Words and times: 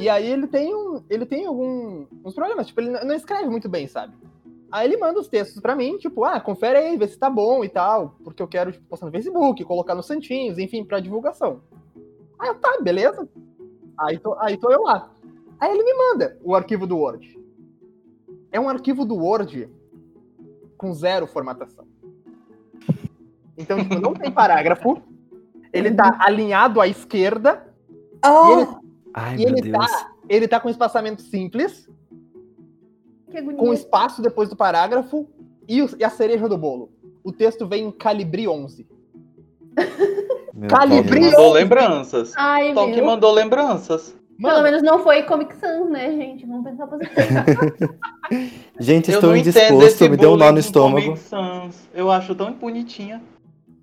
E 0.00 0.08
aí 0.08 0.26
ele 0.30 0.46
tem 0.46 0.74
um, 0.74 1.02
ele 1.10 1.26
tem 1.26 1.46
algum, 1.46 2.06
uns 2.24 2.34
problemas, 2.34 2.66
tipo, 2.66 2.80
ele 2.80 2.90
não 2.90 3.14
escreve 3.14 3.48
muito 3.48 3.68
bem, 3.68 3.86
sabe? 3.86 4.14
Aí 4.72 4.86
ele 4.86 4.96
manda 4.96 5.18
os 5.18 5.28
textos 5.28 5.60
para 5.60 5.74
mim, 5.74 5.98
tipo, 5.98 6.24
ah, 6.24 6.40
confere 6.40 6.78
aí, 6.78 6.96
vê 6.96 7.06
se 7.06 7.18
tá 7.18 7.28
bom 7.28 7.64
e 7.64 7.68
tal, 7.68 8.14
porque 8.22 8.42
eu 8.42 8.48
quero 8.48 8.72
tipo, 8.72 8.86
postar 8.86 9.06
no 9.06 9.12
Facebook, 9.12 9.64
colocar 9.64 9.94
nos 9.94 10.06
santinhos, 10.06 10.58
enfim, 10.58 10.84
para 10.84 11.00
divulgação. 11.00 11.60
Aí 12.38 12.48
eu, 12.48 12.54
tá, 12.54 12.78
beleza. 12.80 13.28
Aí 13.98 14.18
tô, 14.18 14.34
aí 14.38 14.56
tô 14.56 14.70
eu 14.70 14.82
lá. 14.82 15.10
Aí 15.58 15.72
ele 15.72 15.84
me 15.84 15.92
manda 15.92 16.38
o 16.42 16.54
arquivo 16.54 16.86
do 16.86 16.96
Word. 16.96 17.38
É 18.50 18.58
um 18.58 18.68
arquivo 18.68 19.04
do 19.04 19.16
Word 19.16 19.68
com 20.78 20.94
zero 20.94 21.26
formatação. 21.26 21.86
Então, 23.58 23.76
tipo, 23.78 24.00
não 24.00 24.14
tem 24.14 24.30
parágrafo. 24.30 25.02
Ele 25.72 25.92
tá 25.92 26.16
alinhado 26.20 26.80
à 26.80 26.88
esquerda. 26.88 27.68
Oh, 28.24 28.46
E 28.46 28.52
ele, 28.52 28.66
Ai, 29.14 29.34
e 29.34 29.38
meu 29.38 29.48
ele 29.48 29.62
Deus. 29.70 29.86
tá, 29.86 30.12
ele 30.28 30.48
tá 30.48 30.60
com 30.60 30.68
espaçamento 30.68 31.22
simples, 31.22 31.88
que 33.30 33.42
com 33.54 33.72
espaço 33.72 34.20
depois 34.22 34.48
do 34.48 34.56
parágrafo 34.56 35.28
e, 35.68 35.82
o- 35.82 35.90
e 35.98 36.04
a 36.04 36.10
cereja 36.10 36.48
do 36.48 36.56
bolo. 36.58 36.90
O 37.22 37.32
texto 37.32 37.66
vem 37.66 37.86
em 37.86 37.90
calibre 37.92 38.46
11. 38.48 38.86
Meu 40.54 40.68
Calibre- 40.68 41.20
Deus. 41.20 41.32
Mandou 41.32 41.52
lembranças. 41.52 42.32
Ai, 42.36 42.74
Tom 42.74 42.86
que 42.90 42.96
meu. 42.96 43.06
mandou 43.06 43.32
lembranças. 43.32 44.14
Pelo 44.40 44.52
Mano, 44.54 44.62
menos 44.64 44.82
não 44.82 44.98
foi 45.00 45.22
Comic 45.24 45.54
Sans, 45.56 45.90
né, 45.90 46.10
gente? 46.12 46.46
Vamos 46.46 46.64
pensar 46.64 46.86
positivo. 46.86 47.14
Gente, 48.80 49.10
Eu 49.10 49.16
estou 49.16 49.36
indisposto, 49.36 50.08
me 50.08 50.16
deu 50.16 50.32
um 50.32 50.36
nó 50.36 50.50
no 50.50 50.58
estômago. 50.58 51.04
Comic 51.08 51.20
Sans. 51.20 51.88
Eu 51.92 52.10
acho 52.10 52.34
tão 52.34 52.52
bonitinha. 52.54 53.22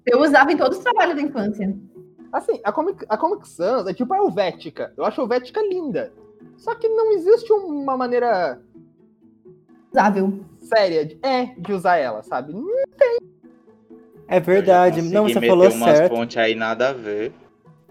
Eu 0.05 0.19
usava 0.21 0.51
em 0.51 0.57
todos 0.57 0.77
os 0.79 0.83
trabalhos 0.83 1.15
da 1.15 1.21
infância. 1.21 1.75
Assim, 2.31 2.59
a 2.63 2.71
Comic, 2.71 3.05
a 3.07 3.17
Comic 3.17 3.47
Sans 3.47 3.87
é 3.87 3.93
tipo 3.93 4.13
a 4.13 4.17
Helvética. 4.17 4.93
Eu 4.97 5.05
acho 5.05 5.19
a 5.21 5.23
Helvética 5.23 5.61
linda. 5.61 6.11
Só 6.57 6.75
que 6.75 6.87
não 6.89 7.11
existe 7.13 7.51
uma 7.51 7.95
maneira 7.97 8.59
Usável. 9.91 10.39
séria 10.59 11.05
de, 11.05 11.17
é, 11.23 11.45
de 11.57 11.73
usar 11.73 11.97
ela, 11.97 12.21
sabe? 12.23 12.53
É 14.27 14.39
verdade. 14.39 14.99
Eu 14.99 15.05
já 15.05 15.11
Não, 15.11 15.23
você 15.27 15.41
falou 15.41 15.65
meter 15.65 15.77
umas 15.77 15.97
certo. 15.97 16.15
fontes 16.15 16.37
aí 16.37 16.55
nada 16.55 16.89
a 16.89 16.93
ver. 16.93 17.31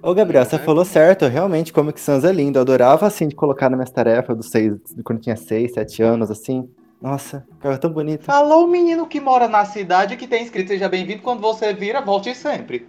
Ô, 0.02 0.12
Gabriel, 0.14 0.44
Não 0.44 0.50
você 0.50 0.56
é? 0.56 0.58
falou 0.58 0.84
certo. 0.84 1.26
Realmente, 1.26 1.72
Comic 1.72 1.98
Sans 1.98 2.24
é 2.24 2.32
lindo. 2.32 2.58
Eu 2.58 2.62
adorava, 2.62 3.06
assim, 3.06 3.26
de 3.28 3.34
colocar 3.34 3.70
nas 3.70 3.78
minhas 3.78 3.90
tarefas 3.90 4.36
dos 4.36 4.50
seis, 4.50 4.74
quando 5.02 5.20
tinha 5.20 5.36
seis, 5.36 5.72
sete 5.72 6.02
anos, 6.02 6.30
assim. 6.30 6.68
Nossa, 7.00 7.46
ficava 7.54 7.78
tão 7.78 7.90
bonito. 7.90 8.24
Falou 8.24 8.64
o 8.64 8.68
menino 8.68 9.06
que 9.06 9.20
mora 9.20 9.48
na 9.48 9.64
cidade 9.64 10.16
que 10.16 10.26
tem 10.26 10.42
escrito 10.42 10.68
Seja 10.68 10.88
bem-vindo. 10.88 11.22
Quando 11.22 11.40
você 11.40 11.72
vira, 11.72 12.00
volte 12.00 12.34
sempre. 12.34 12.86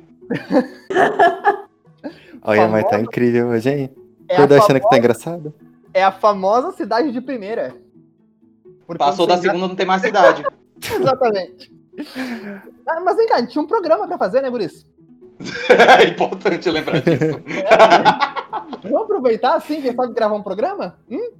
Olha, 2.43 2.67
mas 2.67 2.83
tá 2.83 2.89
famosa- 2.91 3.01
incrível 3.03 3.47
hoje, 3.49 3.69
hein? 3.69 3.89
É 4.29 4.35
Acordou 4.35 4.57
achando 4.57 4.75
que 4.75 4.81
famo- 4.81 4.89
tá 4.89 4.97
engraçado? 4.97 5.53
é 5.93 6.03
a 6.03 6.11
famosa 6.11 6.71
cidade 6.73 7.11
de 7.11 7.21
primeira. 7.21 7.75
Porque 8.85 8.97
Passou 9.03 9.25
da 9.27 9.35
já- 9.35 9.41
segunda, 9.41 9.67
não 9.67 9.75
tem 9.75 9.85
mais 9.85 10.01
cidade. 10.01 10.43
Exatamente. 10.79 11.73
Ah, 12.87 12.99
mas 13.01 13.17
vem 13.17 13.27
cá, 13.27 13.45
tinha 13.45 13.61
um 13.61 13.67
programa 13.67 14.07
pra 14.07 14.17
fazer, 14.17 14.41
né, 14.41 14.49
Guris? 14.49 14.85
é 15.99 16.03
importante 16.05 16.69
lembrar 16.69 17.01
disso. 17.01 17.41
Vamos 18.83 19.01
aproveitar 19.03 19.55
assim, 19.55 19.81
quem 19.81 19.95
sabe 19.95 20.13
gravar 20.13 20.35
um 20.35 20.43
programa? 20.43 20.97
Hum? 21.09 21.31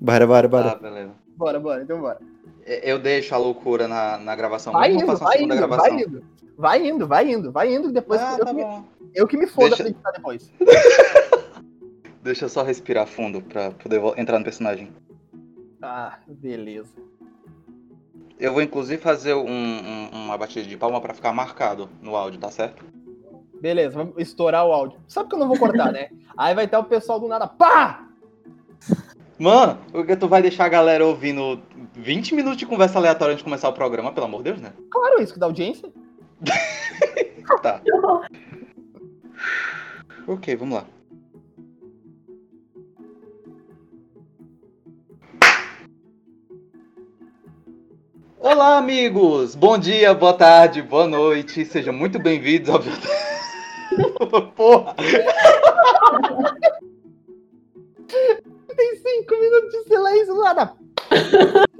Bora, 0.00 0.26
bora, 0.26 0.46
Ah, 0.46 0.50
bora. 0.50 0.74
beleza. 0.76 1.10
Bora, 1.36 1.60
bora, 1.60 1.82
então 1.82 2.00
bora. 2.00 2.18
Eu 2.64 2.98
deixo 2.98 3.34
a 3.34 3.38
loucura 3.38 3.88
na, 3.88 4.18
na 4.18 4.36
gravação. 4.36 4.72
Vai 4.72 4.92
indo, 4.92 5.16
vai 5.16 5.42
indo, 5.42 5.54
gravação. 5.56 5.84
vai 5.90 6.02
indo. 6.02 6.22
Vai 6.56 6.86
indo, 6.86 7.06
vai 7.06 7.30
indo, 7.32 7.50
vai 7.50 7.74
indo, 7.74 7.90
depois 7.92 8.20
Ah, 8.20 8.36
eu, 8.38 8.44
tá 8.44 8.54
que, 8.54 8.62
bom. 8.62 8.84
eu 9.14 9.26
que 9.26 9.36
me 9.36 9.46
foda 9.46 9.68
Deixa- 9.70 9.82
pra 9.84 9.90
editar 9.90 10.10
depois. 10.12 10.52
Deixa 12.22 12.44
eu 12.44 12.48
só 12.48 12.62
respirar 12.62 13.06
fundo 13.06 13.42
pra 13.42 13.70
poder 13.72 14.00
entrar 14.16 14.38
no 14.38 14.44
personagem. 14.44 14.92
Ah, 15.80 16.18
beleza. 16.28 16.92
Eu 18.38 18.52
vou 18.52 18.62
inclusive 18.62 19.00
fazer 19.02 19.34
um- 19.34 19.46
um- 19.48 20.08
uma 20.12 20.36
batida 20.38 20.66
de 20.68 20.76
palma 20.76 21.00
pra 21.00 21.14
ficar 21.14 21.32
marcado 21.32 21.88
no 22.00 22.14
áudio, 22.14 22.38
tá 22.40 22.50
certo? 22.50 22.84
Beleza, 23.60 23.96
vamos 23.96 24.14
estourar 24.18 24.66
o 24.66 24.72
áudio. 24.72 24.98
Sabe 25.08 25.28
que 25.28 25.34
eu 25.34 25.38
não 25.38 25.48
vou 25.48 25.58
cortar, 25.58 25.92
né? 25.92 26.10
Aí 26.36 26.54
vai 26.54 26.64
estar 26.64 26.78
o 26.80 26.84
pessoal 26.84 27.18
do 27.20 27.28
nada, 27.28 27.46
pá! 27.46 28.08
Mano, 29.38 29.78
porque 29.90 30.14
tu 30.16 30.28
vai 30.28 30.42
deixar 30.42 30.66
a 30.66 30.68
galera 30.68 31.04
ouvindo 31.06 31.60
20 31.94 32.34
minutos 32.34 32.58
de 32.58 32.66
conversa 32.66 32.98
aleatória 32.98 33.32
antes 33.32 33.40
de 33.42 33.44
começar 33.44 33.68
o 33.68 33.72
programa, 33.72 34.12
pelo 34.12 34.26
amor 34.26 34.38
de 34.38 34.44
Deus, 34.50 34.60
né? 34.60 34.72
Claro, 34.90 35.20
isso 35.20 35.32
que 35.32 35.38
dá 35.40 35.46
audiência. 35.46 35.90
Tá. 37.62 37.80
Ok, 40.26 40.56
vamos 40.56 40.74
lá. 40.76 40.86
Olá, 48.40 48.78
amigos! 48.78 49.54
Bom 49.54 49.78
dia, 49.78 50.12
boa 50.14 50.34
tarde, 50.34 50.82
boa 50.82 51.06
noite. 51.06 51.64
Sejam 51.64 51.94
muito 51.94 52.18
bem-vindos 52.18 52.68
ao 52.70 52.80
Porra! 54.56 54.96
Tem 58.76 58.96
cinco 58.96 59.40
minutos 59.40 59.70
de 59.70 59.84
silêncio, 59.84 60.34
nada. 60.34 60.74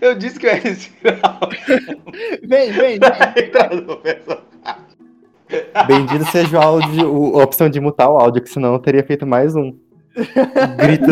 Eu 0.00 0.14
disse 0.14 0.38
que 0.38 0.46
eu 0.46 0.50
ia 0.50 0.60
respirar. 0.60 1.27
Vem, 2.42 2.72
vem, 2.72 2.98
vem. 2.98 3.50
Bendito 5.86 6.24
seja 6.30 6.58
o 6.58 6.62
áudio, 6.62 7.40
a 7.40 7.44
opção 7.44 7.68
de 7.68 7.80
mutar 7.80 8.10
o 8.10 8.18
áudio, 8.18 8.42
que 8.42 8.50
senão 8.50 8.74
eu 8.74 8.78
teria 8.78 9.04
feito 9.04 9.26
mais 9.26 9.54
um. 9.54 9.74
Grito. 10.76 11.10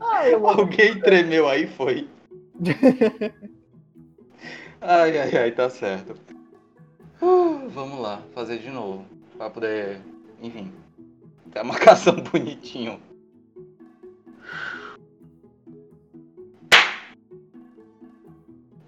Ai. 0.00 0.34
Alguém 0.34 0.98
tremeu 1.00 1.48
aí, 1.48 1.66
foi. 1.66 2.08
Ai, 4.80 5.18
ai, 5.18 5.36
ai, 5.36 5.50
tá 5.50 5.68
certo. 5.68 6.14
Uh, 7.20 7.68
vamos 7.68 8.00
lá, 8.00 8.22
fazer 8.32 8.58
de 8.58 8.70
novo. 8.70 9.04
Pra 9.36 9.50
poder, 9.50 10.00
enfim, 10.40 10.72
ter 11.50 11.58
a 11.58 11.64
marcação 11.64 12.14
bonitinho. 12.30 13.00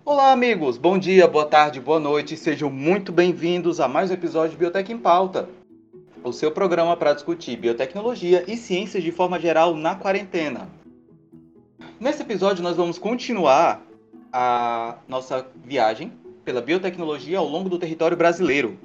Olá, 0.03 0.33
amigos. 0.33 0.79
Bom 0.79 0.99
dia, 0.99 1.29
boa 1.29 1.45
tarde, 1.45 1.79
boa 1.79 2.01
noite. 2.01 2.35
Sejam 2.35 2.71
muito 2.71 3.13
bem-vindos 3.13 3.81
a 3.81 3.87
mais 3.87 4.11
um 4.11 4.15
episódio 4.15 4.53
de 4.53 4.57
Biotech 4.57 4.91
em 4.91 4.99
Pauta. 4.99 5.47
O 6.25 6.33
seu 6.33 6.51
programa 6.51 6.97
para 6.97 7.13
discutir 7.13 7.59
biotecnologia 7.59 8.43
e 8.51 8.57
ciências 8.57 9.05
de 9.05 9.13
forma 9.13 9.39
geral 9.39 9.75
na 9.75 9.95
quarentena. 9.95 10.71
Nesse 12.01 12.23
episódio, 12.23 12.63
nós 12.63 12.79
vamos 12.79 12.99
continuar 12.99 13.83
a 14.33 14.97
nossa 15.07 15.47
viagem 15.63 16.11
pela 16.47 16.63
biotecnologia 16.63 17.39
ao 17.39 17.47
longo 17.47 17.69
do 17.69 17.79
território 17.79 18.17
brasileiro. 18.17 18.79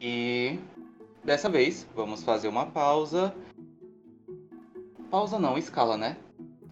E 0.00 0.58
dessa 1.22 1.50
vez, 1.50 1.86
vamos 1.94 2.22
fazer 2.22 2.48
uma 2.48 2.64
pausa. 2.64 3.34
Pausa 5.10 5.38
não, 5.38 5.58
escala, 5.58 5.98
né? 5.98 6.16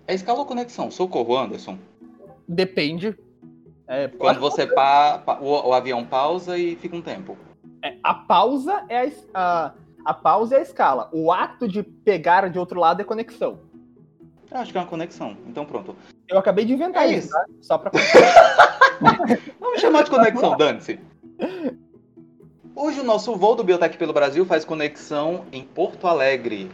É 0.07 0.15
escala 0.15 0.39
ou 0.39 0.47
conexão? 0.47 0.91
Socorro, 0.91 1.37
Anderson. 1.37 1.79
Depende. 2.49 3.17
É, 3.87 4.09
Quando 4.09 4.41
você 4.41 4.67
pa, 4.67 5.19
pa- 5.19 5.39
o, 5.41 5.69
o 5.69 5.73
avião 5.73 6.05
pausa 6.05 6.59
e 6.59 6.77
fica 6.77 6.97
um 6.97 7.03
tempo. 7.03 7.37
é, 7.83 7.97
a 8.03 8.15
pausa 8.15 8.85
é 8.89 9.01
a, 9.07 9.11
a, 9.35 9.73
a 10.05 10.15
pausa 10.15 10.57
é 10.57 10.59
a 10.59 10.63
escala. 10.63 11.09
O 11.13 11.31
ato 11.33 11.67
de 11.69 11.83
pegar 11.83 12.49
de 12.51 12.59
outro 12.59 12.79
lado 12.81 13.01
é 13.01 13.05
conexão. 13.05 13.61
Eu 14.51 14.59
acho 14.59 14.73
que 14.73 14.79
é 14.79 14.81
uma 14.81 14.87
conexão. 14.87 15.37
Então 15.47 15.65
pronto. 15.65 15.95
Eu 16.27 16.39
acabei 16.39 16.65
de 16.65 16.73
inventar 16.75 17.05
É 17.05 17.13
isso, 17.13 17.29
isso. 17.29 17.31
tá? 17.31 17.45
Só 17.61 17.79
pra 17.79 17.91
Vamos 19.61 19.81
chamar 19.81 20.03
de 20.05 20.11
conexão, 20.11 20.57
dane-se. 20.57 20.99
Hoje 22.75 23.01
o 23.01 23.05
nosso 23.05 23.35
voo 23.37 23.55
do 23.57 23.65
Biotech 23.65 23.97
pelo 23.97 24.13
Brasil 24.13 24.45
faz 24.47 24.65
conexão 24.65 25.45
em 25.53 25.63
Porto 25.65 26.07
Alegre. 26.07 26.71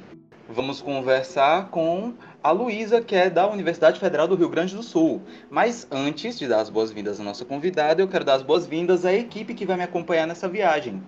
Vamos 0.48 0.82
conversar 0.82 1.70
com 1.70 2.12
a 2.42 2.50
Luísa, 2.50 3.00
que 3.00 3.16
é 3.16 3.30
da 3.30 3.48
Universidade 3.50 3.98
Federal 3.98 4.28
do 4.28 4.34
Rio 4.34 4.50
Grande 4.50 4.76
do 4.76 4.82
Sul. 4.82 5.22
Mas 5.48 5.86
antes 5.90 6.38
de 6.38 6.46
dar 6.46 6.60
as 6.60 6.68
boas-vindas 6.68 7.18
à 7.18 7.24
nossa 7.24 7.46
convidada, 7.46 8.02
eu 8.02 8.08
quero 8.08 8.26
dar 8.26 8.34
as 8.34 8.42
boas-vindas 8.42 9.06
à 9.06 9.12
equipe 9.12 9.54
que 9.54 9.64
vai 9.64 9.76
me 9.76 9.82
acompanhar 9.82 10.26
nessa 10.26 10.46
viagem. 10.46 11.02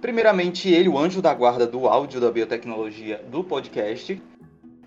Primeiramente, 0.00 0.70
ele, 0.70 0.88
o 0.88 0.98
anjo 0.98 1.20
da 1.20 1.34
guarda 1.34 1.66
do 1.66 1.86
áudio 1.86 2.18
da 2.18 2.30
biotecnologia 2.30 3.22
do 3.30 3.44
podcast. 3.44 4.20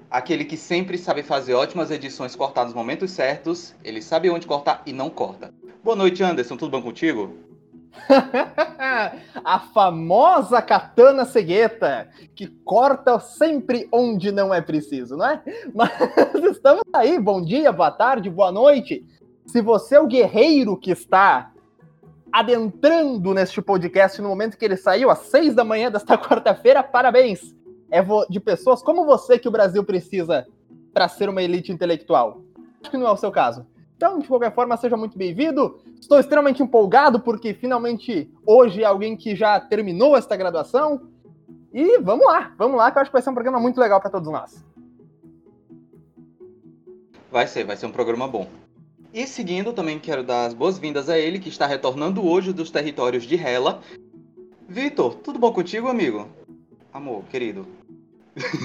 Aquele 0.09 0.44
que 0.44 0.57
sempre 0.57 0.97
sabe 0.97 1.21
fazer 1.21 1.53
ótimas 1.53 1.91
edições, 1.91 2.35
cortar 2.35 2.65
nos 2.65 2.74
momentos 2.74 3.12
certos. 3.12 3.75
Ele 3.83 4.01
sabe 4.01 4.31
onde 4.31 4.47
cortar 4.47 4.81
e 4.83 4.91
não 4.91 5.12
corta. 5.12 5.53
Boa 5.83 5.95
noite, 5.95 6.24
Anderson. 6.24 6.57
Tudo 6.57 6.71
bom 6.71 6.81
contigo? 6.81 7.50
a 9.43 9.59
famosa 9.73 10.61
katana 10.61 11.25
cegueta, 11.25 12.09
que 12.35 12.47
corta 12.47 13.19
sempre 13.19 13.88
onde 13.91 14.31
não 14.31 14.53
é 14.53 14.61
preciso, 14.61 15.17
não 15.17 15.25
é? 15.25 15.41
Mas 15.73 15.91
estamos 16.51 16.83
aí, 16.93 17.19
bom 17.19 17.41
dia, 17.41 17.71
boa 17.71 17.91
tarde, 17.91 18.29
boa 18.29 18.51
noite. 18.51 19.05
Se 19.45 19.61
você 19.61 19.95
é 19.95 19.99
o 19.99 20.07
guerreiro 20.07 20.77
que 20.77 20.91
está 20.91 21.51
adentrando 22.31 23.33
neste 23.33 23.61
podcast 23.61 24.21
no 24.21 24.29
momento 24.29 24.57
que 24.57 24.63
ele 24.63 24.77
saiu, 24.77 25.09
às 25.09 25.19
seis 25.19 25.53
da 25.53 25.63
manhã 25.63 25.91
desta 25.91 26.17
quarta-feira. 26.17 26.81
Parabéns! 26.81 27.55
É 27.91 28.01
de 28.29 28.39
pessoas 28.39 28.81
como 28.81 29.05
você 29.05 29.38
que 29.38 29.49
o 29.49 29.51
Brasil 29.51 29.83
precisa 29.83 30.47
para 30.93 31.09
ser 31.09 31.27
uma 31.27 31.43
elite 31.43 31.73
intelectual. 31.73 32.41
Acho 32.81 32.89
que 32.89 32.97
não 32.97 33.07
é 33.07 33.11
o 33.11 33.17
seu 33.17 33.31
caso. 33.31 33.65
Então, 34.01 34.18
de 34.18 34.27
qualquer 34.27 34.51
forma, 34.51 34.75
seja 34.77 34.98
muito 34.98 35.15
bem-vindo. 35.15 35.80
Estou 36.00 36.19
extremamente 36.19 36.63
empolgado 36.63 37.19
porque 37.19 37.53
finalmente 37.53 38.31
hoje 38.44 38.81
é 38.81 38.86
alguém 38.86 39.15
que 39.15 39.36
já 39.36 39.59
terminou 39.59 40.18
esta 40.18 40.36
graduação. 40.36 41.07
E 41.71 42.00
vamos 42.00 42.25
lá, 42.25 42.51
vamos 42.57 42.77
lá, 42.77 42.89
que 42.89 42.98
eu 42.98 43.01
acho 43.03 43.12
que 43.12 43.13
vai 43.13 43.21
ser 43.21 43.30
um 43.30 43.36
programa 43.36 43.59
muito 43.59 43.80
legal 43.80 44.01
para 44.01 44.09
todos 44.09 44.27
nós. 44.31 44.65
Vai 47.31 47.45
ser, 47.45 47.63
vai 47.63 47.77
ser 47.77 47.86
um 47.86 47.92
programa 47.92 48.27
bom. 48.27 48.48
E 49.13 49.27
seguindo, 49.27 49.71
também 49.71 50.00
quero 50.00 50.24
dar 50.24 50.48
as 50.48 50.56
boas-vindas 50.56 51.07
a 51.07 51.19
ele, 51.19 51.38
que 51.38 51.50
está 51.50 51.68
retornando 51.68 52.25
hoje 52.25 52.51
dos 52.51 52.71
territórios 52.71 53.21
de 53.21 53.36
Hela. 53.36 53.81
Vitor, 54.68 55.13
tudo 55.13 55.38
bom 55.38 55.53
contigo, 55.53 55.88
amigo? 55.88 56.27
Amor, 56.92 57.24
querido. 57.25 57.68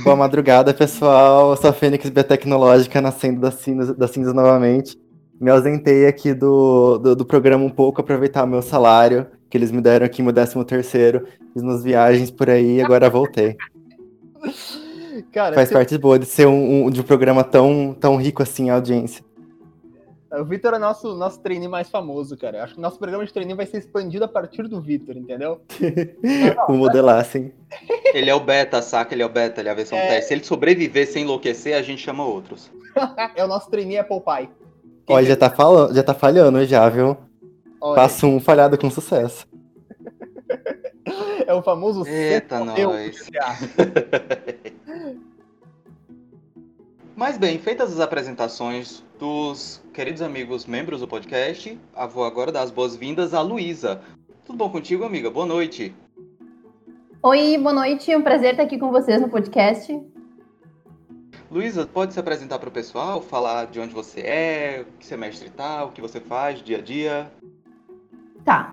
Boa 0.03 0.17
madrugada, 0.17 0.73
pessoal. 0.73 1.51
Eu 1.51 1.57
sou 1.59 1.69
a 1.69 1.75
Fênix 1.75 2.09
Biotecnológica, 2.09 3.03
nascendo 3.03 3.39
das 3.43 3.57
cinzas, 3.57 3.95
das 3.95 4.11
cinzas 4.13 4.33
novamente. 4.33 4.97
Me 5.41 5.51
ausentei 5.51 6.07
aqui 6.07 6.33
do, 6.33 6.99
do, 6.99 7.17
do, 7.17 7.27
programa 7.27 7.65
um 7.65 7.71
pouco, 7.71 8.01
aproveitar 8.01 8.45
o 8.45 8.47
meu 8.47 8.63
salário, 8.63 9.27
que 9.51 9.57
eles 9.57 9.71
me 9.71 9.83
deram 9.83 10.07
aqui, 10.07 10.23
meu 10.23 10.33
13 10.33 10.65
terceiro. 10.65 11.27
Fiz 11.53 11.63
umas 11.63 11.85
viagens 11.85 12.31
por 12.31 12.49
aí 12.49 12.77
e 12.77 12.83
agora 12.83 13.11
voltei. 13.11 13.57
Cara, 15.33 15.55
Faz 15.55 15.71
parte 15.71 15.97
boa 15.97 16.19
de 16.19 16.27
ser 16.27 16.47
um, 16.47 16.87
um, 16.87 16.91
de 16.91 17.01
um 17.01 17.05
programa 17.05 17.43
tão, 17.43 17.97
tão 17.99 18.17
rico 18.17 18.43
assim 18.43 18.67
em 18.67 18.71
audiência. 18.71 19.25
O 20.31 20.45
Vitor 20.45 20.75
é 20.75 20.79
nosso, 20.79 21.15
nosso 21.15 21.41
trainee 21.41 21.69
mais 21.69 21.89
famoso, 21.89 22.37
cara. 22.37 22.65
Acho 22.65 22.75
que 22.75 22.79
o 22.79 22.83
nosso 22.83 22.99
programa 22.99 23.25
de 23.25 23.33
trainee 23.33 23.55
vai 23.55 23.65
ser 23.65 23.79
expandido 23.79 24.25
a 24.25 24.29
partir 24.29 24.67
do 24.69 24.81
Vitor, 24.81 25.17
entendeu? 25.17 25.63
Vou 26.69 26.77
modelar, 26.77 27.25
sim. 27.25 27.53
Ele 28.13 28.29
é 28.29 28.35
o 28.35 28.41
beta, 28.41 28.83
saca? 28.83 29.15
Ele 29.15 29.23
é 29.23 29.27
o 29.27 29.31
beta, 29.31 29.61
ele 29.61 29.69
é 29.69 29.73
a 29.73 29.75
versão 29.75 29.97
é... 29.97 30.09
teste. 30.09 30.29
Se 30.29 30.35
ele 30.35 30.45
sobreviver 30.45 31.07
sem 31.07 31.23
enlouquecer, 31.23 31.77
a 31.77 31.83
gente 31.83 32.03
chama 32.03 32.25
outros. 32.25 32.71
é 33.37 33.45
o 33.45 33.49
nosso 33.49 33.71
trainee 33.71 33.99
Apple 33.99 34.21
Pie. 34.21 34.66
Olha, 35.09 35.27
já 35.27 35.37
tá, 35.37 35.49
falando, 35.49 35.95
já 35.95 36.03
tá 36.03 36.15
falhando 36.15 36.65
já, 36.65 36.89
viu? 36.89 37.17
Olha. 37.81 37.95
Passo 37.95 38.27
um 38.27 38.41
falhado 38.41 38.77
com 38.77 38.91
sucesso. 38.91 39.47
é 41.47 41.55
o 41.55 41.63
famoso 41.63 42.05
Eita, 42.07 42.65
nós. 42.65 43.31
Mas 47.15 47.39
bem, 47.39 47.59
feitas 47.59 47.93
as 47.93 48.01
apresentações 48.01 49.03
dos 49.19 49.81
queridos 49.95 50.21
amigos 50.21 50.67
membros 50.67 51.01
do 51.01 51.09
podcast, 51.09 51.79
vou 52.13 52.25
agora 52.25 52.53
dar 52.53 52.63
as 52.63 52.71
boas-vindas 52.71 53.33
à 53.33 53.41
Luísa. 53.41 54.03
Tudo 54.45 54.59
bom 54.59 54.69
contigo, 54.69 55.05
amiga? 55.05 55.31
Boa 55.31 55.47
noite. 55.47 55.95
Oi, 57.23 57.57
boa 57.59 57.73
noite. 57.73 58.13
É 58.13 58.19
um 58.19 58.23
prazer 58.23 58.51
estar 58.51 58.65
aqui 58.65 58.79
com 58.79 58.91
vocês 58.91 59.21
no 59.21 59.29
podcast. 59.29 59.99
Luísa, 61.51 61.87
pode 61.87 62.13
se 62.13 62.19
apresentar 62.19 62.59
para 62.59 62.69
o 62.69 62.73
pessoal, 62.73 63.21
falar 63.21 63.67
de 63.67 63.79
onde 63.79 63.95
você 63.95 64.21
é, 64.21 64.85
que 64.99 65.07
semestre 65.07 65.49
tá, 65.49 65.85
o 65.85 65.93
que 65.93 66.01
você 66.01 66.21
faz 66.21 66.61
dia 66.61 66.79
a 66.79 66.83
dia? 66.83 67.33
Tá. 68.45 68.73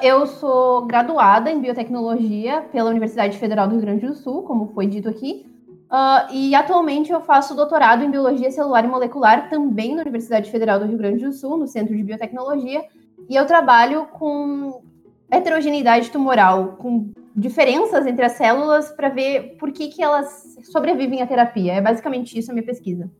Eu 0.00 0.26
sou 0.26 0.86
graduada 0.86 1.50
em 1.50 1.60
biotecnologia 1.60 2.62
pela 2.72 2.90
Universidade 2.90 3.36
Federal 3.38 3.66
do 3.66 3.74
Rio 3.74 3.82
Grande 3.82 4.06
do 4.06 4.14
Sul, 4.14 4.42
como 4.42 4.68
foi 4.68 4.86
dito 4.86 5.08
aqui. 5.08 5.46
Uh, 5.90 6.32
e 6.32 6.54
atualmente 6.54 7.12
eu 7.12 7.20
faço 7.20 7.54
doutorado 7.54 8.02
em 8.02 8.10
Biologia 8.10 8.50
Celular 8.50 8.84
e 8.84 8.88
Molecular 8.88 9.50
também 9.50 9.94
na 9.94 10.02
Universidade 10.02 10.50
Federal 10.50 10.78
do 10.78 10.86
Rio 10.86 10.96
Grande 10.98 11.24
do 11.24 11.32
Sul, 11.32 11.58
no 11.58 11.66
Centro 11.66 11.94
de 11.94 12.02
Biotecnologia, 12.02 12.84
e 13.28 13.36
eu 13.36 13.46
trabalho 13.46 14.06
com 14.06 14.82
heterogeneidade 15.30 16.10
tumoral, 16.10 16.76
com 16.78 17.12
diferenças 17.34 18.06
entre 18.06 18.24
as 18.24 18.32
células 18.32 18.90
para 18.92 19.08
ver 19.08 19.56
por 19.58 19.72
que, 19.72 19.88
que 19.88 20.02
elas 20.02 20.56
sobrevivem 20.64 21.22
à 21.22 21.26
terapia. 21.26 21.74
É 21.74 21.80
basicamente 21.80 22.38
isso 22.38 22.50
a 22.50 22.54
minha 22.54 22.66
pesquisa. 22.66 23.10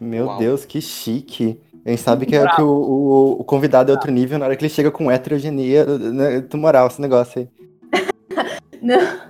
Meu 0.00 0.26
Uau. 0.26 0.38
Deus, 0.38 0.64
que 0.64 0.80
chique. 0.80 1.60
A 1.84 1.90
gente 1.90 2.02
sabe 2.02 2.26
que, 2.26 2.36
é, 2.36 2.46
que 2.54 2.62
o, 2.62 2.68
o, 2.68 3.40
o, 3.40 3.44
convidado 3.44 3.90
é 3.90 3.94
outro 3.94 4.12
nível 4.12 4.38
na 4.38 4.44
hora 4.44 4.56
que 4.56 4.64
ele 4.64 4.72
chega 4.72 4.90
com 4.90 5.10
heterogeneia 5.10 5.86
né, 5.86 6.40
tumoral, 6.42 6.86
esse 6.86 7.00
negócio 7.00 7.40
aí. 7.40 7.48
Não. 8.82 9.28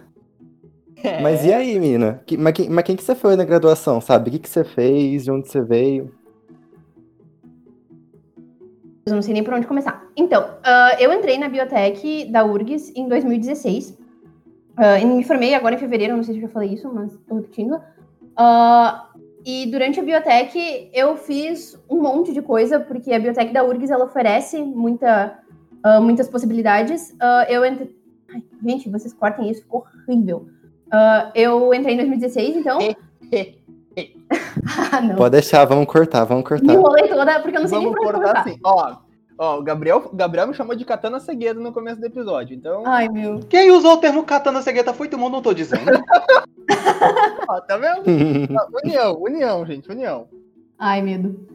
É. 1.02 1.20
Mas 1.20 1.44
e 1.44 1.52
aí, 1.52 1.78
mina? 1.78 2.20
Que, 2.26 2.36
mas, 2.36 2.52
quem, 2.54 2.68
mas 2.68 2.84
quem 2.84 2.96
que 2.96 3.04
você 3.04 3.14
foi 3.14 3.36
na 3.36 3.44
graduação, 3.44 4.00
sabe? 4.00 4.28
O 4.28 4.32
que, 4.32 4.40
que 4.40 4.48
você 4.48 4.64
fez? 4.64 5.24
De 5.24 5.30
onde 5.30 5.48
você 5.48 5.62
veio? 5.62 6.12
Eu 9.10 9.16
não 9.16 9.22
sei 9.22 9.34
nem 9.34 9.44
por 9.44 9.54
onde 9.54 9.66
começar. 9.66 10.06
Então, 10.16 10.42
uh, 10.42 11.00
eu 11.00 11.12
entrei 11.12 11.38
na 11.38 11.48
biotech 11.48 12.26
da 12.26 12.44
URGS 12.44 12.92
em 12.94 13.08
2016. 13.08 13.90
Uh, 14.78 15.06
me 15.06 15.24
formei 15.24 15.54
agora 15.54 15.74
em 15.74 15.78
fevereiro, 15.78 16.16
não 16.16 16.22
sei 16.22 16.34
se 16.34 16.40
eu 16.40 16.46
já 16.46 16.52
falei 16.52 16.70
isso, 16.70 16.92
mas 16.92 17.12
tô 17.28 17.34
repetindo. 17.34 17.74
Uh, 17.74 19.18
e 19.44 19.66
durante 19.66 19.98
a 19.98 20.02
biotech 20.02 20.90
eu 20.92 21.16
fiz 21.16 21.76
um 21.90 22.00
monte 22.00 22.32
de 22.32 22.40
coisa, 22.40 22.78
porque 22.78 23.12
a 23.12 23.18
biotech 23.18 23.52
da 23.52 23.64
URGS 23.64 23.90
ela 23.90 24.04
oferece 24.04 24.58
muita, 24.62 25.38
uh, 25.84 26.00
muitas 26.00 26.28
possibilidades. 26.28 27.14
eu. 27.48 27.62
Ai, 27.64 28.42
gente, 28.62 28.88
vocês 28.88 29.12
cortem 29.12 29.50
isso, 29.50 29.62
ficou 29.62 29.84
horrível. 30.06 30.48
Eu 31.34 31.72
entrei 31.74 31.94
em 31.94 31.96
2016, 31.96 32.56
então. 32.56 32.78
ah, 34.66 35.14
Pode 35.16 35.32
deixar, 35.32 35.64
vamos 35.64 35.86
cortar, 35.86 36.24
vamos 36.24 36.46
cortar. 36.46 36.66
Me 36.66 36.74
enrolei 36.74 37.08
toda, 37.08 37.40
porque 37.40 37.56
eu 37.56 37.60
não 37.60 37.68
sei 37.68 37.78
vamos 37.78 37.94
nem 37.94 38.02
por 38.02 38.12
cortar 38.12 38.38
assim. 38.38 38.58
Ó, 38.64 38.96
ó, 39.38 39.58
o 39.58 39.62
Gabriel, 39.62 40.10
Gabriel 40.12 40.46
me 40.48 40.54
chamou 40.54 40.74
de 40.74 40.84
Katana 40.84 41.20
Cegueta 41.20 41.60
no 41.60 41.72
começo 41.72 42.00
do 42.00 42.06
episódio, 42.06 42.56
então. 42.56 42.82
Ai, 42.86 43.08
meu. 43.08 43.40
Quem 43.48 43.70
usou 43.70 43.94
o 43.94 43.98
termo 43.98 44.24
Katana 44.24 44.62
Cegueta 44.62 44.92
foi 44.92 45.08
todo 45.08 45.20
mundo, 45.20 45.32
não 45.32 45.42
tô 45.42 45.52
dizendo. 45.52 45.90
ó, 47.48 47.60
tá 47.60 47.76
vendo? 47.76 48.02
união, 48.84 49.22
união, 49.22 49.66
gente, 49.66 49.90
união. 49.90 50.26
Ai, 50.78 51.02
medo. 51.02 51.46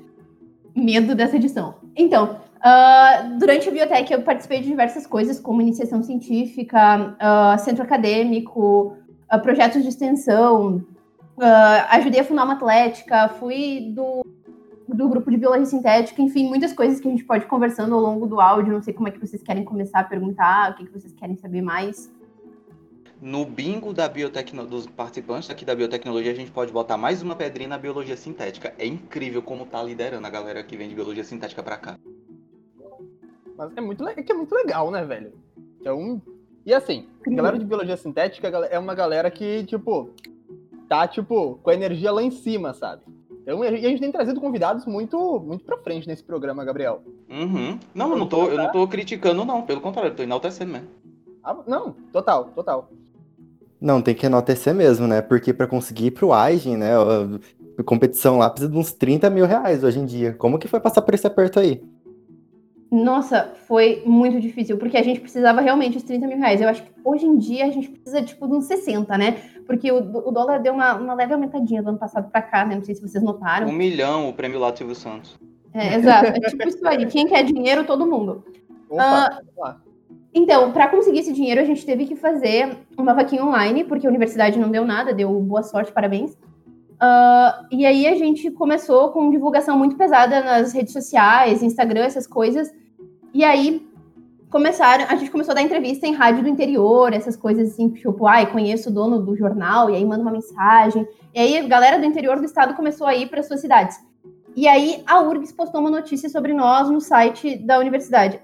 Medo 0.76 1.16
dessa 1.16 1.36
edição. 1.36 1.76
Então, 1.96 2.38
Uh, 2.64 3.38
durante 3.40 3.68
a 3.68 3.72
biotech 3.74 4.14
eu 4.14 4.22
participei 4.22 4.62
de 4.62 4.68
diversas 4.68 5.06
coisas, 5.06 5.38
como 5.38 5.62
iniciação 5.62 6.02
científica, 6.02 7.14
uh, 7.20 7.60
centro 7.60 7.84
acadêmico, 7.84 8.96
uh, 9.34 9.40
projetos 9.42 9.84
de 9.84 9.90
extensão, 9.90 10.82
uh, 11.38 11.86
ajudei 11.90 12.22
a 12.22 12.24
fundar 12.24 12.44
uma 12.44 12.54
atlética, 12.54 13.30
fui 13.30 13.92
do, 13.94 14.26
do 14.88 15.10
grupo 15.10 15.30
de 15.30 15.38
biologia 15.38 15.66
sintética, 15.66 16.22
enfim, 16.22 16.48
muitas 16.48 16.74
coisas 16.74 17.00
que 17.00 17.08
a 17.08 17.12
gente 17.12 17.24
pode 17.24 17.46
ir 17.46 17.48
conversando 17.48 17.96
ao 17.96 18.02
longo 18.02 18.28
do 18.28 18.40
áudio. 18.40 18.74
Não 18.74 18.82
sei 18.82 18.94
como 18.94 19.08
é 19.08 19.12
que 19.12 19.20
vocês 19.20 19.42
querem 19.42 19.64
começar 19.64 20.00
a 20.00 20.04
perguntar, 20.04 20.72
o 20.72 20.76
que, 20.76 20.86
que 20.86 20.92
vocês 20.92 21.14
querem 21.14 21.36
saber 21.36 21.62
mais. 21.62 22.12
No 23.22 23.46
bingo 23.46 23.94
da 23.94 24.10
biotecno... 24.10 24.66
dos 24.66 24.86
participantes 24.86 25.50
aqui 25.50 25.64
da 25.64 25.74
biotecnologia, 25.74 26.32
a 26.32 26.36
gente 26.36 26.52
pode 26.52 26.74
botar 26.74 26.98
mais 26.98 27.22
uma 27.22 27.36
pedrinha 27.36 27.70
na 27.70 27.78
biologia 27.78 28.18
sintética. 28.18 28.74
É 28.78 28.86
incrível 28.86 29.42
como 29.42 29.66
tá 29.66 29.82
liderando 29.82 30.28
a 30.28 30.30
galera 30.30 30.62
que 30.64 30.76
vem 30.76 30.90
de 30.90 30.96
biologia 30.96 31.24
sintética 31.24 31.64
para 31.64 31.78
cá. 31.78 31.98
Mas 33.58 33.72
é 33.78 33.82
muito, 33.82 34.06
é 34.08 34.22
que 34.22 34.32
é 34.32 34.36
muito 34.36 34.54
legal, 34.54 34.92
né, 34.92 35.06
velho? 35.06 35.32
Um 35.86 36.20
e 36.66 36.74
assim, 36.74 37.10
a 37.28 37.30
galera 37.30 37.60
de 37.60 37.66
biologia 37.66 37.98
sintética 37.98 38.48
é 38.48 38.80
uma 38.80 38.96
galera 38.96 39.30
que, 39.30 39.66
tipo, 39.66 40.12
tá, 40.88 41.08
tipo, 41.08 41.60
com 41.62 41.70
a 41.70 41.74
energia 41.74 42.12
lá 42.12 42.22
em 42.22 42.32
cima, 42.32 42.74
sabe? 42.74 43.02
Então, 43.44 43.64
e 43.64 43.68
a 43.68 43.90
gente 43.90 44.00
tem 44.00 44.12
trazido 44.12 44.40
convidados 44.40 44.86
muito, 44.86 45.40
muito 45.40 45.66
pra 45.66 45.78
frente 45.78 46.08
nesse 46.08 46.24
programa, 46.24 46.64
Gabriel. 46.64 47.04
Uhum. 47.30 47.78
Não, 47.94 48.12
eu 48.12 48.18
não, 48.18 48.28
tô, 48.28 48.46
eu 48.48 48.58
não 48.58 48.72
tô 48.72 48.88
criticando, 48.88 49.44
não. 49.44 49.64
Pelo 49.64 49.82
contrário, 49.82 50.12
eu 50.12 50.16
tô 50.16 50.24
enaltecendo 50.24 50.72
mesmo. 50.72 50.88
Ah, 51.44 51.58
não, 51.68 51.94
total, 52.12 52.46
total. 52.56 52.90
Não, 53.82 54.02
tem 54.02 54.16
que 54.16 54.26
enaltecer 54.26 54.74
mesmo, 54.74 55.08
né? 55.08 55.22
Porque 55.22 55.54
para 55.54 55.68
conseguir 55.68 56.06
ir 56.06 56.12
pro 56.12 56.32
Aigen, 56.32 56.78
né? 56.78 56.92
A 57.78 57.84
competição 57.84 58.38
lá 58.38 58.50
precisa 58.50 58.72
de 58.72 58.78
uns 58.78 58.94
30 58.94 59.30
mil 59.30 59.46
reais 59.46 59.84
hoje 59.84 60.00
em 60.00 60.06
dia. 60.06 60.34
Como 60.34 60.58
que 60.58 60.70
foi 60.70 60.80
passar 60.80 61.02
por 61.02 61.14
esse 61.14 61.28
aperto 61.28 61.60
aí? 61.60 61.84
Nossa, 62.90 63.52
foi 63.68 64.04
muito 64.06 64.40
difícil, 64.40 64.78
porque 64.78 64.96
a 64.96 65.04
gente 65.04 65.20
precisava 65.20 65.60
realmente 65.60 65.96
dos 65.96 66.04
30 66.04 66.28
mil 66.28 66.38
reais. 66.38 66.62
Eu 66.62 66.70
acho 66.70 66.84
que 66.84 66.92
hoje 67.04 67.26
em 67.26 67.38
dia 67.38 67.66
a 67.66 67.72
gente 67.72 67.90
precisa, 67.90 68.22
tipo, 68.22 68.48
de 68.48 68.54
uns 68.54 68.66
60, 68.66 69.18
né? 69.18 69.42
Porque 69.66 69.92
o, 69.92 69.98
o 69.98 70.32
dólar 70.32 70.60
deu 70.60 70.74
uma, 70.74 70.94
uma 70.96 71.14
leve 71.14 71.34
aumentadinha 71.34 71.82
do 71.82 71.90
ano 71.90 71.98
passado 71.98 72.30
para 72.30 72.42
cá, 72.42 72.66
né? 72.66 72.76
Não 72.76 72.84
sei 72.84 72.96
se 72.96 73.02
vocês 73.02 73.24
notaram. 73.24 73.68
Um 73.68 73.74
milhão 73.74 74.30
o 74.30 74.34
prêmio 74.34 74.60
lá 74.60 74.72
do 74.72 74.78
Silvio 74.78 74.96
Santos. 74.96 75.40
É, 75.74 75.96
exato. 75.96 76.28
É 76.28 76.40
tipo 76.40 76.68
isso 76.68 76.88
aí. 76.88 77.06
Quem 77.08 77.28
quer 77.28 77.44
dinheiro, 77.44 77.86
todo 77.86 78.06
mundo. 78.06 78.44
Opa, 78.90 79.40
uh, 79.58 79.76
então, 80.34 80.72
para 80.72 80.88
conseguir 80.88 81.20
esse 81.20 81.32
dinheiro, 81.32 81.62
a 81.62 81.64
gente 81.64 81.86
teve 81.86 82.06
que 82.06 82.16
fazer 82.16 82.78
uma 82.98 83.14
vaquinha 83.14 83.44
online, 83.44 83.84
porque 83.84 84.08
a 84.08 84.10
universidade 84.10 84.60
não 84.60 84.70
deu 84.70 84.84
nada, 84.84 85.14
deu 85.14 85.32
boa 85.40 85.64
sorte, 85.64 85.92
parabéns. 85.92 86.34
Uh, 86.34 87.68
e 87.72 87.86
aí 87.86 88.08
a 88.08 88.16
gente 88.16 88.50
começou 88.50 89.10
com 89.10 89.30
divulgação 89.30 89.78
muito 89.78 89.96
pesada 89.96 90.42
nas 90.42 90.74
redes 90.74 90.94
sociais, 90.94 91.62
Instagram, 91.62 92.06
essas 92.06 92.26
coisas. 92.26 92.74
E 93.34 93.44
aí 93.44 93.86
começaram, 94.54 95.06
a 95.10 95.16
gente 95.16 95.32
começou 95.32 95.52
a 95.52 95.56
dar 95.56 95.64
entrevista 95.64 96.06
em 96.06 96.14
rádio 96.14 96.44
do 96.44 96.48
interior, 96.48 97.12
essas 97.12 97.36
coisas 97.36 97.72
assim, 97.72 97.90
tipo, 97.90 98.28
ai, 98.28 98.46
conheço 98.52 98.92
o 98.92 98.94
dono 98.94 99.20
do 99.20 99.36
jornal, 99.36 99.90
e 99.90 99.96
aí 99.96 100.06
manda 100.06 100.22
uma 100.22 100.32
mensagem. 100.32 101.08
E 101.34 101.40
aí 101.40 101.58
a 101.58 101.68
galera 101.68 101.98
do 101.98 102.06
interior 102.06 102.38
do 102.38 102.46
estado 102.46 102.76
começou 102.76 103.08
a 103.08 103.16
ir 103.16 103.28
para 103.30 103.42
suas 103.42 103.62
cidades. 103.62 103.98
E 104.56 104.68
aí 104.68 105.04
a 105.08 105.20
URGS 105.22 105.52
postou 105.54 105.82
uma 105.82 105.90
notícia 105.90 106.30
sobre 106.30 106.54
nós 106.54 106.88
no 106.88 107.02
site 107.02 107.58
da 107.58 107.80
universidade. 107.80 108.40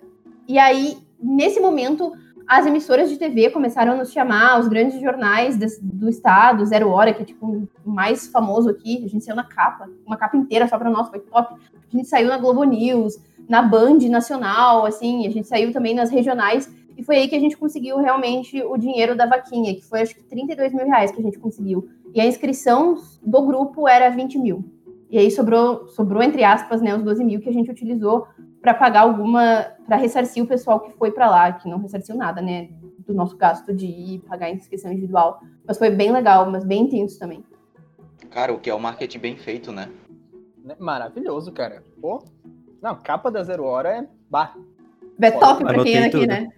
E 0.47 0.57
aí, 0.57 0.97
nesse 1.21 1.59
momento, 1.59 2.11
as 2.47 2.65
emissoras 2.65 3.11
de 3.11 3.15
TV 3.15 3.51
começaram 3.51 3.91
a 3.91 3.95
nos 3.95 4.11
chamar, 4.11 4.59
os 4.59 4.67
grandes 4.67 4.99
jornais 4.99 5.59
do 5.79 6.09
estado, 6.09 6.65
Zero 6.65 6.89
Hora, 6.89 7.13
que 7.13 7.21
é 7.21 7.25
tipo 7.25 7.45
o 7.85 7.89
mais 7.89 8.25
famoso 8.25 8.67
aqui, 8.67 9.05
a 9.05 9.07
gente 9.07 9.23
saiu 9.23 9.35
na 9.35 9.43
capa, 9.43 9.87
uma 10.07 10.17
capa 10.17 10.35
inteira 10.35 10.67
só 10.67 10.75
para 10.75 10.89
nós, 10.89 11.07
foi 11.07 11.19
top. 11.19 11.53
A 11.53 11.95
gente 11.95 12.07
saiu 12.07 12.29
na 12.29 12.39
Globo 12.39 12.63
News, 12.63 13.19
na 13.49 13.63
Band 13.63 13.97
Nacional, 14.09 14.85
assim, 14.85 15.25
a 15.25 15.31
gente 15.31 15.47
saiu 15.47 15.73
também 15.73 15.95
nas 15.95 16.11
regionais, 16.11 16.71
e 16.95 17.03
foi 17.03 17.15
aí 17.15 17.27
que 17.27 17.35
a 17.35 17.39
gente 17.39 17.57
conseguiu 17.57 17.97
realmente 17.97 18.61
o 18.61 18.77
dinheiro 18.77 19.15
da 19.15 19.25
vaquinha, 19.25 19.73
que 19.73 19.83
foi 19.83 20.01
acho 20.01 20.13
que 20.13 20.21
32 20.23 20.71
mil 20.71 20.85
reais 20.85 21.11
que 21.11 21.19
a 21.19 21.23
gente 21.23 21.39
conseguiu. 21.39 21.89
E 22.13 22.21
a 22.21 22.25
inscrição 22.25 22.97
do 23.23 23.41
grupo 23.41 23.87
era 23.87 24.09
20 24.09 24.37
mil. 24.37 24.63
E 25.09 25.17
aí 25.17 25.31
sobrou, 25.31 25.87
sobrou 25.87 26.21
entre 26.21 26.43
aspas, 26.43 26.81
né, 26.81 26.95
os 26.95 27.01
12 27.01 27.23
mil 27.23 27.39
que 27.39 27.49
a 27.49 27.53
gente 27.53 27.71
utilizou 27.71 28.27
para 28.61 28.73
pagar 28.73 29.01
alguma, 29.01 29.65
para 29.87 29.95
ressarcir 29.95 30.43
o 30.43 30.47
pessoal 30.47 30.81
que 30.81 30.91
foi 30.91 31.09
para 31.09 31.29
lá, 31.29 31.53
que 31.53 31.67
não 31.67 31.79
ressarciu 31.79 32.15
nada, 32.15 32.41
né, 32.41 32.69
do 32.99 33.13
nosso 33.13 33.35
gasto 33.35 33.73
de 33.73 33.87
ir 33.87 34.19
pagar 34.27 34.47
a 34.47 34.51
inscrição 34.51 34.91
individual. 34.91 35.41
Mas 35.65 35.77
foi 35.77 35.89
bem 35.89 36.11
legal, 36.11 36.51
mas 36.51 36.63
bem 36.63 36.83
intenso 36.83 37.17
também. 37.17 37.43
Cara, 38.29 38.53
o 38.53 38.59
que 38.59 38.69
é 38.69 38.75
o 38.75 38.79
marketing 38.79 39.19
bem 39.19 39.37
feito, 39.37 39.71
né? 39.71 39.89
né 40.63 40.75
maravilhoso, 40.77 41.51
cara. 41.51 41.81
Pô, 41.99 42.21
não, 42.81 42.95
capa 42.95 43.29
da 43.29 43.43
Zero 43.43 43.65
Hora 43.65 43.89
é. 43.89 44.07
Bah. 44.29 44.55
É 45.21 45.31
top 45.31 45.63
pra 45.63 45.83
quem 45.83 45.95
é 45.95 46.05
aqui, 46.05 46.25
né? 46.25 46.49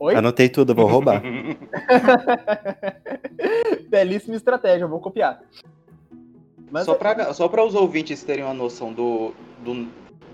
Oi? 0.00 0.14
Anotei 0.14 0.48
tudo, 0.48 0.74
vou 0.74 0.86
roubar. 0.86 1.20
Belíssima 3.90 4.36
estratégia, 4.36 4.86
vou 4.86 5.00
copiar. 5.00 5.42
Mas 6.70 6.84
só 6.84 6.92
é... 6.92 6.94
para 6.94 7.34
só 7.34 7.50
os 7.66 7.74
ouvintes 7.74 8.22
terem 8.22 8.44
uma 8.44 8.54
noção 8.54 8.92
do, 8.92 9.32
do, 9.64 9.88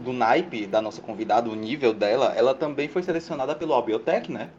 do 0.05 0.13
naipe 0.13 0.67
da 0.67 0.83
nossa 0.83 1.01
convidada, 1.01 1.49
o 1.49 1.55
nível 1.55 1.95
dela, 1.95 2.35
ela 2.37 2.55
também 2.55 2.89
foi 2.89 3.03
selecionada 3.03 3.55
pelo 3.55 3.73
Albiotech, 3.73 4.31
né? 4.31 4.51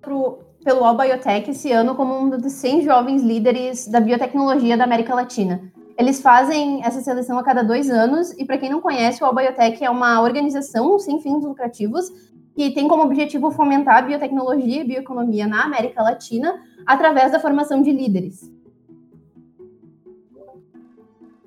Pro, 0.00 0.38
pelo 0.64 0.84
Albiotech 0.84 1.50
esse 1.50 1.72
ano 1.72 1.96
como 1.96 2.16
um 2.16 2.30
dos 2.30 2.52
100 2.52 2.82
jovens 2.82 3.22
líderes 3.22 3.88
da 3.88 4.00
biotecnologia 4.00 4.76
da 4.76 4.84
América 4.84 5.14
Latina. 5.14 5.60
Eles 6.02 6.20
fazem 6.20 6.84
essa 6.84 7.00
seleção 7.00 7.38
a 7.38 7.44
cada 7.44 7.62
dois 7.62 7.88
anos, 7.88 8.32
e 8.32 8.44
para 8.44 8.58
quem 8.58 8.68
não 8.68 8.80
conhece, 8.80 9.22
o 9.22 9.26
Albiotech 9.26 9.84
é 9.84 9.88
uma 9.88 10.20
organização 10.20 10.98
sem 10.98 11.20
fins 11.20 11.44
lucrativos 11.44 12.10
que 12.56 12.72
tem 12.72 12.88
como 12.88 13.04
objetivo 13.04 13.52
fomentar 13.52 13.98
a 13.98 14.02
biotecnologia 14.02 14.80
e 14.80 14.84
bioeconomia 14.84 15.46
na 15.46 15.62
América 15.62 16.02
Latina 16.02 16.60
através 16.84 17.30
da 17.30 17.38
formação 17.38 17.80
de 17.80 17.92
líderes. 17.92 18.50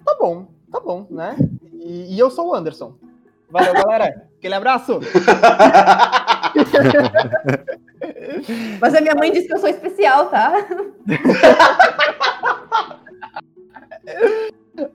Tá 0.06 0.16
bom, 0.18 0.48
tá 0.72 0.80
bom, 0.80 1.06
né? 1.10 1.36
E, 1.74 2.16
e 2.16 2.20
eu 2.20 2.32
sou 2.32 2.48
o 2.48 2.56
Anderson. 2.56 2.94
Valeu, 3.50 3.74
galera. 3.74 4.26
Aquele 4.38 4.56
abraço. 4.56 5.02
Mas 8.80 8.96
a 8.96 9.02
minha 9.02 9.16
mãe 9.16 9.34
disse 9.34 9.48
que 9.48 9.54
eu 9.54 9.60
sou 9.60 9.68
especial, 9.68 10.30
tá? 10.30 10.66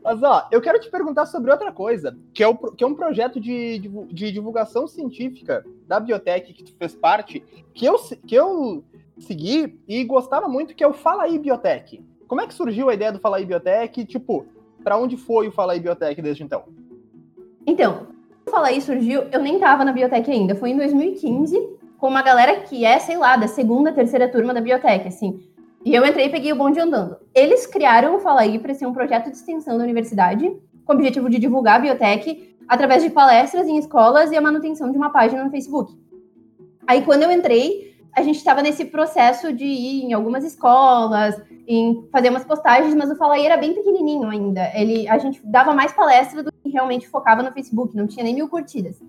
Mas 0.02 0.22
ó, 0.22 0.46
eu 0.50 0.60
quero 0.60 0.78
te 0.78 0.90
perguntar 0.90 1.26
sobre 1.26 1.50
outra 1.50 1.72
coisa, 1.72 2.16
que 2.34 2.42
é, 2.42 2.48
o, 2.48 2.54
que 2.54 2.84
é 2.84 2.86
um 2.86 2.94
projeto 2.94 3.40
de, 3.40 3.78
de, 3.78 4.30
divulgação 4.30 4.86
científica 4.86 5.64
da 5.86 5.98
Biotech 5.98 6.52
que 6.52 6.62
tu 6.62 6.74
fez 6.76 6.94
parte, 6.94 7.42
que 7.72 7.86
eu, 7.86 7.96
que 8.26 8.34
eu 8.34 8.84
segui 9.18 9.80
e 9.88 10.04
gostava 10.04 10.48
muito, 10.48 10.74
que 10.74 10.84
é 10.84 10.86
o 10.86 10.92
Fala 10.92 11.24
aí 11.24 11.38
Biotech. 11.38 12.04
Como 12.28 12.40
é 12.40 12.46
que 12.46 12.54
surgiu 12.54 12.90
a 12.90 12.94
ideia 12.94 13.12
do 13.12 13.18
Fala 13.18 13.38
aí 13.38 13.46
Biotech? 13.46 14.04
Tipo, 14.04 14.46
para 14.84 14.98
onde 14.98 15.16
foi 15.16 15.48
o 15.48 15.52
Fala 15.52 15.72
aí 15.72 15.80
Biotech 15.80 16.20
desde 16.20 16.42
então? 16.42 16.64
Então, 17.66 18.06
o 18.46 18.50
Fala 18.50 18.68
aí 18.68 18.80
surgiu, 18.80 19.22
eu 19.32 19.40
nem 19.40 19.58
tava 19.58 19.84
na 19.84 19.92
Biotech 19.92 20.30
ainda, 20.30 20.54
foi 20.54 20.70
em 20.70 20.76
2015, 20.76 21.78
com 21.98 22.08
uma 22.08 22.22
galera 22.22 22.60
que 22.60 22.84
é, 22.84 22.98
sei 22.98 23.16
lá, 23.16 23.36
da 23.36 23.46
segunda, 23.46 23.92
terceira 23.92 24.28
turma 24.28 24.54
da 24.54 24.60
Biotech, 24.60 25.08
assim. 25.08 25.40
E 25.84 25.94
eu 25.94 26.04
entrei 26.04 26.26
e 26.26 26.30
peguei 26.30 26.52
o 26.52 26.56
bonde 26.56 26.78
andando. 26.78 27.16
Eles 27.34 27.66
criaram 27.66 28.16
o 28.16 28.20
Fala 28.20 28.42
Aí 28.42 28.58
para 28.58 28.75
ser 28.75 28.87
um 28.87 28.92
projeto 28.92 29.30
de 29.30 29.37
extensão 29.37 29.78
da 29.78 29.84
universidade, 29.84 30.50
com 30.84 30.92
o 30.92 30.96
objetivo 30.96 31.30
de 31.30 31.38
divulgar 31.38 31.76
a 31.76 31.78
biotech 31.78 32.56
através 32.68 33.02
de 33.02 33.10
palestras 33.10 33.66
em 33.66 33.78
escolas 33.78 34.30
e 34.30 34.37
a 34.37 34.40
manutenção 34.40 34.90
de 34.90 34.96
uma 34.96 35.10
página 35.10 35.42
no 35.42 35.50
Facebook. 35.50 35.99
Aí, 36.87 37.02
quando 37.02 37.22
eu 37.22 37.32
entrei, 37.32 37.96
a 38.12 38.22
gente 38.22 38.37
estava 38.37 38.60
nesse 38.60 38.84
processo 38.84 39.52
de 39.52 39.64
ir 39.64 40.04
em 40.04 40.12
algumas 40.12 40.44
escolas, 40.44 41.40
em 41.66 42.06
fazer 42.12 42.28
umas 42.28 42.44
postagens, 42.44 42.94
mas 42.94 43.10
o 43.10 43.16
Fala 43.16 43.34
Aí 43.34 43.46
era 43.46 43.56
bem 43.56 43.75
pequenininho 43.75 44.28
ainda. 44.28 44.70
Ele, 44.75 45.08
a 45.08 45.16
gente 45.16 45.40
dava 45.44 45.72
mais 45.72 45.92
palestra 45.92 46.42
do 46.42 46.52
que 46.52 46.68
realmente 46.68 47.08
focava 47.08 47.42
no 47.42 47.52
Facebook, 47.52 47.96
não 47.96 48.06
tinha 48.06 48.25
nem 48.25 48.34
mil 48.34 48.49
curtidas. 48.49 49.00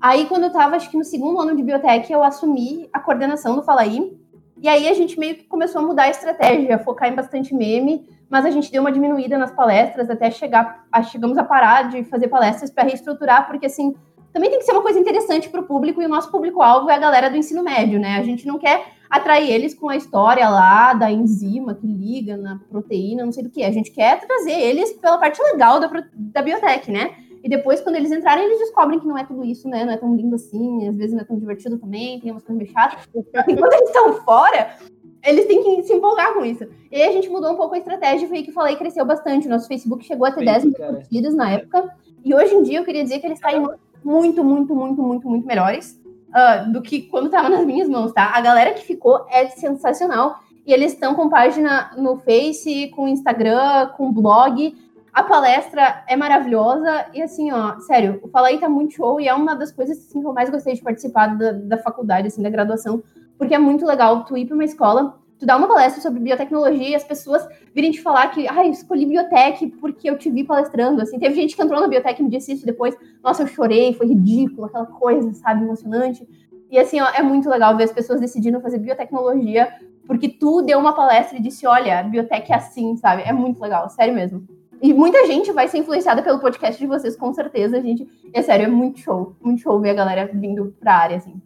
Aí, 0.00 0.26
quando 0.26 0.42
eu 0.42 0.48
estava, 0.48 0.76
acho 0.76 0.90
que 0.90 0.96
no 0.96 1.04
segundo 1.04 1.40
ano 1.40 1.56
de 1.56 1.62
biotech, 1.62 2.12
eu 2.12 2.22
assumi 2.22 2.88
a 2.92 3.00
coordenação 3.00 3.56
do 3.56 3.62
Fala 3.62 3.82
Aí, 3.82 4.19
e 4.62 4.68
aí 4.68 4.88
a 4.88 4.94
gente 4.94 5.18
meio 5.18 5.36
que 5.36 5.44
começou 5.44 5.80
a 5.80 5.84
mudar 5.84 6.04
a 6.04 6.10
estratégia, 6.10 6.78
focar 6.78 7.10
em 7.10 7.14
bastante 7.14 7.54
meme, 7.54 8.06
mas 8.28 8.44
a 8.44 8.50
gente 8.50 8.70
deu 8.70 8.82
uma 8.82 8.92
diminuída 8.92 9.38
nas 9.38 9.50
palestras 9.50 10.10
até 10.10 10.30
chegar, 10.30 10.84
a, 10.92 11.02
chegamos 11.02 11.38
a 11.38 11.44
parar 11.44 11.88
de 11.88 12.04
fazer 12.04 12.28
palestras 12.28 12.70
para 12.70 12.84
reestruturar, 12.84 13.46
porque 13.48 13.66
assim, 13.66 13.94
também 14.32 14.50
tem 14.50 14.58
que 14.58 14.64
ser 14.64 14.72
uma 14.72 14.82
coisa 14.82 15.00
interessante 15.00 15.48
para 15.48 15.60
o 15.60 15.66
público 15.66 16.00
e 16.00 16.06
o 16.06 16.08
nosso 16.08 16.30
público-alvo 16.30 16.90
é 16.90 16.94
a 16.94 16.98
galera 16.98 17.30
do 17.30 17.36
ensino 17.36 17.62
médio, 17.62 17.98
né? 17.98 18.18
A 18.18 18.22
gente 18.22 18.46
não 18.46 18.58
quer 18.58 18.86
atrair 19.08 19.50
eles 19.50 19.74
com 19.74 19.88
a 19.88 19.96
história 19.96 20.48
lá 20.48 20.94
da 20.94 21.10
enzima 21.10 21.74
que 21.74 21.86
liga 21.86 22.36
na 22.36 22.60
proteína, 22.70 23.24
não 23.24 23.32
sei 23.32 23.42
do 23.42 23.50
que. 23.50 23.64
A 23.64 23.72
gente 23.72 23.90
quer 23.90 24.20
trazer 24.20 24.52
eles 24.52 24.92
pela 24.92 25.18
parte 25.18 25.42
legal 25.42 25.80
da, 25.80 25.90
da 26.14 26.42
biotech, 26.42 26.92
né? 26.92 27.14
E 27.42 27.48
depois, 27.48 27.80
quando 27.80 27.96
eles 27.96 28.12
entrarem, 28.12 28.44
eles 28.44 28.58
descobrem 28.58 29.00
que 29.00 29.06
não 29.06 29.16
é 29.16 29.24
tudo 29.24 29.44
isso, 29.44 29.68
né? 29.68 29.84
Não 29.84 29.92
é 29.92 29.96
tão 29.96 30.14
lindo 30.14 30.34
assim, 30.34 30.88
às 30.88 30.96
vezes 30.96 31.12
não 31.12 31.22
é 31.22 31.24
tão 31.24 31.38
divertido 31.38 31.78
também, 31.78 32.20
tem 32.20 32.30
umas 32.30 32.42
coisas 32.42 32.62
meio 32.62 32.72
chatas. 32.72 33.08
Enquanto 33.48 33.72
eles 33.72 33.88
estão 33.88 34.12
fora, 34.14 34.76
eles 35.24 35.46
têm 35.46 35.62
que 35.62 35.82
se 35.84 35.92
empolgar 35.92 36.34
com 36.34 36.44
isso. 36.44 36.66
E 36.90 36.96
aí 36.96 37.08
a 37.08 37.12
gente 37.12 37.28
mudou 37.28 37.52
um 37.52 37.56
pouco 37.56 37.74
a 37.74 37.78
estratégia, 37.78 38.28
foi 38.28 38.42
que 38.42 38.52
falei, 38.52 38.76
cresceu 38.76 39.04
bastante. 39.04 39.46
O 39.46 39.50
nosso 39.50 39.68
Facebook 39.68 40.04
chegou 40.04 40.26
a 40.26 40.32
ter 40.32 40.44
10 40.44 40.64
mil 40.64 40.74
curtidas 40.74 41.34
na 41.34 41.50
época. 41.50 41.88
E 42.24 42.34
hoje 42.34 42.54
em 42.54 42.62
dia 42.62 42.78
eu 42.78 42.84
queria 42.84 43.02
dizer 43.02 43.20
que 43.20 43.26
eles 43.26 43.38
estão 43.38 43.74
muito, 44.04 44.44
muito, 44.44 44.74
muito, 44.74 45.02
muito, 45.02 45.28
muito 45.28 45.46
melhores 45.46 46.00
uh, 46.30 46.70
do 46.72 46.82
que 46.82 47.02
quando 47.02 47.26
estava 47.26 47.48
nas 47.48 47.64
minhas 47.64 47.88
mãos, 47.88 48.12
tá? 48.12 48.32
A 48.34 48.40
galera 48.40 48.74
que 48.74 48.84
ficou 48.84 49.26
é 49.30 49.46
sensacional. 49.48 50.40
E 50.66 50.72
eles 50.72 50.92
estão 50.92 51.14
com 51.14 51.28
página 51.28 51.90
no 51.96 52.18
Face, 52.18 52.88
com 52.94 53.08
Instagram, 53.08 53.88
com 53.96 54.12
blog. 54.12 54.74
A 55.12 55.24
palestra 55.24 56.04
é 56.06 56.16
maravilhosa 56.16 57.06
e 57.12 57.20
assim, 57.20 57.50
ó, 57.50 57.78
sério, 57.80 58.20
o 58.22 58.28
Fala 58.28 58.48
aí 58.48 58.58
tá 58.58 58.68
muito 58.68 58.94
show 58.94 59.20
e 59.20 59.26
é 59.26 59.34
uma 59.34 59.56
das 59.56 59.72
coisas 59.72 59.98
assim, 59.98 60.20
que 60.20 60.26
eu 60.26 60.32
mais 60.32 60.48
gostei 60.50 60.74
de 60.74 60.82
participar 60.82 61.36
da, 61.36 61.52
da 61.52 61.78
faculdade, 61.78 62.28
assim, 62.28 62.42
da 62.42 62.48
graduação, 62.48 63.02
porque 63.36 63.54
é 63.54 63.58
muito 63.58 63.84
legal 63.84 64.24
tu 64.24 64.36
ir 64.36 64.46
para 64.46 64.54
uma 64.54 64.64
escola, 64.64 65.18
tu 65.36 65.44
dar 65.44 65.56
uma 65.56 65.66
palestra 65.66 66.00
sobre 66.00 66.20
biotecnologia 66.20 66.90
e 66.90 66.94
as 66.94 67.02
pessoas 67.02 67.48
virem 67.74 67.90
te 67.90 68.00
falar 68.00 68.28
que, 68.28 68.46
eu 68.46 68.62
escolhi 68.70 69.04
biotech 69.04 69.66
porque 69.80 70.08
eu 70.08 70.16
te 70.16 70.30
vi 70.30 70.44
palestrando, 70.44 71.02
assim, 71.02 71.18
teve 71.18 71.34
gente 71.34 71.56
que 71.56 71.62
entrou 71.62 71.80
na 71.80 71.88
biotech 71.88 72.20
e 72.20 72.24
me 72.24 72.30
disse 72.30 72.52
isso 72.52 72.64
depois, 72.64 72.94
nossa, 73.22 73.42
eu 73.42 73.48
chorei, 73.48 73.92
foi 73.94 74.06
ridículo, 74.06 74.66
aquela 74.66 74.86
coisa, 74.86 75.32
sabe, 75.34 75.64
emocionante. 75.64 76.28
E 76.70 76.78
assim, 76.78 77.00
ó, 77.00 77.08
é 77.08 77.22
muito 77.22 77.50
legal 77.50 77.76
ver 77.76 77.84
as 77.84 77.92
pessoas 77.92 78.20
decidindo 78.20 78.60
fazer 78.60 78.78
biotecnologia 78.78 79.74
porque 80.06 80.28
tu 80.28 80.62
deu 80.62 80.78
uma 80.78 80.92
palestra 80.92 81.36
e 81.36 81.42
disse, 81.42 81.66
olha, 81.66 82.02
biotech 82.02 82.52
é 82.52 82.54
assim, 82.54 82.96
sabe? 82.96 83.22
É 83.22 83.32
muito 83.32 83.60
legal, 83.60 83.88
sério 83.88 84.14
mesmo. 84.14 84.59
E 84.82 84.94
muita 84.94 85.26
gente 85.26 85.52
vai 85.52 85.68
ser 85.68 85.78
influenciada 85.78 86.22
pelo 86.22 86.38
podcast 86.38 86.80
de 86.80 86.86
vocês, 86.86 87.16
com 87.16 87.32
certeza, 87.34 87.80
gente. 87.82 88.08
É 88.32 88.40
sério, 88.40 88.64
é 88.64 88.68
muito 88.68 89.00
show. 89.00 89.36
Muito 89.40 89.60
show 89.60 89.78
ver 89.78 89.90
a 89.90 89.94
galera 89.94 90.30
vindo 90.32 90.74
pra 90.80 90.94
área, 90.94 91.16
assim. 91.18 91.40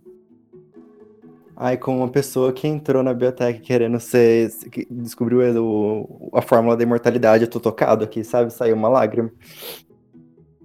Ai, 1.56 1.76
como 1.76 1.98
uma 1.98 2.08
pessoa 2.08 2.52
que 2.52 2.66
entrou 2.66 3.02
na 3.02 3.14
biotech 3.14 3.60
querendo 3.60 3.98
ser. 4.00 4.50
Que 4.70 4.86
descobriu 4.90 5.40
a 6.32 6.42
fórmula 6.42 6.76
da 6.76 6.82
imortalidade, 6.82 7.44
eu 7.44 7.50
tô 7.50 7.60
tocado 7.60 8.04
aqui, 8.04 8.24
sabe? 8.24 8.52
Saiu 8.52 8.76
uma 8.76 8.88
lágrima. 8.88 9.30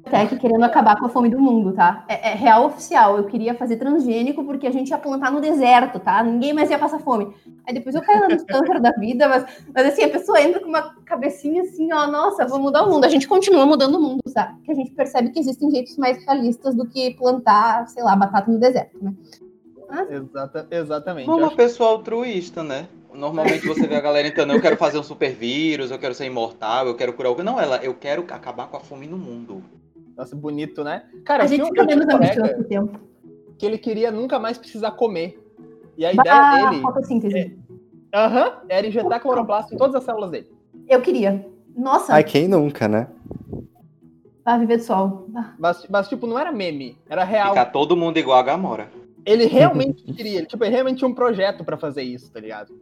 Tech 0.09 0.35
querendo 0.37 0.63
acabar 0.63 0.99
com 0.99 1.05
a 1.05 1.09
fome 1.09 1.29
do 1.29 1.39
mundo, 1.39 1.73
tá? 1.73 2.03
É, 2.07 2.31
é, 2.31 2.33
real 2.33 2.65
oficial. 2.65 3.17
Eu 3.17 3.25
queria 3.25 3.53
fazer 3.53 3.77
transgênico 3.77 4.43
porque 4.43 4.67
a 4.67 4.71
gente 4.71 4.89
ia 4.89 4.97
plantar 4.97 5.31
no 5.31 5.39
deserto, 5.39 5.99
tá? 5.99 6.23
Ninguém 6.23 6.53
mais 6.53 6.69
ia 6.69 6.79
passar 6.79 6.99
fome. 6.99 7.33
Aí 7.67 7.73
depois 7.73 7.95
eu 7.95 8.01
caí 8.01 8.19
lá 8.19 8.27
no 8.27 8.43
câncer 8.45 8.79
da 8.81 8.91
vida, 8.91 9.27
mas, 9.27 9.45
mas 9.73 9.87
assim, 9.87 10.03
a 10.03 10.09
pessoa 10.09 10.41
entra 10.41 10.59
com 10.59 10.67
uma 10.67 10.95
cabecinha 11.05 11.61
assim, 11.61 11.91
ó, 11.93 12.07
nossa, 12.07 12.45
vou 12.45 12.59
mudar 12.59 12.83
o 12.83 12.89
mundo. 12.89 13.05
A 13.05 13.09
gente 13.09 13.27
continua 13.27 13.65
mudando 13.65 13.95
o 13.95 14.01
mundo, 14.01 14.21
tá? 14.33 14.55
Que 14.63 14.71
a 14.71 14.75
gente 14.75 14.91
percebe 14.91 15.29
que 15.29 15.39
existem 15.39 15.69
jeitos 15.71 15.97
mais 15.97 16.23
realistas 16.25 16.75
do 16.75 16.85
que 16.85 17.13
plantar, 17.15 17.87
sei 17.87 18.03
lá, 18.03 18.15
batata 18.15 18.51
no 18.51 18.59
deserto, 18.59 18.97
né? 19.01 19.13
Mas... 19.89 20.11
Exata, 20.11 20.67
exatamente. 20.69 21.29
Uma 21.29 21.55
pessoa 21.55 21.91
altruísta, 21.91 22.63
né? 22.63 22.87
Normalmente 23.13 23.67
você 23.67 23.87
vê 23.87 23.95
a 23.95 24.01
galera 24.01 24.27
entrando, 24.27 24.53
eu 24.53 24.61
quero 24.61 24.77
fazer 24.77 24.99
um 24.99 25.03
super 25.03 25.33
vírus, 25.33 25.89
eu 25.89 25.97
quero 25.97 26.13
ser 26.13 26.25
imortal, 26.25 26.87
eu 26.87 26.95
quero 26.95 27.13
curar 27.13 27.31
o. 27.31 27.43
Não, 27.43 27.59
ela, 27.59 27.77
eu 27.77 27.93
quero 27.95 28.21
acabar 28.29 28.67
com 28.67 28.77
a 28.77 28.79
fome 28.79 29.07
no 29.07 29.17
mundo. 29.17 29.58
Nossa, 30.19 30.35
bonito, 30.35 30.83
né? 30.83 31.03
Cara, 31.23 31.45
a 31.45 31.47
gente 31.47 31.63
fica 31.63 31.85
menos 31.85 32.05
ambicioso 32.13 32.61
tempo. 32.65 32.99
Que 33.57 33.65
ele 33.65 33.77
queria 33.77 34.11
nunca 34.11 34.37
mais 34.37 34.57
precisar 34.57 34.91
comer. 34.91 35.41
E 35.97 36.05
a 36.05 36.11
ideia 36.11 36.69
dele. 36.69 36.81
Fotossíntese. 36.81 37.37
É, 38.11 38.19
aham, 38.19 38.47
uhum, 38.47 38.53
era 38.67 38.85
injetar 38.85 39.21
cloroplasto 39.21 39.73
em 39.73 39.77
todas 39.77 39.95
as 39.95 40.03
células 40.03 40.29
dele. 40.29 40.51
Eu 40.89 41.01
queria. 41.01 41.47
Nossa. 41.73 42.13
Ai, 42.13 42.25
quem 42.25 42.49
nunca, 42.49 42.89
né? 42.89 43.07
Ah, 44.43 44.57
viver 44.57 44.75
do 44.75 44.83
sol. 44.83 45.29
Ah, 45.33 45.53
Mas, 45.57 45.85
mas, 45.89 46.09
tipo, 46.09 46.27
não 46.27 46.37
era 46.37 46.51
meme, 46.51 46.97
era 47.09 47.23
real. 47.23 47.51
Ficar 47.51 47.67
todo 47.67 47.95
mundo 47.95 48.17
igual 48.17 48.39
a 48.39 48.43
Gamora. 48.43 48.89
Ele 49.25 49.45
realmente 49.45 50.03
queria, 50.11 50.39
ele, 50.39 50.47
tipo, 50.47 50.65
ele 50.65 50.73
realmente 50.73 50.97
tinha 50.97 51.07
um 51.07 51.15
projeto 51.15 51.63
pra 51.63 51.77
fazer 51.77 52.01
isso, 52.03 52.29
tá 52.29 52.41
ligado? 52.41 52.73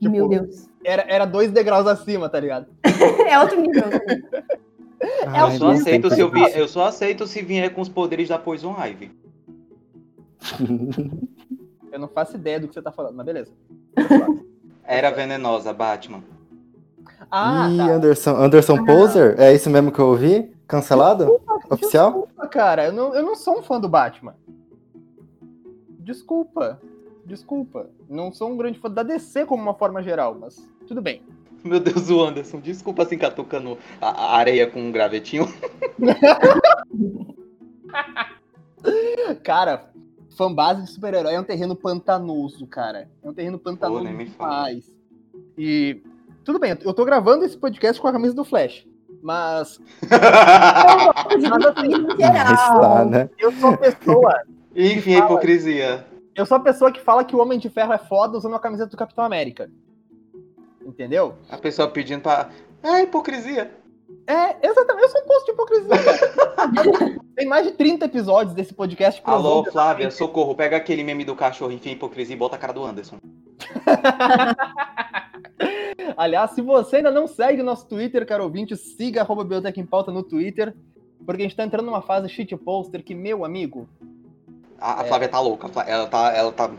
Tipo, 0.00 0.10
Meu 0.10 0.28
Deus. 0.28 0.68
Era, 0.84 1.04
era 1.08 1.24
dois 1.24 1.52
degraus 1.52 1.86
acima, 1.86 2.28
tá 2.28 2.40
ligado? 2.40 2.66
É 3.30 3.38
outro 3.38 3.60
nível. 3.60 3.84
Ai, 5.26 5.42
Eu 5.42 5.50
só, 5.58 5.70
aceito 5.70 6.10
se 6.10 6.20
eu, 6.20 6.30
vi- 6.30 6.52
eu 6.58 6.68
só 6.68 6.84
aceito 6.86 7.26
se 7.26 7.42
vier 7.42 7.72
com 7.72 7.80
os 7.80 7.88
poderes 7.88 8.28
da 8.28 8.38
Poison 8.38 8.74
Ivy. 8.78 9.10
Eu 11.92 11.98
não 11.98 12.06
faço 12.08 12.36
ideia 12.36 12.60
do 12.60 12.68
que 12.68 12.74
você 12.74 12.80
tá 12.82 12.92
falando, 12.92 13.16
mas 13.16 13.26
beleza. 13.26 13.52
Era 14.84 15.10
venenosa, 15.10 15.72
Batman. 15.72 16.22
Ah, 17.30 17.68
Ih, 17.68 17.76
tá. 17.76 17.84
Anderson, 17.86 18.36
Anderson 18.36 18.84
Poser? 18.84 19.34
É 19.40 19.52
isso 19.52 19.68
mesmo 19.68 19.90
que 19.90 19.98
eu 19.98 20.06
ouvi? 20.06 20.54
Cancelado? 20.68 21.40
Oficial? 21.68 22.12
Desculpa, 22.12 22.46
cara, 22.48 22.86
eu 22.86 22.92
não, 22.92 23.12
eu 23.14 23.22
não 23.24 23.34
sou 23.34 23.58
um 23.58 23.62
fã 23.62 23.80
do 23.80 23.88
Batman. 23.88 24.36
Desculpa. 25.98 26.80
Desculpa. 27.26 27.90
Não 28.08 28.32
sou 28.32 28.50
um 28.50 28.56
grande 28.56 28.78
fã 28.78 28.88
da 28.90 29.02
DC 29.02 29.44
como 29.46 29.62
uma 29.62 29.74
forma 29.74 30.02
geral, 30.02 30.36
mas 30.40 30.56
tudo 30.86 31.02
bem. 31.02 31.22
Meu 31.64 31.80
Deus, 31.80 32.10
o 32.10 32.22
Anderson, 32.22 32.60
desculpa 32.60 33.02
assim 33.02 33.18
catucando 33.18 33.78
a, 34.00 34.08
a 34.08 34.36
areia 34.36 34.66
com 34.66 34.80
um 34.80 34.92
gravetinho. 34.92 35.46
Cara, 39.42 39.90
fanbase 40.36 40.84
de 40.84 40.90
super-herói 40.90 41.34
é 41.34 41.40
um 41.40 41.44
terreno 41.44 41.76
pantanoso, 41.76 42.66
cara. 42.66 43.10
É 43.22 43.28
um 43.28 43.34
terreno 43.34 43.58
pantanoso 43.58 44.04
nem 44.04 44.14
me 44.14 44.24
fala. 44.26 44.70
demais. 44.70 44.90
E 45.58 46.02
tudo 46.44 46.58
bem, 46.58 46.76
eu 46.80 46.94
tô 46.94 47.04
gravando 47.04 47.44
esse 47.44 47.58
podcast 47.58 48.00
com 48.00 48.08
a 48.08 48.12
camisa 48.12 48.34
do 48.34 48.44
Flash. 48.44 48.86
Mas 49.22 49.78
né? 53.04 53.28
eu 53.38 53.52
sou 53.52 53.70
a 53.70 53.76
pessoa. 53.76 54.42
Enfim, 54.74 55.16
a 55.16 55.18
hipocrisia. 55.18 56.06
Eu 56.34 56.46
sou 56.46 56.56
a 56.56 56.60
pessoa 56.60 56.90
que 56.90 57.00
fala 57.00 57.24
que 57.24 57.36
o 57.36 57.40
Homem 57.40 57.58
de 57.58 57.68
Ferro 57.68 57.92
é 57.92 57.98
foda 57.98 58.38
usando 58.38 58.56
a 58.56 58.60
camiseta 58.60 58.90
do 58.90 58.96
Capitão 58.96 59.24
América. 59.24 59.70
Entendeu? 60.84 61.34
A 61.48 61.56
pessoa 61.58 61.88
pedindo 61.88 62.22
pra. 62.22 62.50
É 62.82 63.02
hipocrisia. 63.02 63.70
É, 64.26 64.66
exatamente. 64.66 65.04
Eu 65.04 65.08
sou 65.10 65.20
um 65.22 65.26
posto 65.26 65.46
de 65.46 65.52
hipocrisia. 65.52 67.20
Tem 67.36 67.46
mais 67.46 67.66
de 67.66 67.72
30 67.72 68.06
episódios 68.06 68.54
desse 68.54 68.74
podcast 68.74 69.20
Alô, 69.24 69.64
Flávia, 69.64 70.10
socorro. 70.10 70.54
Pega 70.54 70.76
aquele 70.76 71.04
meme 71.04 71.24
do 71.24 71.36
cachorro, 71.36 71.72
enfia 71.72 71.92
hipocrisia 71.92 72.34
e 72.34 72.38
bota 72.38 72.56
a 72.56 72.58
cara 72.58 72.72
do 72.72 72.84
Anderson. 72.84 73.18
Aliás, 76.16 76.50
se 76.52 76.60
você 76.60 76.96
ainda 76.96 77.10
não 77.10 77.26
segue 77.26 77.62
o 77.62 77.64
nosso 77.64 77.86
Twitter, 77.86 78.26
caro 78.26 78.44
ouvinte, 78.44 78.76
siga 78.76 79.22
arroba 79.22 79.42
Biblioteca 79.42 79.80
em 79.80 79.86
Pauta 79.86 80.10
no 80.10 80.22
Twitter, 80.22 80.74
porque 81.24 81.42
a 81.42 81.44
gente 81.44 81.56
tá 81.56 81.64
entrando 81.64 81.86
numa 81.86 82.02
fase 82.02 82.28
shit 82.28 82.54
poster 82.56 83.02
que, 83.02 83.14
meu 83.14 83.44
amigo, 83.44 83.88
A, 84.78 85.00
a 85.00 85.04
É. 85.04 85.08
Flávia 85.08 85.28
tá 85.28 85.40
louca. 85.40 85.68
Ela 85.86 86.06
tá. 86.06 86.32
Ela 86.34 86.52
tá. 86.52 86.70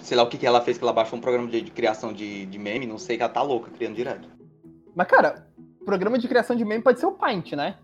Sei 0.00 0.16
lá 0.16 0.22
o 0.22 0.28
que, 0.28 0.38
que 0.38 0.46
ela 0.46 0.60
fez, 0.60 0.78
que 0.78 0.84
ela 0.84 0.92
baixou 0.92 1.18
um 1.18 1.22
programa 1.22 1.48
de, 1.48 1.60
de 1.60 1.70
criação 1.70 2.12
de, 2.12 2.46
de 2.46 2.58
meme, 2.58 2.86
não 2.86 2.98
sei, 2.98 3.16
que 3.16 3.22
ela 3.22 3.32
tá 3.32 3.42
louca 3.42 3.70
criando 3.70 3.94
direto. 3.96 4.28
Mas, 4.94 5.06
cara, 5.08 5.46
programa 5.84 6.18
de 6.18 6.28
criação 6.28 6.54
de 6.56 6.64
meme 6.64 6.82
pode 6.82 7.00
ser 7.00 7.06
o 7.06 7.12
Paint, 7.12 7.52
né? 7.52 7.76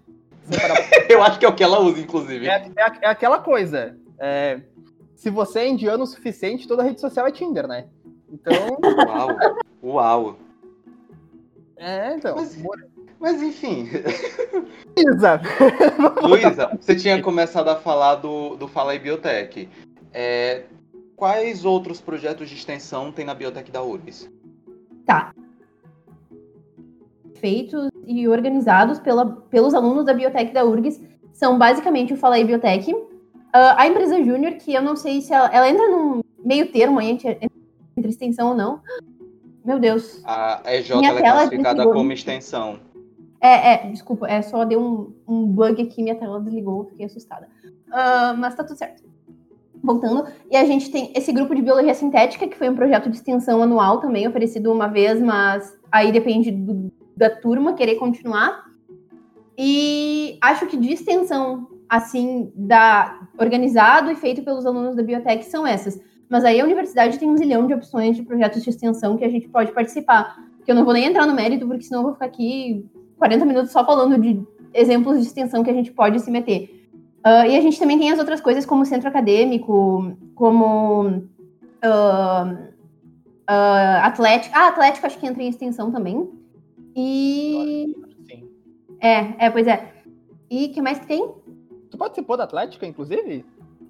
Eu 1.08 1.22
acho 1.22 1.38
que 1.38 1.44
é 1.44 1.48
o 1.48 1.54
que 1.54 1.62
ela 1.62 1.80
usa, 1.80 2.00
inclusive. 2.00 2.46
é, 2.48 2.70
é, 2.76 2.92
é 3.02 3.08
aquela 3.08 3.38
coisa. 3.38 3.96
é, 4.18 4.60
se 5.14 5.30
você 5.30 5.60
é 5.60 5.68
indiano 5.68 6.02
o 6.02 6.06
suficiente, 6.06 6.66
toda 6.66 6.82
rede 6.82 7.00
social 7.00 7.26
é 7.26 7.30
Tinder, 7.30 7.66
né? 7.68 7.86
Então, 8.28 8.52
Uau. 9.06 9.28
Uau. 9.82 10.36
é, 11.76 12.14
então. 12.16 12.34
Mas- 12.36 12.58
Mas 13.20 13.40
enfim, 13.40 13.88
Isa, 14.96 15.40
Luísa, 16.22 16.76
você 16.80 16.96
tinha 16.96 17.22
começado 17.22 17.68
a 17.68 17.76
falar 17.76 18.16
do, 18.16 18.56
do 18.56 18.66
Fala 18.66 18.92
aí 18.92 18.98
Biotech. 18.98 19.68
É, 20.12 20.64
quais 21.22 21.64
outros 21.64 22.00
projetos 22.00 22.48
de 22.48 22.56
extensão 22.56 23.12
tem 23.12 23.24
na 23.24 23.32
Biotech 23.32 23.70
da 23.70 23.80
URBS? 23.80 24.28
feitos 27.36 27.90
e 28.06 28.26
organizados 28.26 28.98
pela, 28.98 29.26
pelos 29.26 29.72
alunos 29.72 30.04
da 30.04 30.14
Biotech 30.14 30.52
da 30.52 30.64
URGS 30.64 31.00
são 31.32 31.58
basicamente 31.58 32.12
o 32.12 32.16
Falei 32.16 32.44
Biotech, 32.44 32.92
ah, 33.52 33.82
a 33.82 33.86
empresa 33.86 34.22
Júnior, 34.22 34.54
que 34.54 34.72
eu 34.74 34.82
não 34.82 34.96
sei 34.96 35.20
se 35.20 35.32
ela, 35.32 35.48
ela 35.52 35.68
entra 35.68 35.88
num 35.88 36.22
meio 36.44 36.72
termo 36.72 36.98
aí 36.98 37.10
entre, 37.10 37.38
entre 37.96 38.10
extensão 38.10 38.48
ou 38.50 38.54
não. 38.56 38.80
Meu 39.64 39.78
Deus. 39.78 40.22
A 40.24 40.60
EJ 40.66 40.96
Minha 40.96 41.10
ela 41.10 41.18
é 41.18 41.22
classificada 41.22 41.74
desligou. 41.74 41.94
como 41.94 42.12
extensão. 42.12 42.80
É, 43.40 43.74
é, 43.74 43.90
desculpa, 43.90 44.28
é 44.28 44.42
só 44.42 44.64
deu 44.64 44.80
um, 44.80 45.12
um 45.26 45.46
bug 45.46 45.82
aqui, 45.82 46.02
minha 46.02 46.16
tela 46.16 46.40
desligou, 46.40 46.86
fiquei 46.86 47.06
assustada. 47.06 47.48
Ah, 47.92 48.34
mas 48.36 48.54
tá 48.54 48.64
tudo 48.64 48.76
certo. 48.76 49.11
Voltando, 49.82 50.24
e 50.50 50.56
a 50.56 50.64
gente 50.64 50.90
tem 50.90 51.12
esse 51.14 51.32
grupo 51.32 51.54
de 51.54 51.62
biologia 51.62 51.94
sintética, 51.94 52.46
que 52.46 52.56
foi 52.56 52.68
um 52.68 52.76
projeto 52.76 53.10
de 53.10 53.16
extensão 53.16 53.62
anual 53.62 53.98
também, 53.98 54.28
oferecido 54.28 54.70
uma 54.70 54.86
vez, 54.86 55.20
mas 55.20 55.76
aí 55.90 56.12
depende 56.12 56.52
do- 56.52 56.92
da 57.16 57.28
turma 57.28 57.74
querer 57.74 57.96
continuar. 57.96 58.64
E 59.58 60.38
acho 60.40 60.66
que 60.66 60.76
de 60.76 60.92
extensão, 60.92 61.68
assim, 61.88 62.52
da, 62.54 63.20
organizado 63.38 64.10
e 64.10 64.14
feito 64.14 64.42
pelos 64.42 64.64
alunos 64.64 64.94
da 64.94 65.02
biotech 65.02 65.44
são 65.44 65.66
essas. 65.66 66.00
Mas 66.28 66.44
aí 66.44 66.60
a 66.60 66.64
universidade 66.64 67.18
tem 67.18 67.28
um 67.28 67.36
zilhão 67.36 67.66
de 67.66 67.74
opções 67.74 68.16
de 68.16 68.22
projetos 68.22 68.62
de 68.62 68.70
extensão 68.70 69.16
que 69.16 69.24
a 69.24 69.28
gente 69.28 69.48
pode 69.48 69.72
participar. 69.72 70.36
Que 70.64 70.70
eu 70.70 70.74
não 70.74 70.84
vou 70.84 70.94
nem 70.94 71.04
entrar 71.04 71.26
no 71.26 71.34
mérito, 71.34 71.66
porque 71.66 71.82
senão 71.82 72.00
eu 72.00 72.04
vou 72.04 72.12
ficar 72.14 72.26
aqui 72.26 72.86
40 73.18 73.44
minutos 73.44 73.72
só 73.72 73.84
falando 73.84 74.18
de 74.18 74.40
exemplos 74.72 75.20
de 75.20 75.26
extensão 75.26 75.62
que 75.62 75.70
a 75.70 75.74
gente 75.74 75.92
pode 75.92 76.20
se 76.20 76.30
meter. 76.30 76.81
Ah, 77.24 77.46
e 77.46 77.56
a 77.56 77.60
gente 77.60 77.78
também 77.78 77.98
tem 77.98 78.10
as 78.10 78.18
outras 78.18 78.40
coisas, 78.40 78.66
como 78.66 78.84
centro 78.84 79.08
acadêmico, 79.08 80.16
como 80.34 81.22
ah, 81.82 82.56
ah, 83.46 84.06
atlético. 84.06 84.54
Ah, 84.56 84.68
atlético 84.68 85.06
acho 85.06 85.18
que 85.18 85.26
entra 85.26 85.42
em 85.42 85.48
extensão 85.48 85.90
também. 85.90 86.28
E. 86.96 87.94
Sim. 88.28 88.48
É, 89.00 89.46
é, 89.46 89.50
pois 89.50 89.66
é. 89.66 89.92
E 90.50 90.66
o 90.66 90.72
que 90.72 90.82
mais 90.82 90.98
que 90.98 91.06
tem? 91.06 91.32
Tu 91.90 91.96
participou 91.96 92.36
da 92.36 92.44
Atlética, 92.44 92.86
inclusive? 92.86 93.44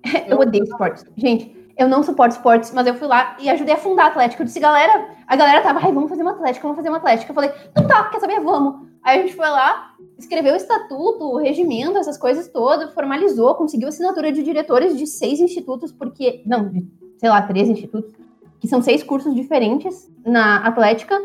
Eu 0.28 0.38
odeio 0.38 0.64
esportes. 0.64 1.04
Gente, 1.16 1.56
eu 1.76 1.88
não 1.88 2.02
suporto 2.02 2.32
esportes, 2.32 2.72
mas 2.72 2.86
eu 2.86 2.94
fui 2.94 3.08
lá 3.08 3.36
e 3.40 3.48
ajudei 3.48 3.74
a 3.74 3.78
fundar 3.78 4.04
a 4.04 4.08
Atlética. 4.08 4.42
Eu 4.42 4.46
disse, 4.46 4.60
galera, 4.60 5.08
a 5.26 5.36
galera 5.36 5.62
tava, 5.62 5.80
ai, 5.82 5.92
vamos 5.92 6.10
fazer 6.10 6.22
uma 6.22 6.32
Atlética, 6.32 6.62
vamos 6.62 6.76
fazer 6.76 6.88
uma 6.90 6.98
Atlética. 6.98 7.30
Eu 7.30 7.34
falei, 7.34 7.50
então 7.70 7.86
tá, 7.86 8.04
quer 8.10 8.20
saber? 8.20 8.40
Vamos. 8.40 8.91
Aí 9.02 9.18
a 9.18 9.22
gente 9.22 9.34
foi 9.34 9.48
lá, 9.48 9.94
escreveu 10.16 10.52
o 10.52 10.56
estatuto, 10.56 11.24
o 11.24 11.38
regimento, 11.38 11.98
essas 11.98 12.16
coisas 12.16 12.48
todas, 12.48 12.94
formalizou, 12.94 13.54
conseguiu 13.56 13.88
assinatura 13.88 14.30
de 14.30 14.42
diretores 14.42 14.96
de 14.96 15.06
seis 15.06 15.40
institutos, 15.40 15.90
porque. 15.90 16.42
Não, 16.46 16.68
de, 16.68 16.86
sei 17.18 17.28
lá, 17.28 17.42
três 17.42 17.68
institutos, 17.68 18.12
que 18.60 18.68
são 18.68 18.80
seis 18.80 19.02
cursos 19.02 19.34
diferentes 19.34 20.10
na 20.24 20.58
Atlética. 20.58 21.18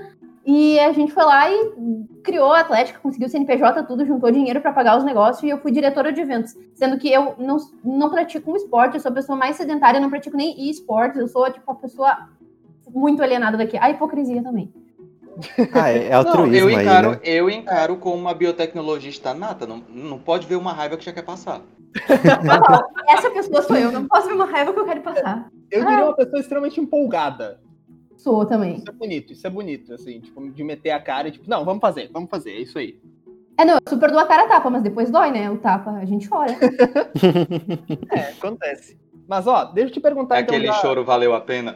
E 0.50 0.80
a 0.80 0.94
gente 0.94 1.12
foi 1.12 1.26
lá 1.26 1.52
e 1.52 1.74
criou 2.24 2.54
a 2.54 2.62
Atlética, 2.62 3.00
conseguiu 3.00 3.28
o 3.28 3.30
CNPJ, 3.30 3.84
tudo, 3.84 4.06
juntou 4.06 4.32
dinheiro 4.32 4.62
para 4.62 4.72
pagar 4.72 4.98
os 4.98 5.04
negócios 5.04 5.44
e 5.44 5.50
eu 5.50 5.58
fui 5.58 5.72
diretora 5.72 6.12
de 6.12 6.22
eventos. 6.22 6.56
Sendo 6.74 6.98
que 6.98 7.12
eu 7.12 7.36
não, 7.38 7.58
não 7.84 8.10
pratico 8.10 8.52
um 8.52 8.56
esporte, 8.56 8.96
eu 8.96 9.02
sou 9.02 9.12
a 9.12 9.14
pessoa 9.14 9.38
mais 9.38 9.58
sedentária, 9.58 9.98
eu 9.98 10.02
não 10.02 10.10
pratico 10.10 10.38
nem 10.38 10.70
esportes, 10.70 11.20
eu 11.20 11.28
sou, 11.28 11.52
tipo, 11.52 11.70
a 11.70 11.76
pessoa 11.76 12.30
muito 12.90 13.22
alienada 13.22 13.58
daqui. 13.58 13.78
A 13.78 13.90
hipocrisia 13.90 14.42
também. 14.42 14.74
Ah, 15.74 15.90
é, 15.90 16.08
é 16.08 16.10
Não, 16.12 16.18
altruísmo 16.20 16.70
eu 16.70 16.76
aí, 16.78 16.84
encaro, 16.86 17.12
né? 17.12 17.20
eu 17.24 17.50
encaro 17.50 17.98
como 17.98 18.16
uma 18.16 18.34
biotecnologista 18.34 19.34
nata. 19.34 19.66
Não, 19.66 19.84
não 19.90 20.20
pode 20.20 20.48
ver 20.48 20.56
uma 20.56 20.74
raiva 20.74 20.98
que 20.98 21.06
já 21.06 21.14
quer 21.14 21.24
passar. 21.24 21.62
Essa 23.08 23.30
pessoa 23.32 23.62
sou 23.62 23.76
eu, 23.76 23.92
não 23.92 24.08
posso 24.08 24.28
ver 24.28 24.34
uma 24.34 24.46
raiva 24.46 24.74
que 24.74 24.80
eu 24.80 24.86
quero 24.86 25.02
passar. 25.02 25.50
Eu 25.72 25.86
diria 25.86 26.06
uma 26.06 26.16
pessoa 26.16 26.40
extremamente 26.40 26.80
empolgada. 26.80 27.60
Sou 28.18 28.46
também. 28.46 28.76
Isso 28.78 28.90
é 28.90 28.94
bonito, 28.94 29.34
isso 29.34 29.48
é 29.48 29.50
bonito, 29.50 29.94
assim, 29.94 30.20
tipo, 30.20 30.50
de 30.52 30.64
meter 30.64 30.92
a 30.92 31.00
cara 31.00 31.28
e 31.28 31.32
tipo, 31.32 31.50
não, 31.50 31.64
vamos 31.64 31.82
fazer, 31.82 32.10
vamos 32.12 32.30
fazer, 32.30 32.52
é 32.52 32.60
isso 32.62 32.78
aí. 32.78 33.00
É, 33.60 33.66
não, 33.66 33.74
eu 33.76 33.80
super 33.90 34.12
dou 34.12 34.20
a 34.20 34.26
cara 34.28 34.44
a 34.44 34.48
tapa, 34.48 34.70
mas 34.70 34.84
depois 34.84 35.10
dói, 35.10 35.32
né? 35.32 35.50
O 35.50 35.58
tapa, 35.58 35.92
a 35.92 36.06
gente 36.06 36.28
chora. 36.30 36.54
É, 38.12 38.32
acontece. 38.38 38.98
Mas 39.28 39.46
ó, 39.48 39.66
deixa 39.66 39.90
eu 39.90 39.94
te 39.94 40.00
perguntar 40.00 40.40
então. 40.42 40.56
Aquele 40.56 40.68
da- 40.68 40.74
choro 40.74 41.04
valeu 41.04 41.34
a 41.34 41.42
pena. 41.42 41.76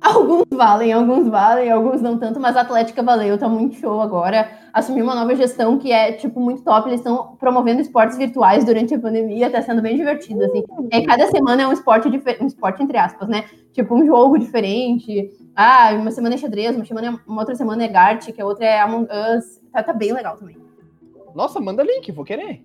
Alguns 0.00 0.44
valem, 0.52 0.92
alguns 0.92 1.28
valem, 1.28 1.70
alguns 1.70 2.00
não 2.00 2.18
tanto, 2.18 2.38
mas 2.38 2.56
a 2.56 2.60
Atlética 2.60 3.02
valeu, 3.02 3.36
tá 3.36 3.48
muito 3.48 3.76
show 3.76 4.00
agora. 4.00 4.48
Assumiu 4.72 5.04
uma 5.04 5.14
nova 5.14 5.34
gestão 5.34 5.76
que 5.76 5.90
é, 5.90 6.12
tipo, 6.12 6.38
muito 6.40 6.62
top. 6.62 6.88
Eles 6.88 7.00
estão 7.00 7.36
promovendo 7.38 7.80
esportes 7.80 8.16
virtuais 8.16 8.64
durante 8.64 8.94
a 8.94 8.98
pandemia, 8.98 9.50
tá 9.50 9.60
sendo 9.60 9.82
bem 9.82 9.96
divertido, 9.96 10.44
assim. 10.44 10.62
E 10.92 11.02
cada 11.02 11.26
semana 11.28 11.62
é 11.62 11.66
um 11.66 11.72
esporte 11.72 12.08
diferente, 12.08 12.44
um 12.44 12.46
esporte 12.46 12.82
entre 12.82 12.96
aspas, 12.96 13.28
né? 13.28 13.44
Tipo, 13.72 13.94
um 13.96 14.06
jogo 14.06 14.38
diferente. 14.38 15.30
Ah, 15.56 15.90
uma 15.94 16.12
semana 16.12 16.36
é 16.36 16.38
xadrez, 16.38 16.76
uma, 16.76 16.84
semana, 16.84 17.20
uma 17.26 17.40
outra 17.40 17.56
semana 17.56 17.84
é 17.84 17.88
Gartic, 17.88 18.38
a 18.38 18.44
outra 18.44 18.64
é 18.64 18.80
Among 18.80 19.08
Us. 19.10 19.60
Tá, 19.72 19.82
tá 19.82 19.92
bem 19.92 20.12
legal 20.12 20.36
também. 20.36 20.56
Nossa, 21.34 21.60
manda 21.60 21.82
link, 21.82 22.12
vou 22.12 22.24
querer. 22.24 22.62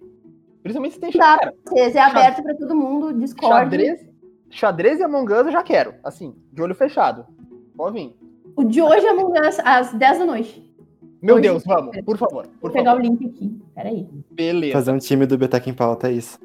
Principalmente 0.61 0.93
se 0.93 0.99
tem 0.99 1.11
xadrez. 1.11 1.55
vocês, 1.67 1.95
é 1.95 1.99
aberto 1.99 2.43
pra 2.43 2.55
todo 2.55 2.75
mundo, 2.75 3.13
Discord. 3.13 3.63
Xadrez, 3.63 4.12
xadrez 4.53 4.99
e 4.99 5.03
Among 5.03 5.31
Us 5.33 5.45
eu 5.47 5.51
já 5.51 5.63
quero, 5.63 5.93
assim, 6.03 6.35
de 6.51 6.61
olho 6.61 6.75
fechado. 6.75 7.25
Pode 7.75 7.93
vir. 7.99 8.15
O 8.55 8.63
de 8.63 8.81
hoje 8.81 9.05
é 9.05 9.09
Among 9.09 9.39
Us 9.47 9.59
às 9.63 9.93
10 9.93 10.19
da 10.19 10.25
noite. 10.25 10.63
Meu 11.21 11.35
Hoje- 11.35 11.43
Deus, 11.43 11.63
vamos, 11.65 11.95
por 12.05 12.17
favor, 12.17 12.43
Vou 12.45 12.53
por 12.61 12.71
pegar 12.71 12.91
favor. 12.91 13.01
o 13.01 13.05
link 13.07 13.25
aqui. 13.25 13.61
Peraí. 13.73 14.07
Beleza. 14.29 14.73
Fazer 14.73 14.91
um 14.91 14.97
time 14.99 15.25
do 15.25 15.37
Biotech 15.37 15.69
em 15.69 15.73
pauta, 15.73 16.09
é 16.09 16.11
isso. 16.11 16.37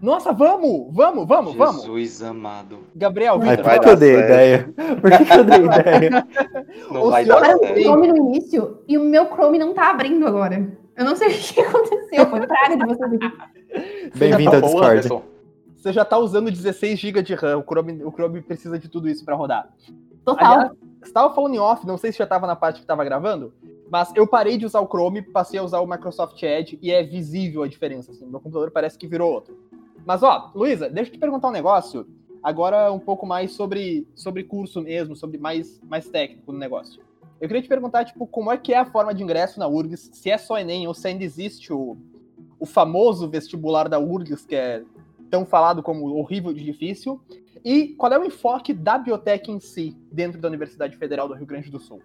Nossa, 0.00 0.32
vamos! 0.32 0.86
Vamos, 0.94 1.26
vamos, 1.26 1.54
vamos! 1.56 1.82
Jesus 1.84 2.22
amado. 2.22 2.78
Gabriel, 2.96 3.38
Vai 3.38 3.48
Ai, 3.50 3.56
Vitor, 3.56 3.64
por 3.64 3.68
vai 3.70 3.78
que, 3.78 3.84
que 3.84 3.90
eu 3.90 3.96
dei 3.96 4.14
ideia? 4.18 4.74
Por 5.00 5.10
que, 5.10 5.24
que 5.26 5.32
eu 5.32 5.44
dei 5.44 5.58
ideia? 5.66 6.26
Não 6.90 7.02
O 7.02 7.10
vai 7.10 7.24
dar 7.26 7.56
o. 7.56 7.66
Chrome 7.82 8.08
no 8.08 8.16
início 8.16 8.78
e 8.88 8.96
o 8.96 9.02
meu 9.04 9.26
Chrome 9.26 9.58
não 9.58 9.74
tá 9.74 9.90
abrindo 9.90 10.26
agora. 10.26 10.74
Eu 10.96 11.04
não 11.04 11.14
sei 11.16 11.28
o 11.28 11.32
que 11.32 11.60
aconteceu. 11.60 12.26
Foi 12.30 12.46
praga 12.46 12.76
de 12.78 12.86
vocês 12.86 13.12
aqui. 13.12 14.18
Bem-vindo 14.18 14.50
ao 14.50 14.58
Ô, 14.58 14.62
Discord. 14.62 14.90
Anderson, 14.90 15.22
você 15.80 15.94
já 15.94 16.04
tá 16.04 16.18
usando 16.18 16.50
16 16.50 16.98
GB 16.98 17.22
de 17.22 17.34
RAM. 17.34 17.58
O 17.58 17.62
Chrome, 17.62 18.04
o 18.04 18.12
Chrome 18.12 18.42
precisa 18.42 18.78
de 18.78 18.88
tudo 18.88 19.08
isso 19.08 19.24
pra 19.24 19.34
rodar. 19.34 19.72
Total. 20.24 20.52
Aliás, 20.52 20.72
você 21.02 21.12
tava 21.12 21.34
falando 21.34 21.54
em 21.54 21.58
off, 21.58 21.86
não 21.86 21.96
sei 21.96 22.12
se 22.12 22.18
já 22.18 22.26
tava 22.26 22.46
na 22.46 22.54
parte 22.54 22.80
que 22.80 22.86
tava 22.86 23.02
gravando, 23.02 23.54
mas 23.90 24.12
eu 24.14 24.26
parei 24.26 24.58
de 24.58 24.66
usar 24.66 24.80
o 24.80 24.86
Chrome, 24.86 25.22
passei 25.22 25.58
a 25.58 25.62
usar 25.62 25.80
o 25.80 25.86
Microsoft 25.86 26.40
Edge 26.42 26.78
e 26.82 26.90
é 26.90 27.02
visível 27.02 27.62
a 27.62 27.68
diferença. 27.68 28.12
Assim, 28.12 28.26
meu 28.26 28.40
computador 28.40 28.70
parece 28.70 28.98
que 28.98 29.06
virou 29.06 29.32
outro. 29.32 29.58
Mas 30.04 30.22
ó, 30.22 30.50
Luísa, 30.54 30.90
deixa 30.90 31.10
eu 31.10 31.14
te 31.14 31.18
perguntar 31.18 31.48
um 31.48 31.52
negócio. 31.52 32.06
Agora 32.42 32.92
um 32.92 32.98
pouco 32.98 33.26
mais 33.26 33.52
sobre, 33.52 34.06
sobre 34.14 34.44
curso 34.44 34.82
mesmo, 34.82 35.16
sobre 35.16 35.38
mais, 35.38 35.80
mais 35.82 36.08
técnico 36.08 36.52
no 36.52 36.58
negócio. 36.58 37.02
Eu 37.40 37.48
queria 37.48 37.62
te 37.62 37.68
perguntar, 37.68 38.04
tipo, 38.04 38.26
como 38.26 38.52
é 38.52 38.58
que 38.58 38.74
é 38.74 38.78
a 38.78 38.84
forma 38.84 39.14
de 39.14 39.22
ingresso 39.22 39.58
na 39.58 39.66
URGS, 39.66 40.10
se 40.12 40.30
é 40.30 40.36
só 40.36 40.58
Enem 40.58 40.86
ou 40.86 40.92
se 40.92 41.08
ainda 41.08 41.24
existe 41.24 41.72
o, 41.72 41.96
o 42.58 42.66
famoso 42.66 43.28
vestibular 43.28 43.88
da 43.88 43.98
URGS, 43.98 44.44
que 44.44 44.54
é 44.54 44.84
tão 45.30 45.46
falado 45.46 45.82
como 45.82 46.14
horrível 46.16 46.52
de 46.52 46.64
difícil, 46.64 47.20
e 47.64 47.88
qual 47.88 48.12
é 48.12 48.18
o 48.18 48.24
enfoque 48.24 48.72
da 48.72 48.98
biotech 48.98 49.50
em 49.50 49.60
si, 49.60 49.96
dentro 50.10 50.40
da 50.40 50.48
Universidade 50.48 50.96
Federal 50.96 51.28
do 51.28 51.34
Rio 51.34 51.46
Grande 51.46 51.70
do 51.70 51.78
Sul? 51.78 52.02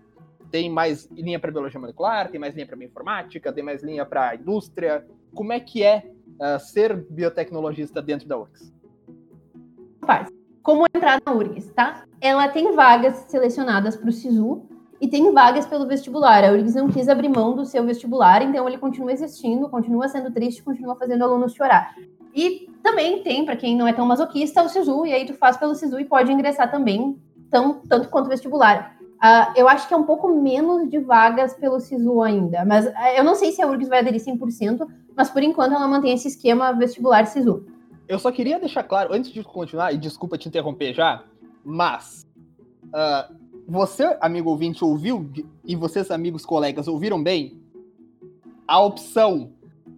Tem 0.51 0.69
mais 0.69 1.09
linha 1.11 1.39
para 1.39 1.51
biologia 1.51 1.79
molecular, 1.79 2.29
tem 2.29 2.39
mais 2.39 2.53
linha 2.53 2.67
para 2.67 2.75
bioinformática, 2.75 3.51
tem 3.51 3.63
mais 3.63 3.81
linha 3.81 4.05
para 4.05 4.35
indústria. 4.35 5.05
Como 5.33 5.51
é 5.51 5.59
que 5.59 5.81
é 5.83 6.11
uh, 6.39 6.59
ser 6.59 6.95
biotecnologista 7.09 8.01
dentro 8.01 8.27
da 8.27 8.37
URGS? 8.37 8.73
Faz. 10.05 10.29
Como 10.61 10.85
entrar 10.93 11.21
na 11.25 11.33
URGS, 11.33 11.71
tá? 11.73 12.05
Ela 12.21 12.47
tem 12.47 12.73
vagas 12.75 13.25
selecionadas 13.27 13.95
para 13.95 14.09
o 14.09 14.11
SISU 14.11 14.63
e 14.99 15.07
tem 15.07 15.31
vagas 15.33 15.65
pelo 15.65 15.87
vestibular. 15.87 16.43
A 16.43 16.51
URGS 16.51 16.75
não 16.75 16.89
quis 16.89 17.07
abrir 17.09 17.29
mão 17.29 17.55
do 17.55 17.65
seu 17.65 17.85
vestibular, 17.85 18.41
então 18.41 18.67
ele 18.67 18.77
continua 18.77 19.11
existindo, 19.11 19.69
continua 19.69 20.07
sendo 20.07 20.31
triste, 20.31 20.63
continua 20.63 20.95
fazendo 20.95 21.23
alunos 21.23 21.53
chorar. 21.53 21.95
E 22.33 22.69
também 22.85 23.23
tem, 23.23 23.43
para 23.43 23.55
quem 23.55 23.75
não 23.75 23.87
é 23.87 23.91
tão 23.91 24.05
masoquista, 24.05 24.61
o 24.61 24.69
SISU, 24.69 25.07
e 25.07 25.11
aí 25.11 25.25
tu 25.25 25.33
faz 25.33 25.57
pelo 25.57 25.73
SISU 25.73 25.99
e 25.99 26.05
pode 26.05 26.31
ingressar 26.31 26.69
também, 26.69 27.19
tão, 27.49 27.81
tanto 27.89 28.09
quanto 28.09 28.29
vestibular. 28.29 28.95
Uh, 29.01 29.53
eu 29.55 29.67
acho 29.67 29.87
que 29.87 29.93
é 29.93 29.97
um 29.97 30.03
pouco 30.03 30.27
menos 30.27 30.87
de 30.87 30.99
vagas 30.99 31.55
pelo 31.55 31.79
SISU 31.79 32.21
ainda, 32.21 32.63
mas 32.63 32.85
uh, 32.85 32.91
eu 33.17 33.23
não 33.23 33.33
sei 33.33 33.51
se 33.51 33.59
a 33.59 33.67
URGS 33.67 33.89
vai 33.89 33.99
aderir 33.99 34.23
100%, 34.23 34.87
mas 35.17 35.31
por 35.31 35.41
enquanto 35.41 35.73
ela 35.73 35.87
mantém 35.87 36.13
esse 36.13 36.27
esquema 36.27 36.73
vestibular 36.73 37.25
SISU. 37.25 37.65
Eu 38.07 38.19
só 38.19 38.31
queria 38.31 38.59
deixar 38.59 38.83
claro, 38.83 39.11
antes 39.11 39.31
de 39.31 39.43
continuar, 39.43 39.91
e 39.91 39.97
desculpa 39.97 40.37
te 40.37 40.47
interromper 40.47 40.93
já, 40.93 41.23
mas 41.63 42.27
uh, 42.89 43.33
você, 43.67 44.15
amigo 44.21 44.51
ouvinte, 44.51 44.85
ouviu, 44.85 45.27
e 45.63 45.75
vocês, 45.75 46.11
amigos 46.11 46.45
colegas, 46.45 46.87
ouviram 46.87 47.21
bem? 47.23 47.59
A 48.67 48.79
opção 48.79 49.53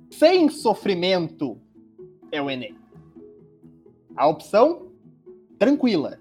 sem 0.10 0.48
sofrimento 0.48 1.58
é 2.38 2.42
o 2.42 2.50
Enem. 2.50 2.76
A 4.16 4.28
opção 4.28 4.88
tranquila. 5.58 6.18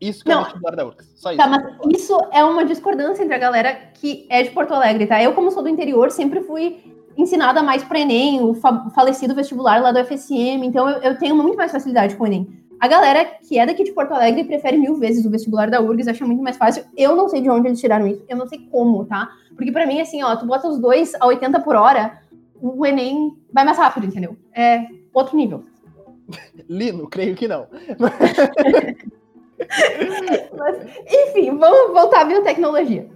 Isso 0.00 0.24
que 0.24 0.30
é 0.30 0.34
Não. 0.34 0.42
o 0.42 0.44
vestibular 0.44 0.76
da 0.76 0.86
URGS. 0.86 1.12
Só 1.16 1.30
isso. 1.30 1.38
Tá, 1.38 1.48
mas 1.48 1.64
isso 1.92 2.16
é 2.32 2.44
uma 2.44 2.64
discordância 2.64 3.22
entre 3.22 3.34
a 3.34 3.38
galera 3.38 3.74
que 3.94 4.26
é 4.30 4.42
de 4.42 4.50
Porto 4.50 4.72
Alegre, 4.72 5.06
tá? 5.06 5.22
Eu, 5.22 5.32
como 5.32 5.50
sou 5.50 5.62
do 5.62 5.68
interior, 5.68 6.10
sempre 6.10 6.40
fui 6.40 6.78
ensinada 7.16 7.62
mais 7.62 7.82
para 7.82 7.98
Enem, 7.98 8.40
o 8.40 8.54
fa 8.54 8.90
falecido 8.90 9.34
vestibular 9.34 9.82
lá 9.82 9.90
do 9.90 10.04
FSM, 10.04 10.64
então 10.64 10.88
eu, 10.88 10.98
eu, 10.98 11.18
tenho 11.18 11.34
muito 11.34 11.56
mais 11.56 11.72
facilidade 11.72 12.14
com 12.14 12.22
o 12.22 12.26
Enem. 12.28 12.48
A 12.78 12.86
galera 12.86 13.24
que 13.24 13.58
é 13.58 13.66
daqui 13.66 13.82
de 13.82 13.90
Porto 13.90 14.12
Alegre 14.12 14.44
prefere 14.44 14.78
mil 14.78 14.94
vezes 14.94 15.26
o 15.26 15.30
vestibular 15.30 15.68
da 15.68 15.80
URGS, 15.80 16.06
acha 16.06 16.24
muito 16.24 16.40
mais 16.40 16.56
fácil. 16.56 16.84
Eu 16.96 17.16
não 17.16 17.28
sei 17.28 17.40
de 17.40 17.50
onde 17.50 17.66
eles 17.66 17.80
tiraram 17.80 18.06
isso, 18.06 18.24
eu 18.28 18.36
não 18.36 18.46
sei 18.46 18.60
como, 18.70 19.04
tá? 19.04 19.28
Porque 19.56 19.72
para 19.72 19.84
mim, 19.84 20.00
assim, 20.00 20.22
ó, 20.22 20.36
tu 20.36 20.46
bota 20.46 20.68
os 20.68 20.78
dois 20.78 21.12
a 21.18 21.26
80 21.26 21.58
por 21.58 21.74
hora, 21.74 22.22
o 22.60 22.86
Enem 22.86 23.36
vai 23.52 23.64
mais 23.64 23.76
rápido, 23.76 24.06
entendeu? 24.06 24.36
É 24.52 24.86
outro 25.12 25.36
nível. 25.36 25.64
Lino, 26.68 27.08
creio 27.08 27.34
que 27.34 27.48
não. 27.48 27.66
Mas, 30.56 30.76
enfim, 31.06 31.56
vamos 31.56 31.92
voltar 31.92 32.20
à 32.22 32.24
biotecnologia. 32.24 33.08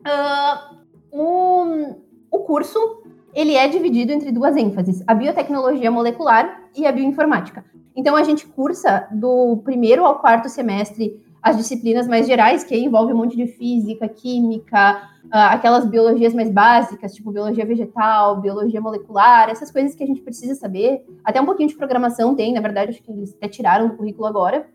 Uh, 0.00 0.76
o, 1.10 1.96
o 2.30 2.38
curso 2.40 3.02
ele 3.34 3.54
é 3.54 3.68
dividido 3.68 4.12
entre 4.12 4.32
duas 4.32 4.56
ênfases: 4.56 5.02
a 5.06 5.14
biotecnologia 5.14 5.90
molecular 5.90 6.64
e 6.74 6.86
a 6.86 6.92
bioinformática. 6.92 7.64
Então 7.94 8.16
a 8.16 8.22
gente 8.22 8.46
cursa 8.46 9.06
do 9.10 9.58
primeiro 9.64 10.04
ao 10.04 10.18
quarto 10.18 10.48
semestre 10.48 11.20
as 11.42 11.56
disciplinas 11.56 12.08
mais 12.08 12.26
gerais, 12.26 12.64
que 12.64 12.76
envolve 12.76 13.12
um 13.12 13.16
monte 13.16 13.36
de 13.36 13.46
física, 13.46 14.08
química, 14.08 15.08
aquelas 15.30 15.86
biologias 15.86 16.34
mais 16.34 16.50
básicas, 16.50 17.14
tipo 17.14 17.30
biologia 17.30 17.64
vegetal, 17.64 18.40
biologia 18.40 18.80
molecular, 18.80 19.50
essas 19.50 19.70
coisas 19.70 19.94
que 19.94 20.02
a 20.02 20.06
gente 20.06 20.22
precisa 20.22 20.54
saber. 20.54 21.04
Até 21.24 21.40
um 21.40 21.46
pouquinho 21.46 21.68
de 21.68 21.76
programação 21.76 22.34
tem, 22.34 22.52
na 22.52 22.60
verdade, 22.60 22.90
acho 22.90 23.02
que 23.02 23.12
eles 23.12 23.34
até 23.34 23.48
tiraram 23.48 23.88
do 23.88 23.96
currículo 23.96 24.26
agora. 24.26 24.66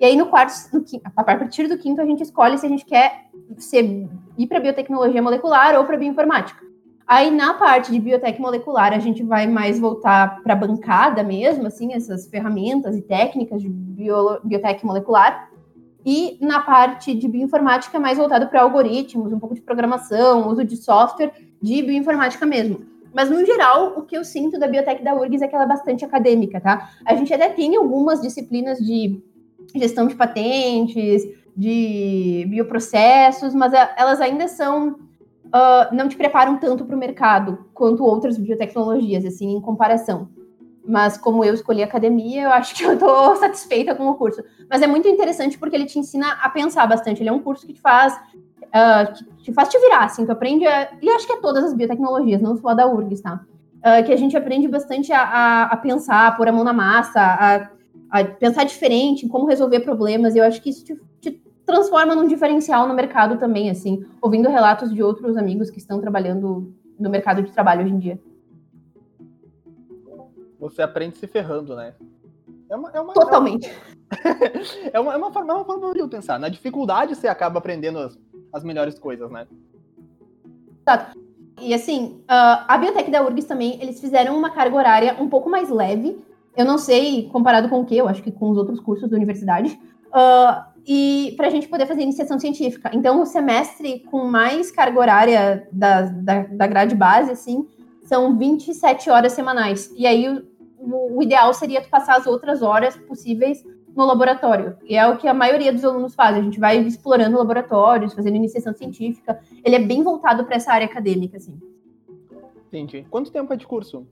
E 0.00 0.04
aí, 0.04 0.16
no 0.16 0.26
quarto, 0.26 0.52
no 0.72 0.82
quinto, 0.82 1.04
a 1.16 1.24
partir 1.24 1.68
do 1.68 1.78
quinto, 1.78 2.00
a 2.00 2.04
gente 2.04 2.22
escolhe 2.22 2.58
se 2.58 2.66
a 2.66 2.68
gente 2.68 2.84
quer 2.84 3.26
ser, 3.56 4.08
ir 4.36 4.46
para 4.46 4.60
biotecnologia 4.60 5.22
molecular 5.22 5.76
ou 5.78 5.84
para 5.84 5.96
bioinformática. 5.96 6.62
Aí, 7.06 7.30
na 7.30 7.54
parte 7.54 7.92
de 7.92 8.00
biotec 8.00 8.40
molecular, 8.40 8.92
a 8.92 8.98
gente 8.98 9.22
vai 9.22 9.46
mais 9.46 9.78
voltar 9.78 10.42
para 10.42 10.54
a 10.54 10.56
bancada 10.56 11.22
mesmo, 11.22 11.66
assim, 11.66 11.92
essas 11.92 12.26
ferramentas 12.26 12.96
e 12.96 13.02
técnicas 13.02 13.60
de 13.60 13.68
bio, 13.68 14.40
biotec 14.42 14.84
molecular. 14.84 15.50
E 16.04 16.38
na 16.40 16.60
parte 16.60 17.14
de 17.14 17.26
bioinformática, 17.26 17.98
mais 17.98 18.18
voltado 18.18 18.46
para 18.48 18.62
algoritmos, 18.62 19.32
um 19.32 19.38
pouco 19.38 19.54
de 19.54 19.62
programação, 19.62 20.48
uso 20.48 20.64
de 20.64 20.76
software 20.76 21.32
de 21.62 21.82
bioinformática 21.82 22.44
mesmo. 22.44 22.84
Mas, 23.14 23.30
no 23.30 23.44
geral, 23.46 23.94
o 23.96 24.02
que 24.02 24.16
eu 24.16 24.24
sinto 24.24 24.58
da 24.58 24.66
biotec 24.66 25.02
da 25.02 25.14
URGS 25.14 25.42
é 25.42 25.48
que 25.48 25.54
ela 25.54 25.64
é 25.64 25.68
bastante 25.68 26.04
acadêmica, 26.04 26.60
tá? 26.60 26.90
A 27.06 27.14
gente 27.14 27.32
até 27.32 27.48
tem 27.48 27.76
algumas 27.76 28.20
disciplinas 28.20 28.78
de 28.78 29.22
gestão 29.74 30.06
de 30.06 30.14
patentes, 30.16 31.22
de 31.56 32.44
bioprocessos, 32.48 33.54
mas 33.54 33.72
elas 33.96 34.20
ainda 34.20 34.48
são 34.48 34.96
uh, 35.54 35.94
não 35.94 36.08
te 36.08 36.16
preparam 36.16 36.58
tanto 36.58 36.84
para 36.84 36.96
o 36.96 36.98
mercado 36.98 37.66
quanto 37.72 38.04
outras 38.04 38.36
biotecnologias, 38.36 39.24
assim, 39.24 39.52
em 39.54 39.60
comparação. 39.60 40.28
Mas 40.86 41.16
como 41.16 41.44
eu 41.44 41.54
escolhi 41.54 41.82
academia, 41.82 42.42
eu 42.42 42.50
acho 42.50 42.74
que 42.74 42.84
eu 42.84 42.94
estou 42.94 43.36
satisfeita 43.36 43.94
com 43.94 44.08
o 44.08 44.14
curso. 44.14 44.42
Mas 44.68 44.82
é 44.82 44.86
muito 44.86 45.08
interessante 45.08 45.58
porque 45.58 45.74
ele 45.76 45.86
te 45.86 45.98
ensina 45.98 46.32
a 46.42 46.48
pensar 46.48 46.86
bastante. 46.86 47.22
Ele 47.22 47.30
é 47.30 47.32
um 47.32 47.40
curso 47.40 47.66
que 47.66 47.72
te 47.72 47.80
faz 47.80 48.14
uh, 48.14 49.12
que 49.38 49.44
te 49.44 49.52
faz 49.52 49.68
te 49.68 49.78
virar, 49.78 50.04
assim, 50.04 50.26
tu 50.26 50.32
aprende 50.32 50.66
a, 50.66 50.90
e 51.00 51.08
acho 51.10 51.26
que 51.26 51.32
é 51.32 51.40
todas 51.40 51.64
as 51.64 51.74
biotecnologias, 51.74 52.40
não 52.42 52.56
só 52.56 52.74
da 52.74 52.86
URGS, 52.86 53.22
tá? 53.22 53.40
Uh, 53.78 54.04
que 54.04 54.12
a 54.12 54.16
gente 54.16 54.36
aprende 54.36 54.66
bastante 54.66 55.12
a, 55.12 55.22
a, 55.22 55.62
a 55.64 55.76
pensar, 55.76 56.26
a 56.26 56.32
pôr 56.32 56.48
a 56.48 56.52
mão 56.52 56.64
na 56.64 56.72
massa, 56.72 57.20
a 57.20 57.68
a 58.14 58.24
pensar 58.24 58.62
diferente 58.62 59.26
em 59.26 59.28
como 59.28 59.44
resolver 59.44 59.80
problemas. 59.80 60.36
E 60.36 60.38
eu 60.38 60.44
acho 60.44 60.62
que 60.62 60.70
isso 60.70 60.84
te, 60.84 60.96
te, 61.20 61.42
transforma 61.66 62.14
num 62.14 62.28
diferencial 62.28 62.86
no 62.86 62.94
mercado 62.94 63.38
também, 63.38 63.68
assim, 63.68 64.04
ouvindo 64.22 64.48
relatos 64.48 64.94
de 64.94 65.02
outros 65.02 65.36
amigos 65.36 65.68
que 65.68 65.78
estão 65.78 66.00
trabalhando 66.00 66.72
no 66.96 67.10
mercado 67.10 67.42
de 67.42 67.50
trabalho 67.50 67.82
hoje 67.82 67.92
em 67.92 67.98
dia. 67.98 68.20
Você 70.64 70.80
aprende 70.80 71.18
se 71.18 71.26
ferrando, 71.26 71.76
né? 71.76 71.94
É 72.70 72.76
uma, 72.76 72.90
é 72.90 73.00
uma, 73.00 73.12
Totalmente. 73.12 73.70
É 74.92 74.98
uma, 75.00 75.12
é 75.12 75.16
uma, 75.16 75.32
forma, 75.32 75.52
é 75.52 75.56
uma 75.56 75.64
forma 75.64 75.92
de 75.92 76.08
pensar. 76.08 76.38
Na 76.38 76.48
dificuldade 76.48 77.14
você 77.14 77.28
acaba 77.28 77.58
aprendendo 77.58 77.98
as, 77.98 78.18
as 78.52 78.64
melhores 78.64 78.98
coisas, 78.98 79.30
né? 79.30 79.46
Exato. 80.80 81.18
E 81.60 81.74
assim, 81.74 82.22
uh, 82.22 82.64
a 82.66 82.78
biotech 82.78 83.10
da 83.10 83.22
URGS 83.22 83.46
também, 83.46 83.78
eles 83.82 84.00
fizeram 84.00 84.36
uma 84.36 84.50
carga 84.50 84.76
horária 84.76 85.16
um 85.20 85.28
pouco 85.28 85.50
mais 85.50 85.68
leve, 85.68 86.18
eu 86.56 86.64
não 86.64 86.78
sei 86.78 87.28
comparado 87.28 87.68
com 87.68 87.80
o 87.80 87.84
que, 87.84 87.96
eu 87.96 88.08
acho 88.08 88.22
que 88.22 88.32
com 88.32 88.50
os 88.50 88.56
outros 88.56 88.80
cursos 88.80 89.10
da 89.10 89.16
universidade, 89.16 89.78
uh, 90.08 90.64
e 90.86 91.34
para 91.36 91.48
a 91.48 91.50
gente 91.50 91.68
poder 91.68 91.86
fazer 91.86 92.02
iniciação 92.02 92.38
científica. 92.38 92.90
Então, 92.92 93.20
o 93.20 93.26
semestre 93.26 94.00
com 94.10 94.24
mais 94.24 94.70
carga 94.70 94.98
horária 94.98 95.68
da, 95.72 96.02
da, 96.02 96.42
da 96.42 96.66
grade 96.66 96.94
base, 96.94 97.30
assim, 97.30 97.66
são 98.04 98.36
27 98.36 99.10
horas 99.10 99.32
semanais. 99.32 99.92
E 99.96 100.06
aí, 100.06 100.42
o, 100.84 101.18
o 101.18 101.22
ideal 101.22 101.52
seria 101.54 101.82
tu 101.82 101.88
passar 101.88 102.16
as 102.16 102.26
outras 102.26 102.62
horas 102.62 102.96
possíveis 102.96 103.64
no 103.94 104.04
laboratório. 104.04 104.76
E 104.84 104.96
é 104.96 105.06
o 105.06 105.16
que 105.16 105.28
a 105.28 105.34
maioria 105.34 105.72
dos 105.72 105.84
alunos 105.84 106.14
faz. 106.14 106.36
A 106.36 106.42
gente 106.42 106.58
vai 106.58 106.78
explorando 106.78 107.38
laboratórios, 107.38 108.12
fazendo 108.12 108.36
iniciação 108.36 108.74
científica. 108.74 109.40
Ele 109.64 109.76
é 109.76 109.78
bem 109.78 110.02
voltado 110.02 110.44
para 110.44 110.56
essa 110.56 110.72
área 110.72 110.86
acadêmica, 110.86 111.36
assim. 111.36 111.58
Entendi. 112.68 113.06
Quanto 113.08 113.30
tempo 113.30 113.52
é 113.52 113.56
de 113.56 113.66
curso? 113.66 114.06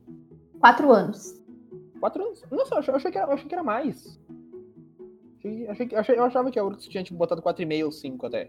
Quatro 0.61 0.93
anos. 0.93 1.41
Quatro 1.99 2.25
anos? 2.25 2.45
Nossa, 2.51 2.75
eu 2.75 2.97
achei, 2.97 3.11
que, 3.11 3.19
era, 3.19 3.27
eu 3.27 3.35
achei 3.35 3.49
que 3.49 3.55
era 3.55 3.65
mais. 3.65 4.21
Achei, 5.39 5.69
achei, 5.69 5.89
achei, 5.97 6.17
eu 6.17 6.25
achava 6.25 6.51
que 6.51 6.59
a 6.59 6.65
URGS 6.65 6.89
tinha 6.89 7.03
tipo, 7.03 7.19
botado 7.19 7.43
4,5 7.43 7.85
ou 7.85 7.93
5 7.93 8.27
até. 8.27 8.49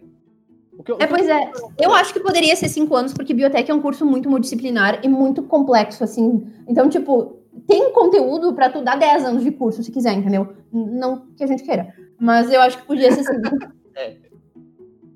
Eu, 0.87 0.97
é, 0.99 1.07
pois 1.07 1.27
é. 1.27 1.51
Eu 1.79 1.93
acho 1.93 2.13
que 2.13 2.19
poderia 2.19 2.55
ser 2.55 2.67
cinco 2.67 2.95
anos, 2.95 3.13
porque 3.13 3.33
biotech 3.33 3.69
é 3.69 3.73
um 3.73 3.81
curso 3.81 4.05
muito 4.05 4.29
multidisciplinar 4.29 5.01
e 5.03 5.07
muito 5.07 5.43
complexo, 5.43 6.03
assim. 6.03 6.47
Então, 6.67 6.89
tipo, 6.89 7.42
tem 7.67 7.91
conteúdo 7.91 8.53
para 8.53 8.69
tu 8.69 8.83
dar 8.83 8.97
10 8.97 9.25
anos 9.25 9.43
de 9.43 9.51
curso, 9.51 9.83
se 9.83 9.91
quiser, 9.91 10.13
entendeu? 10.13 10.53
Não 10.71 11.27
que 11.35 11.43
a 11.43 11.47
gente 11.47 11.63
queira. 11.63 11.93
Mas 12.19 12.51
eu 12.51 12.61
acho 12.61 12.77
que 12.77 12.85
podia 12.85 13.11
ser 13.11 13.23
cinco. 13.23 13.49
é. 13.95 14.17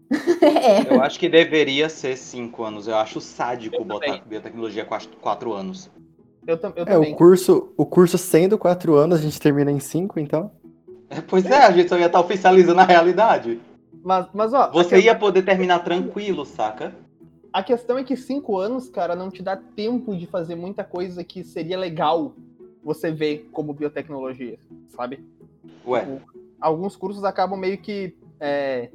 é. 0.42 0.94
Eu 0.94 1.02
acho 1.02 1.20
que 1.20 1.28
deveria 1.28 1.90
ser 1.90 2.18
cinco 2.18 2.64
anos. 2.64 2.88
Eu 2.88 2.96
acho 2.96 3.20
sádico 3.20 3.76
eu 3.76 3.86
botar 3.86 4.06
também. 4.06 4.24
biotecnologia 4.26 4.86
quatro, 4.86 5.10
quatro 5.20 5.54
anos. 5.54 5.90
Eu, 6.46 6.58
eu 6.76 6.86
é, 6.86 6.98
o 6.98 7.16
curso, 7.16 7.74
o 7.76 7.86
curso 7.86 8.18
sendo 8.18 8.58
quatro 8.58 8.96
anos, 8.96 9.20
a 9.20 9.22
gente 9.22 9.40
termina 9.40 9.70
em 9.70 9.82
cinco, 9.82 10.18
então? 10.18 10.52
É, 11.10 11.20
pois 11.20 11.46
é, 11.46 11.58
a 11.58 11.72
gente 11.72 11.90
só 11.90 11.98
ia 11.98 12.06
estar 12.06 12.22
oficializando 12.22 12.80
a 12.80 12.86
realidade. 12.86 13.60
Mas, 14.04 14.28
mas 14.34 14.54
ó. 14.54 14.72
Você 14.72 15.00
ia 15.00 15.14
poder 15.14 15.42
terminar 15.42 15.80
tranquilo, 15.80 16.46
saca? 16.46 16.96
A 17.58 17.64
questão 17.64 17.98
é 17.98 18.04
que 18.04 18.16
cinco 18.16 18.60
anos, 18.60 18.88
cara, 18.88 19.16
não 19.16 19.32
te 19.32 19.42
dá 19.42 19.58
tempo 19.58 20.16
de 20.16 20.28
fazer 20.28 20.54
muita 20.54 20.84
coisa 20.84 21.24
que 21.24 21.44
seria 21.44 21.76
legal 21.76 22.36
você 22.84 23.12
ver 23.12 23.50
como 23.52 23.74
biotecnologia, 23.74 24.60
sabe? 24.90 25.26
Ué. 25.84 26.02
Tipo, 26.02 26.22
alguns 26.62 26.96
cursos 26.96 27.24
acabam 27.24 27.60
meio 27.60 27.80
que. 27.80 28.16
É, 28.40 28.92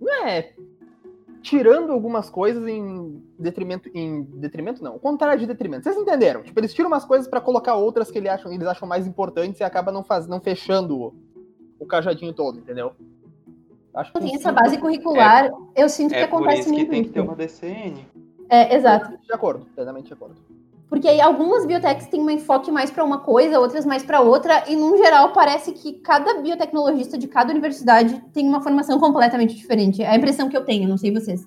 não 0.00 0.24
é 0.24 0.52
tirando 1.42 1.90
algumas 1.90 2.30
coisas 2.30 2.64
em 2.68 3.20
detrimento. 3.36 3.90
Em 3.92 4.22
detrimento, 4.22 4.84
não. 4.84 4.94
O 4.94 5.00
contrário 5.00 5.40
de 5.40 5.46
detrimento. 5.48 5.82
Vocês 5.82 5.96
entenderam? 5.96 6.44
Tipo, 6.44 6.60
eles 6.60 6.72
tiram 6.72 6.88
umas 6.88 7.04
coisas 7.04 7.26
para 7.26 7.40
colocar 7.40 7.74
outras 7.74 8.08
que 8.08 8.18
eles 8.18 8.30
acham, 8.30 8.52
eles 8.52 8.68
acham 8.68 8.86
mais 8.86 9.04
importantes 9.04 9.58
e 9.58 9.64
acaba 9.64 9.90
não, 9.90 10.04
faz, 10.04 10.28
não 10.28 10.40
fechando 10.40 10.96
o, 10.96 11.14
o 11.80 11.86
cajadinho 11.86 12.32
todo, 12.32 12.60
entendeu? 12.60 12.92
Acho 13.98 14.12
que 14.12 14.20
tem 14.20 14.34
essa 14.36 14.52
base 14.52 14.78
curricular, 14.78 15.46
é, 15.46 15.82
eu 15.82 15.88
sinto 15.88 16.14
que 16.14 16.20
é 16.20 16.22
acontece 16.22 16.68
muito. 16.68 16.82
É 16.82 16.84
por 16.84 16.84
isso 16.84 16.84
que 16.84 16.90
tem 16.90 17.02
que 17.02 17.10
ter 17.10 17.20
uma 17.20 17.34
DCN. 17.34 18.06
É, 18.48 18.76
exato. 18.76 19.18
De 19.18 19.32
acordo, 19.32 19.66
plenamente 19.74 20.06
de 20.06 20.12
acordo. 20.12 20.36
Porque 20.88 21.08
aí 21.08 21.20
algumas 21.20 21.66
biotechs 21.66 22.06
têm 22.06 22.20
um 22.20 22.30
enfoque 22.30 22.70
mais 22.70 22.92
para 22.92 23.02
uma 23.04 23.18
coisa, 23.18 23.58
outras 23.58 23.84
mais 23.84 24.04
para 24.04 24.20
outra, 24.20 24.64
e 24.68 24.76
no 24.76 24.96
geral 24.96 25.32
parece 25.32 25.72
que 25.72 25.94
cada 25.94 26.40
biotecnologista 26.40 27.18
de 27.18 27.26
cada 27.26 27.50
universidade 27.50 28.22
tem 28.32 28.46
uma 28.46 28.62
formação 28.62 29.00
completamente 29.00 29.54
diferente. 29.54 30.00
É 30.00 30.10
a 30.10 30.16
impressão 30.16 30.48
que 30.48 30.56
eu 30.56 30.64
tenho, 30.64 30.88
não 30.88 30.96
sei 30.96 31.12
vocês. 31.12 31.46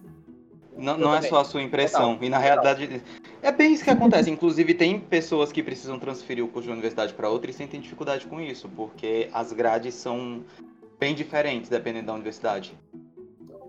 Não, 0.78 0.98
não 0.98 1.16
é 1.16 1.22
só 1.22 1.40
a 1.40 1.44
sua 1.46 1.62
impressão. 1.62 2.18
E 2.22 2.28
na 2.28 2.38
realidade, 2.38 3.02
é 3.42 3.52
bem 3.52 3.74
isso 3.74 3.84
que 3.84 3.90
acontece. 3.90 4.30
Inclusive, 4.30 4.74
tem 4.74 5.00
pessoas 5.00 5.52
que 5.52 5.64
precisam 5.64 5.98
transferir 5.98 6.44
o 6.44 6.48
curso 6.48 6.64
de 6.64 6.70
uma 6.70 6.74
universidade 6.74 7.14
para 7.14 7.30
outra 7.30 7.50
e 7.50 7.54
sentem 7.54 7.80
dificuldade 7.80 8.28
com 8.28 8.42
isso, 8.42 8.70
porque 8.76 9.30
as 9.34 9.54
grades 9.54 9.96
são 9.96 10.44
bem 11.02 11.16
diferentes 11.16 11.68
dependendo 11.68 12.06
da 12.06 12.14
universidade. 12.14 12.78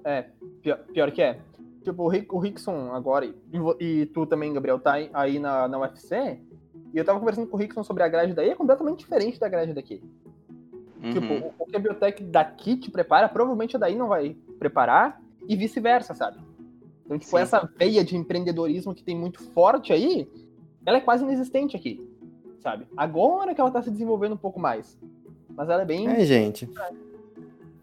É, 0.04 0.26
pior, 0.60 0.76
pior 0.92 1.10
que 1.10 1.22
é. 1.22 1.40
Tipo, 1.82 2.02
o, 2.02 2.08
Rick, 2.08 2.32
o 2.32 2.38
Rickson 2.38 2.92
agora, 2.92 3.24
e, 3.24 3.34
e, 3.80 4.06
tu 4.06 4.26
também, 4.26 4.52
Gabriel, 4.52 4.78
tá 4.78 4.92
aí 5.14 5.38
na, 5.38 5.66
na 5.66 5.80
UFC, 5.80 6.38
e 6.92 6.98
eu 6.98 7.04
tava 7.04 7.18
conversando 7.18 7.46
com 7.46 7.56
o 7.56 7.58
Rickson 7.58 7.82
sobre 7.82 8.02
a 8.02 8.08
grade 8.08 8.34
daí, 8.34 8.50
é 8.50 8.54
completamente 8.54 8.98
diferente 8.98 9.40
da 9.40 9.48
grade 9.48 9.72
daqui. 9.72 10.02
Uhum. 11.02 11.10
Tipo, 11.10 11.54
o, 11.58 11.66
que 11.66 11.74
a 11.74 11.78
biotech 11.78 12.22
daqui 12.22 12.76
te 12.76 12.90
prepara, 12.90 13.28
provavelmente 13.28 13.76
a 13.76 13.78
daí 13.78 13.96
não 13.96 14.08
vai 14.08 14.36
preparar, 14.58 15.20
e 15.48 15.56
vice-versa, 15.56 16.14
sabe? 16.14 16.38
Então, 17.04 17.18
tipo, 17.18 17.36
Sim. 17.36 17.42
essa 17.42 17.68
veia 17.76 18.04
de 18.04 18.14
empreendedorismo 18.14 18.94
que 18.94 19.02
tem 19.02 19.16
muito 19.16 19.42
forte 19.52 19.92
aí, 19.92 20.30
ela 20.84 20.98
é 20.98 21.00
quase 21.00 21.24
inexistente 21.24 21.76
aqui, 21.76 22.06
sabe? 22.60 22.86
Agora 22.94 23.54
que 23.54 23.60
ela 23.60 23.70
tá 23.70 23.82
se 23.82 23.90
desenvolvendo 23.90 24.34
um 24.34 24.38
pouco 24.38 24.60
mais. 24.60 24.96
Mas 25.48 25.68
ela 25.68 25.82
é 25.82 25.84
bem. 25.84 26.06
É, 26.08 26.24
gente. 26.24 26.68
É 26.78 27.11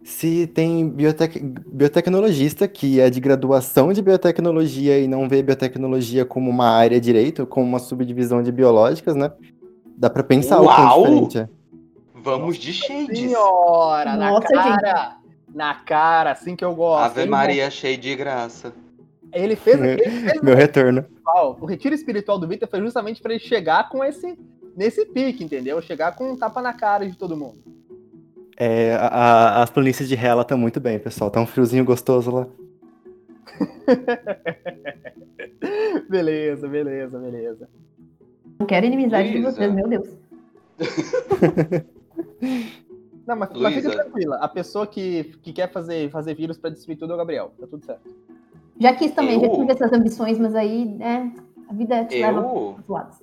se 0.03 0.47
tem 0.47 0.87
biotec... 0.87 1.39
biotecnologista 1.39 2.67
que 2.67 2.99
é 2.99 3.09
de 3.09 3.19
graduação 3.19 3.91
de 3.93 4.01
biotecnologia 4.01 4.99
e 4.99 5.07
não 5.07 5.27
vê 5.27 5.43
biotecnologia 5.43 6.25
como 6.25 6.49
uma 6.49 6.69
área 6.69 6.99
direito, 6.99 7.45
como 7.45 7.65
uma 7.65 7.79
subdivisão 7.79 8.41
de 8.41 8.51
biológicas, 8.51 9.15
né? 9.15 9.31
Dá 9.97 10.09
para 10.09 10.23
pensar 10.23 10.61
Uau! 10.61 10.63
o 10.63 10.75
que 10.75 10.81
é 10.81 11.25
diferente. 11.27 11.51
Vamos 12.15 12.57
de 12.57 12.73
shades. 12.73 13.19
Senhora, 13.19 14.15
Nossa, 14.15 14.53
na 14.53 14.63
cara. 14.63 15.01
Gente. 15.01 15.55
Na 15.55 15.73
cara, 15.73 16.31
assim 16.31 16.55
que 16.55 16.63
eu 16.63 16.75
gosto. 16.75 17.17
Ave 17.17 17.25
Maria, 17.25 17.71
cheio 17.71 17.97
de 17.97 18.15
graça. 18.15 18.73
Ele 19.33 19.55
fez, 19.55 19.79
ele 19.79 20.09
fez 20.09 20.41
meu 20.41 20.55
retorno. 20.55 21.05
O 21.59 21.65
retiro 21.65 21.93
espiritual 21.93 22.39
do 22.39 22.47
Vitor 22.47 22.67
foi 22.67 22.81
justamente 22.81 23.21
para 23.21 23.33
ele 23.33 23.43
chegar 23.43 23.89
com 23.89 24.03
esse 24.03 24.37
nesse 24.75 25.05
pique, 25.05 25.43
entendeu? 25.43 25.81
Chegar 25.81 26.15
com 26.15 26.31
um 26.31 26.37
tapa 26.37 26.61
na 26.61 26.73
cara 26.73 27.07
de 27.07 27.17
todo 27.17 27.35
mundo. 27.35 27.59
É, 28.59 28.93
a, 28.95 29.63
as 29.63 29.69
planícies 29.69 30.09
de 30.09 30.15
Hela 30.15 30.41
estão 30.41 30.57
muito 30.57 30.81
bem, 30.81 30.99
pessoal. 30.99 31.31
Tá 31.31 31.39
um 31.39 31.47
friozinho 31.47 31.85
gostoso 31.85 32.29
lá. 32.29 32.45
beleza, 36.09 36.67
beleza, 36.67 37.17
beleza. 37.17 37.69
Não 38.59 38.67
quero 38.67 38.85
inimizade 38.85 39.31
Luísa. 39.31 39.49
de 39.49 39.55
vocês, 39.55 39.73
meu 39.73 39.87
Deus. 39.87 40.09
Não, 43.25 43.35
mas, 43.35 43.49
mas 43.53 43.75
fica 43.75 43.91
tranquila. 43.91 44.37
A 44.37 44.47
pessoa 44.47 44.87
que, 44.87 45.25
que 45.41 45.53
quer 45.53 45.71
fazer, 45.71 46.09
fazer 46.09 46.33
vírus 46.33 46.57
para 46.57 46.71
destruir 46.71 46.97
tudo 46.97 47.11
é 47.11 47.15
o 47.15 47.17
Gabriel. 47.17 47.51
Tá 47.59 47.67
tudo 47.67 47.85
certo. 47.85 48.09
Já 48.79 48.93
quis 48.93 49.11
também, 49.11 49.35
Eu? 49.35 49.41
já 49.41 49.49
tive 49.55 49.71
essas 49.71 49.93
ambições, 49.93 50.39
mas 50.39 50.55
aí, 50.55 50.85
né, 50.85 51.31
a 51.69 51.73
vida 51.73 52.05
te 52.05 52.17
Eu? 52.17 52.27
leva 52.27 52.41
para 52.41 52.81
os 52.81 52.87
lados. 52.89 53.17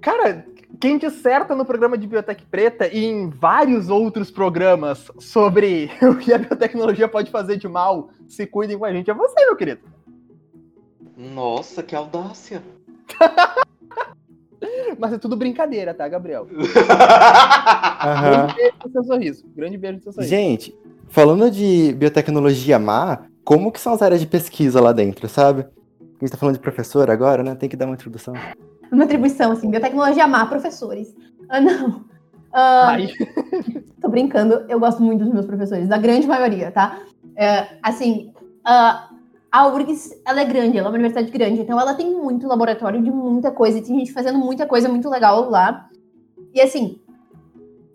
Cara, 0.00 0.46
quem 0.78 0.98
disserta 0.98 1.54
no 1.54 1.64
programa 1.64 1.96
de 1.98 2.06
Biotech 2.06 2.44
Preta 2.46 2.86
e 2.86 3.04
em 3.04 3.28
vários 3.28 3.88
outros 3.88 4.30
programas 4.30 5.10
sobre 5.18 5.90
o 6.02 6.16
que 6.16 6.32
a 6.32 6.38
biotecnologia 6.38 7.08
pode 7.08 7.30
fazer 7.30 7.56
de 7.56 7.68
mal, 7.68 8.10
se 8.28 8.46
cuidem 8.46 8.78
com 8.78 8.84
a 8.84 8.92
gente, 8.92 9.10
é 9.10 9.14
você, 9.14 9.44
meu 9.44 9.56
querido. 9.56 9.80
Nossa, 11.16 11.82
que 11.82 11.94
audácia. 11.94 12.62
Mas 14.98 15.12
é 15.12 15.18
tudo 15.18 15.36
brincadeira, 15.36 15.94
tá, 15.94 16.06
Gabriel? 16.08 16.46
Uhum. 16.50 16.66
Grande 18.22 18.54
beijo 18.54 18.76
no 18.84 18.90
seu 18.90 19.04
sorriso. 19.04 19.44
Grande 19.54 19.78
beijo 19.78 19.96
no 19.96 20.02
seu 20.02 20.12
sorriso. 20.12 20.30
Gente, 20.30 20.78
falando 21.08 21.50
de 21.50 21.94
biotecnologia 21.94 22.78
má, 22.78 23.26
como 23.44 23.72
que 23.72 23.80
são 23.80 23.92
as 23.92 24.02
áreas 24.02 24.20
de 24.20 24.26
pesquisa 24.26 24.80
lá 24.80 24.92
dentro, 24.92 25.28
sabe? 25.28 25.62
A 26.00 26.24
gente 26.24 26.32
tá 26.32 26.38
falando 26.38 26.56
de 26.56 26.60
professor 26.60 27.10
agora, 27.10 27.42
né? 27.42 27.54
Tem 27.54 27.68
que 27.68 27.76
dar 27.76 27.86
uma 27.86 27.94
introdução 27.94 28.34
uma 28.92 29.04
atribuição, 29.04 29.52
assim, 29.52 29.70
biotecnologia 29.70 30.26
má, 30.26 30.46
professores. 30.46 31.14
Ah, 31.48 31.60
não. 31.60 32.04
Uh, 32.50 33.82
tô 34.00 34.08
brincando, 34.08 34.64
eu 34.68 34.80
gosto 34.80 35.02
muito 35.02 35.24
dos 35.24 35.32
meus 35.32 35.46
professores, 35.46 35.88
da 35.88 35.98
grande 35.98 36.26
maioria, 36.26 36.70
tá? 36.70 36.98
É, 37.36 37.78
assim, 37.82 38.32
uh, 38.66 39.16
a 39.50 39.66
URGS, 39.68 40.20
ela 40.26 40.40
é 40.40 40.44
grande, 40.44 40.78
ela 40.78 40.88
é 40.88 40.90
uma 40.90 40.96
universidade 40.96 41.30
grande, 41.30 41.60
então 41.60 41.80
ela 41.80 41.94
tem 41.94 42.12
muito 42.14 42.46
laboratório 42.46 43.02
de 43.02 43.10
muita 43.10 43.50
coisa, 43.50 43.78
e 43.78 43.82
tem 43.82 43.98
gente 43.98 44.12
fazendo 44.12 44.38
muita 44.38 44.66
coisa 44.66 44.88
muito 44.88 45.08
legal 45.08 45.48
lá. 45.48 45.88
E 46.52 46.60
assim, 46.60 47.00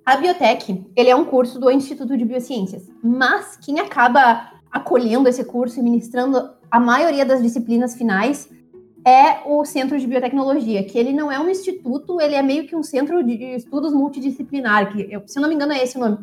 a 0.06 0.18
Biotech, 0.18 0.86
ele 0.96 1.10
é 1.10 1.16
um 1.16 1.26
curso 1.26 1.60
do 1.60 1.72
Instituto 1.72 2.16
de 2.18 2.26
Biociências, 2.26 2.90
mas 3.04 3.58
quem 3.58 3.80
acaba 3.80 4.52
acolhendo 4.72 5.28
esse 5.28 5.44
curso 5.44 5.80
e 5.80 5.84
ministrando 5.84 6.50
a 6.70 6.80
maioria 6.80 7.26
das 7.26 7.42
disciplinas 7.42 7.96
finais 7.96 8.50
é 9.06 9.42
o 9.46 9.64
Centro 9.64 10.00
de 10.00 10.08
Biotecnologia, 10.08 10.84
que 10.84 10.98
ele 10.98 11.14
não 11.14 11.32
é 11.32 11.40
um 11.40 11.48
instituto, 11.48 12.20
ele 12.20 12.34
é 12.34 12.42
meio 12.42 12.66
que 12.66 12.76
um 12.76 12.82
centro 12.82 13.24
de 13.24 13.36
estudos 13.56 13.94
multidisciplinar, 13.94 14.92
que 14.92 15.14
eu, 15.14 15.22
se 15.28 15.38
eu 15.38 15.42
não 15.42 15.50
me 15.50 15.54
engano 15.54 15.74
é 15.74 15.84
esse 15.84 15.96
o 15.96 16.00
nome. 16.00 16.18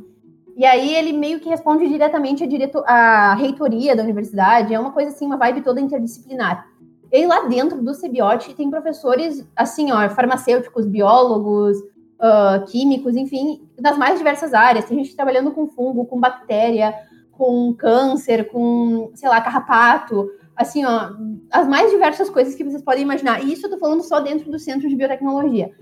E 0.56 0.66
aí 0.66 0.92
ele 0.94 1.12
meio 1.12 1.38
que 1.38 1.48
responde 1.48 1.88
diretamente 1.88 2.42
à, 2.42 2.46
direto, 2.46 2.82
à 2.84 3.34
reitoria 3.34 3.94
da 3.94 4.02
universidade, 4.02 4.74
é 4.74 4.80
uma 4.80 4.90
coisa 4.90 5.10
assim, 5.12 5.24
uma 5.24 5.36
vibe 5.36 5.62
toda 5.62 5.80
interdisciplinar. 5.80 6.66
E 7.12 7.24
lá 7.24 7.46
dentro 7.46 7.80
do 7.80 7.92
CBIOT 7.92 8.54
tem 8.54 8.68
professores, 8.68 9.46
assim, 9.54 9.92
ó, 9.92 10.08
farmacêuticos, 10.10 10.84
biólogos, 10.84 11.78
uh, 11.78 12.64
químicos, 12.66 13.14
enfim, 13.14 13.68
das 13.78 13.96
mais 13.96 14.18
diversas 14.18 14.52
áreas. 14.52 14.86
Tem 14.86 14.98
gente 14.98 15.14
trabalhando 15.14 15.52
com 15.52 15.68
fungo, 15.68 16.04
com 16.06 16.18
bactéria, 16.18 16.94
com 17.32 17.72
câncer, 17.74 18.50
com, 18.50 19.10
sei 19.14 19.28
lá, 19.28 19.40
carrapato, 19.40 20.28
assim, 20.56 20.84
ó, 20.84 21.10
as 21.50 21.66
mais 21.68 21.90
diversas 21.90 22.28
coisas 22.30 22.54
que 22.54 22.64
vocês 22.64 22.82
podem 22.82 23.02
imaginar. 23.02 23.42
E 23.42 23.52
isso 23.52 23.66
eu 23.66 23.70
tô 23.70 23.78
falando 23.78 24.02
só 24.02 24.20
dentro 24.20 24.50
do 24.50 24.58
Centro 24.58 24.88
de 24.88 24.96
Biotecnologia. 24.96 25.72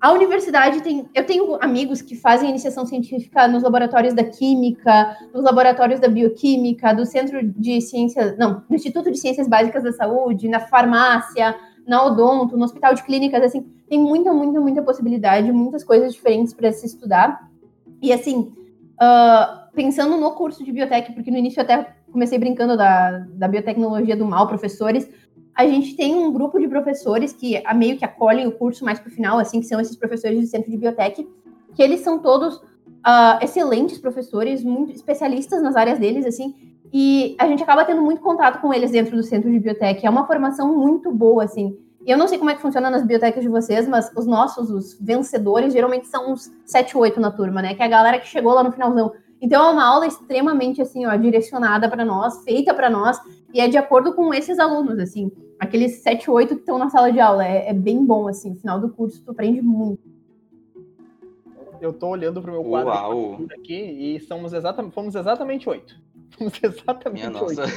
A 0.00 0.12
universidade 0.12 0.80
tem. 0.80 1.08
Eu 1.12 1.26
tenho 1.26 1.58
amigos 1.60 2.00
que 2.00 2.14
fazem 2.14 2.50
iniciação 2.50 2.86
científica 2.86 3.48
nos 3.48 3.64
laboratórios 3.64 4.14
da 4.14 4.22
Química, 4.22 5.16
nos 5.34 5.42
laboratórios 5.42 5.98
da 5.98 6.08
Bioquímica, 6.08 6.94
do 6.94 7.04
Centro 7.04 7.42
de 7.42 7.80
Ciências. 7.80 8.38
Não, 8.38 8.62
no 8.68 8.76
Instituto 8.76 9.10
de 9.10 9.18
Ciências 9.18 9.48
Básicas 9.48 9.82
da 9.82 9.92
Saúde, 9.92 10.48
na 10.48 10.60
farmácia, 10.60 11.56
na 11.84 12.04
Odonto, 12.04 12.56
no 12.56 12.64
Hospital 12.64 12.94
de 12.94 13.02
Clínicas. 13.02 13.42
Assim, 13.42 13.62
tem 13.88 13.98
muita, 13.98 14.32
muita, 14.32 14.60
muita 14.60 14.82
possibilidade, 14.82 15.50
muitas 15.50 15.82
coisas 15.82 16.14
diferentes 16.14 16.54
para 16.54 16.70
se 16.70 16.86
estudar. 16.86 17.48
E, 18.00 18.12
assim, 18.12 18.52
uh, 19.02 19.74
pensando 19.74 20.16
no 20.16 20.30
curso 20.32 20.64
de 20.64 20.70
biotech, 20.70 21.12
porque 21.12 21.30
no 21.30 21.38
início 21.38 21.58
eu 21.58 21.64
até 21.64 21.97
comecei 22.12 22.38
brincando 22.38 22.76
da, 22.76 23.26
da 23.30 23.48
biotecnologia 23.48 24.16
do 24.16 24.24
mal, 24.24 24.46
professores. 24.46 25.08
A 25.54 25.66
gente 25.66 25.96
tem 25.96 26.14
um 26.14 26.32
grupo 26.32 26.58
de 26.58 26.68
professores 26.68 27.32
que 27.32 27.60
a 27.64 27.74
meio 27.74 27.96
que 27.98 28.04
acolhem 28.04 28.46
o 28.46 28.52
curso 28.52 28.84
mais 28.84 28.98
para 28.98 29.08
o 29.08 29.12
final, 29.12 29.38
assim, 29.38 29.60
que 29.60 29.66
são 29.66 29.80
esses 29.80 29.96
professores 29.96 30.40
do 30.40 30.46
Centro 30.46 30.70
de 30.70 30.76
Biotech, 30.76 31.26
que 31.74 31.82
eles 31.82 32.00
são 32.00 32.18
todos 32.18 32.56
uh, 32.56 33.42
excelentes 33.42 33.98
professores, 33.98 34.62
muito 34.62 34.92
especialistas 34.92 35.62
nas 35.62 35.76
áreas 35.76 35.98
deles, 35.98 36.26
assim, 36.26 36.54
E 36.92 37.36
a 37.38 37.46
gente 37.46 37.62
acaba 37.62 37.84
tendo 37.84 38.00
muito 38.00 38.22
contato 38.22 38.60
com 38.60 38.72
eles 38.72 38.90
dentro 38.90 39.16
do 39.16 39.22
centro 39.22 39.50
de 39.50 39.60
biotech. 39.60 40.06
É 40.06 40.10
uma 40.10 40.26
formação 40.26 40.74
muito 40.74 41.12
boa, 41.12 41.44
assim. 41.44 41.76
Eu 42.06 42.16
não 42.16 42.26
sei 42.26 42.38
como 42.38 42.50
é 42.50 42.54
que 42.54 42.62
funciona 42.62 42.88
nas 42.88 43.02
bibliotecas 43.02 43.42
de 43.42 43.48
vocês, 43.48 43.86
mas 43.86 44.10
os 44.16 44.26
nossos, 44.26 44.70
os 44.70 44.98
vencedores, 44.98 45.74
geralmente 45.74 46.06
são 46.06 46.32
uns 46.32 46.50
7, 46.64 46.96
8 46.96 47.20
na 47.20 47.30
turma, 47.30 47.60
né? 47.60 47.74
Que 47.74 47.82
é 47.82 47.84
a 47.84 47.88
galera 47.88 48.18
que 48.18 48.26
chegou 48.26 48.54
lá 48.54 48.62
no 48.62 48.72
finalzão. 48.72 49.12
Então 49.40 49.64
é 49.64 49.70
uma 49.70 49.84
aula 49.84 50.06
extremamente 50.06 50.82
assim, 50.82 51.06
ó, 51.06 51.14
direcionada 51.16 51.88
para 51.88 52.04
nós, 52.04 52.42
feita 52.44 52.74
para 52.74 52.90
nós, 52.90 53.18
e 53.52 53.60
é 53.60 53.68
de 53.68 53.76
acordo 53.76 54.14
com 54.14 54.34
esses 54.34 54.58
alunos, 54.58 54.98
assim. 54.98 55.30
Aqueles 55.58 56.02
7, 56.02 56.30
8 56.30 56.54
que 56.54 56.60
estão 56.60 56.78
na 56.78 56.90
sala 56.90 57.10
de 57.10 57.20
aula. 57.20 57.46
É, 57.46 57.70
é, 57.70 57.74
bem 57.74 58.04
bom, 58.04 58.28
assim. 58.28 58.50
No 58.50 58.56
final 58.56 58.80
do 58.80 58.90
curso, 58.90 59.22
tu 59.24 59.30
aprende 59.30 59.60
muito. 59.62 60.02
Eu 61.80 61.92
tô 61.92 62.08
olhando 62.08 62.42
pro 62.42 62.52
meu 62.52 62.64
quadro 62.64 62.90
Uau. 62.90 63.40
aqui 63.52 63.74
e 63.74 64.20
somos 64.20 64.52
exatamente, 64.52 64.94
fomos 64.94 65.14
exatamente 65.14 65.68
oito. 65.68 65.96
Fomos 66.36 66.52
exatamente 66.62 67.26
Minha 67.26 67.42
oito. 67.42 67.60
Nossa. 67.60 67.72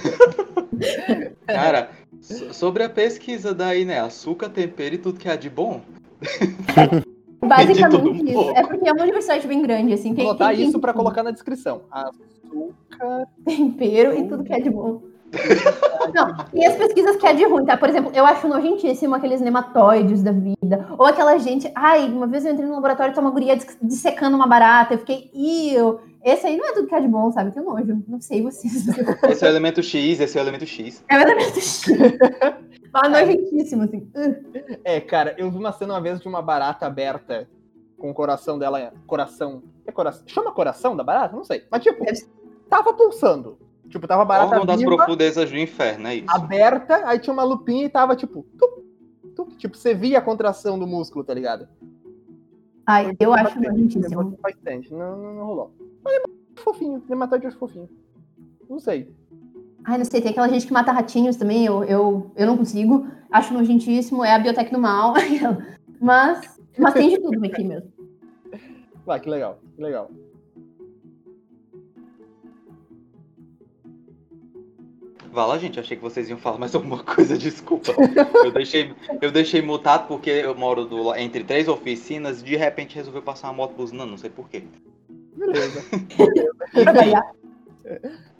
Cara, 1.47 1.89
sobre 2.19 2.83
a 2.83 2.89
pesquisa 2.89 3.53
daí, 3.53 3.85
né? 3.85 3.99
Açúcar, 3.99 4.49
tempero 4.49 4.95
e 4.95 4.97
tudo 4.97 5.19
que 5.19 5.29
há 5.29 5.35
de 5.35 5.49
bom. 5.49 5.81
Basicamente 7.51 8.31
isso. 8.31 8.51
É 8.51 8.63
porque 8.65 8.87
é 8.87 8.93
uma 8.93 9.03
universidade 9.03 9.47
bem 9.47 9.61
grande, 9.61 9.93
assim. 9.93 10.13
Vou 10.13 10.25
botar 10.25 10.53
isso 10.53 10.79
para 10.79 10.93
colocar 10.93 11.21
na 11.21 11.31
descrição. 11.31 11.81
Açúcar, 11.91 13.27
tempero 13.45 14.17
e 14.17 14.27
tudo 14.27 14.43
que 14.43 14.53
é 14.53 14.59
de 14.59 14.69
bom. 14.69 15.01
Não, 16.13 16.35
e 16.53 16.65
as 16.65 16.75
pesquisas 16.75 17.15
que 17.15 17.25
é 17.25 17.33
de 17.33 17.45
ruim, 17.45 17.65
tá? 17.65 17.77
Por 17.77 17.89
exemplo, 17.89 18.11
eu 18.13 18.25
acho 18.25 18.47
nojentíssimo 18.47 19.15
aqueles 19.15 19.39
nematóides 19.39 20.21
da 20.21 20.31
vida. 20.31 20.87
Ou 20.97 21.05
aquela 21.05 21.37
gente. 21.37 21.71
Ai, 21.73 22.07
uma 22.09 22.27
vez 22.27 22.45
eu 22.45 22.51
entrei 22.51 22.67
no 22.67 22.75
laboratório 22.75 23.11
e 23.11 23.15
tá 23.15 23.21
uma 23.21 23.31
guria 23.31 23.57
dissecando 23.81 24.35
uma 24.35 24.47
barata. 24.47 24.93
Eu 24.93 24.99
fiquei. 24.99 25.29
Iu. 25.33 25.99
Esse 26.23 26.47
aí 26.47 26.57
não 26.57 26.67
é 26.67 26.73
tudo 26.73 26.87
que 26.87 26.93
é 26.93 26.99
de 26.99 27.07
bom, 27.07 27.31
sabe? 27.31 27.51
Que 27.51 27.59
nojo. 27.59 28.03
Não 28.07 28.21
sei 28.21 28.41
vocês. 28.41 28.87
Esse 29.29 29.45
é 29.45 29.47
o 29.47 29.51
elemento 29.51 29.81
X, 29.81 30.19
esse 30.19 30.37
é 30.37 30.41
o 30.41 30.43
elemento 30.43 30.65
X. 30.65 31.03
É 31.09 31.17
o 31.17 31.21
elemento 31.21 31.59
X. 31.59 31.83
Mas 32.93 33.11
nojentíssimo, 33.11 33.83
assim. 33.83 34.07
É, 34.83 34.99
cara, 34.99 35.33
eu 35.37 35.49
vi 35.49 35.57
uma 35.57 35.71
cena 35.71 35.93
uma 35.93 36.01
vez 36.01 36.19
de 36.19 36.27
uma 36.27 36.41
barata 36.41 36.85
aberta 36.85 37.47
com 37.97 38.11
o 38.11 38.13
coração 38.13 38.59
dela. 38.59 38.93
Coração. 39.07 39.63
É 39.87 39.91
coração? 39.91 40.23
Chama 40.27 40.51
coração 40.51 40.95
da 40.95 41.03
barata? 41.03 41.35
Não 41.35 41.43
sei. 41.43 41.63
Mas, 41.71 41.81
tipo, 41.81 42.03
tava 42.69 42.93
pulsando. 42.93 43.57
Tipo, 43.91 44.07
tava 44.07 44.23
barata 44.23 44.55
Órgão 44.55 44.65
das 44.65 44.81
profundezas 44.81 45.51
do 45.51 45.57
inferno, 45.57 46.07
é 46.07 46.15
isso. 46.15 46.25
Aberta, 46.29 47.05
aí 47.05 47.19
tinha 47.19 47.33
uma 47.33 47.43
lupinha 47.43 47.85
e 47.85 47.89
tava, 47.89 48.15
tipo... 48.15 48.45
Tup, 48.57 48.85
tup, 49.35 49.55
tipo, 49.57 49.75
você 49.75 49.93
via 49.93 50.19
a 50.19 50.21
contração 50.21 50.79
do 50.79 50.87
músculo, 50.87 51.25
tá 51.25 51.33
ligado? 51.33 51.67
Ai, 52.85 53.15
eu 53.19 53.33
acho 53.33 53.59
nojentíssimo. 53.59 54.37
Bastante, 54.41 54.91
não, 54.93 55.17
não, 55.17 55.33
não 55.35 55.45
rolou. 55.45 55.75
Mas 56.03 56.15
é 56.15 56.21
fofinho, 56.55 57.03
nematóide 57.07 57.45
é 57.45 57.51
fofinho. 57.51 57.89
Não 58.69 58.79
sei. 58.79 59.13
Ai, 59.83 59.97
não 59.97 60.05
sei, 60.05 60.21
tem 60.21 60.31
aquela 60.31 60.47
gente 60.47 60.65
que 60.65 60.73
mata 60.73 60.91
ratinhos 60.91 61.35
também, 61.35 61.65
eu, 61.65 61.83
eu, 61.83 62.31
eu 62.35 62.47
não 62.47 62.57
consigo. 62.57 63.07
Acho 63.29 63.53
nojentíssimo, 63.53 64.23
é 64.23 64.33
a 64.33 64.39
biotec 64.39 64.71
do 64.71 64.79
mal. 64.79 65.13
mas, 65.99 66.59
mas 66.77 66.93
tem 66.93 67.09
de 67.09 67.19
tudo 67.19 67.45
aqui 67.45 67.63
mesmo. 67.63 67.91
Vai, 69.05 69.19
que 69.19 69.29
legal, 69.29 69.59
que 69.75 69.81
legal. 69.81 70.09
Vá 75.31 75.45
lá, 75.45 75.57
gente, 75.57 75.79
achei 75.79 75.95
que 75.95 76.03
vocês 76.03 76.29
iam 76.29 76.37
falar 76.37 76.57
mais 76.57 76.75
alguma 76.75 77.01
coisa, 77.03 77.37
desculpa. 77.37 77.93
Eu 78.43 78.51
deixei, 78.51 78.93
eu 79.21 79.31
deixei 79.31 79.61
mutado 79.61 80.07
porque 80.07 80.29
eu 80.29 80.53
moro 80.53 80.85
do, 80.85 81.15
entre 81.15 81.43
três 81.43 81.67
oficinas 81.67 82.41
e 82.41 82.45
de 82.45 82.55
repente 82.57 82.95
resolveu 82.95 83.21
passar 83.21 83.47
uma 83.47 83.53
moto 83.53 83.73
buzinando, 83.73 84.11
não 84.11 84.17
sei 84.17 84.29
porquê. 84.29 84.63
Beleza. 85.35 85.83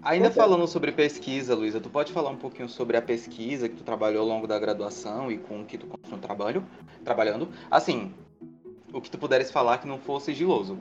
Ainda 0.04 0.32
falando 0.32 0.68
sobre 0.68 0.92
pesquisa, 0.92 1.56
Luísa, 1.56 1.80
tu 1.80 1.90
pode 1.90 2.12
falar 2.12 2.30
um 2.32 2.36
pouquinho 2.36 2.68
sobre 2.68 2.98
a 2.98 3.02
pesquisa 3.02 3.70
que 3.70 3.76
tu 3.76 3.84
trabalhou 3.84 4.22
ao 4.24 4.28
longo 4.28 4.48
da 4.48 4.60
graduação 4.60 5.32
e 5.32 5.38
com 5.38 5.62
o 5.62 5.66
que 5.66 5.78
tu 5.78 5.88
continua 5.88 6.20
trabalho, 6.20 6.66
trabalhando? 7.04 7.48
Assim, 7.70 8.14
o 8.92 9.00
que 9.00 9.10
tu 9.10 9.18
puderes 9.18 9.52
falar 9.52 9.78
que 9.78 9.88
não 9.88 9.98
fosse 9.98 10.28
sigiloso. 10.28 10.78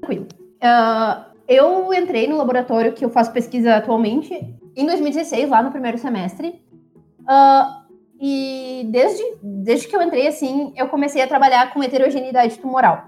Tranquilo. 0.00 0.26
Uh, 0.62 1.33
eu 1.46 1.92
entrei 1.92 2.26
no 2.26 2.36
laboratório 2.36 2.92
que 2.92 3.04
eu 3.04 3.10
faço 3.10 3.32
pesquisa 3.32 3.76
atualmente 3.76 4.34
em 4.76 4.86
2016, 4.86 5.48
lá 5.48 5.62
no 5.62 5.70
primeiro 5.70 5.98
semestre. 5.98 6.62
Uh, 7.20 7.84
e 8.20 8.86
desde, 8.90 9.22
desde 9.42 9.88
que 9.88 9.94
eu 9.94 10.02
entrei, 10.02 10.26
assim, 10.26 10.72
eu 10.76 10.88
comecei 10.88 11.20
a 11.20 11.26
trabalhar 11.26 11.72
com 11.72 11.82
heterogeneidade 11.82 12.58
tumoral. 12.58 13.06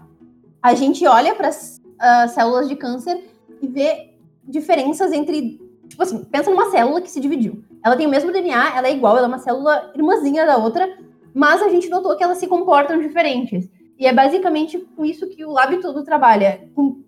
A 0.63 0.75
gente 0.75 1.07
olha 1.07 1.35
para 1.35 1.49
as 1.49 1.79
uh, 1.79 2.29
células 2.29 2.69
de 2.69 2.77
câncer 2.77 3.25
e 3.63 3.67
vê 3.67 4.15
diferenças 4.45 5.13
entre. 5.13 5.61
Tipo 5.89 6.03
assim, 6.03 6.25
pensa 6.25 6.51
numa 6.51 6.71
célula 6.71 7.01
que 7.01 7.11
se 7.11 7.21
dividiu. 7.21 7.65
Ela 7.85 7.97
tem 7.97 8.07
o 8.07 8.11
mesmo 8.11 8.33
DNA, 8.33 8.77
ela 8.77 8.89
é 8.89 8.93
igual, 8.93 9.17
ela 9.17 9.27
é 9.27 9.29
uma 9.29 9.39
célula 9.39 9.93
irmãzinha 9.95 10.45
da 10.45 10.57
outra, 10.57 10.99
mas 11.33 11.63
a 11.63 11.69
gente 11.69 11.89
notou 11.89 12.17
que 12.17 12.25
elas 12.25 12.39
se 12.39 12.49
comportam 12.49 12.99
diferentes. 12.99 13.71
E 13.99 14.07
é 14.07 14.13
basicamente 14.13 14.79
com 14.97 15.05
isso 15.05 15.29
que 15.29 15.45
o 15.45 15.53
lab 15.53 15.81
todo 15.81 16.05
trabalha, 16.05 16.69
com 16.75 17.06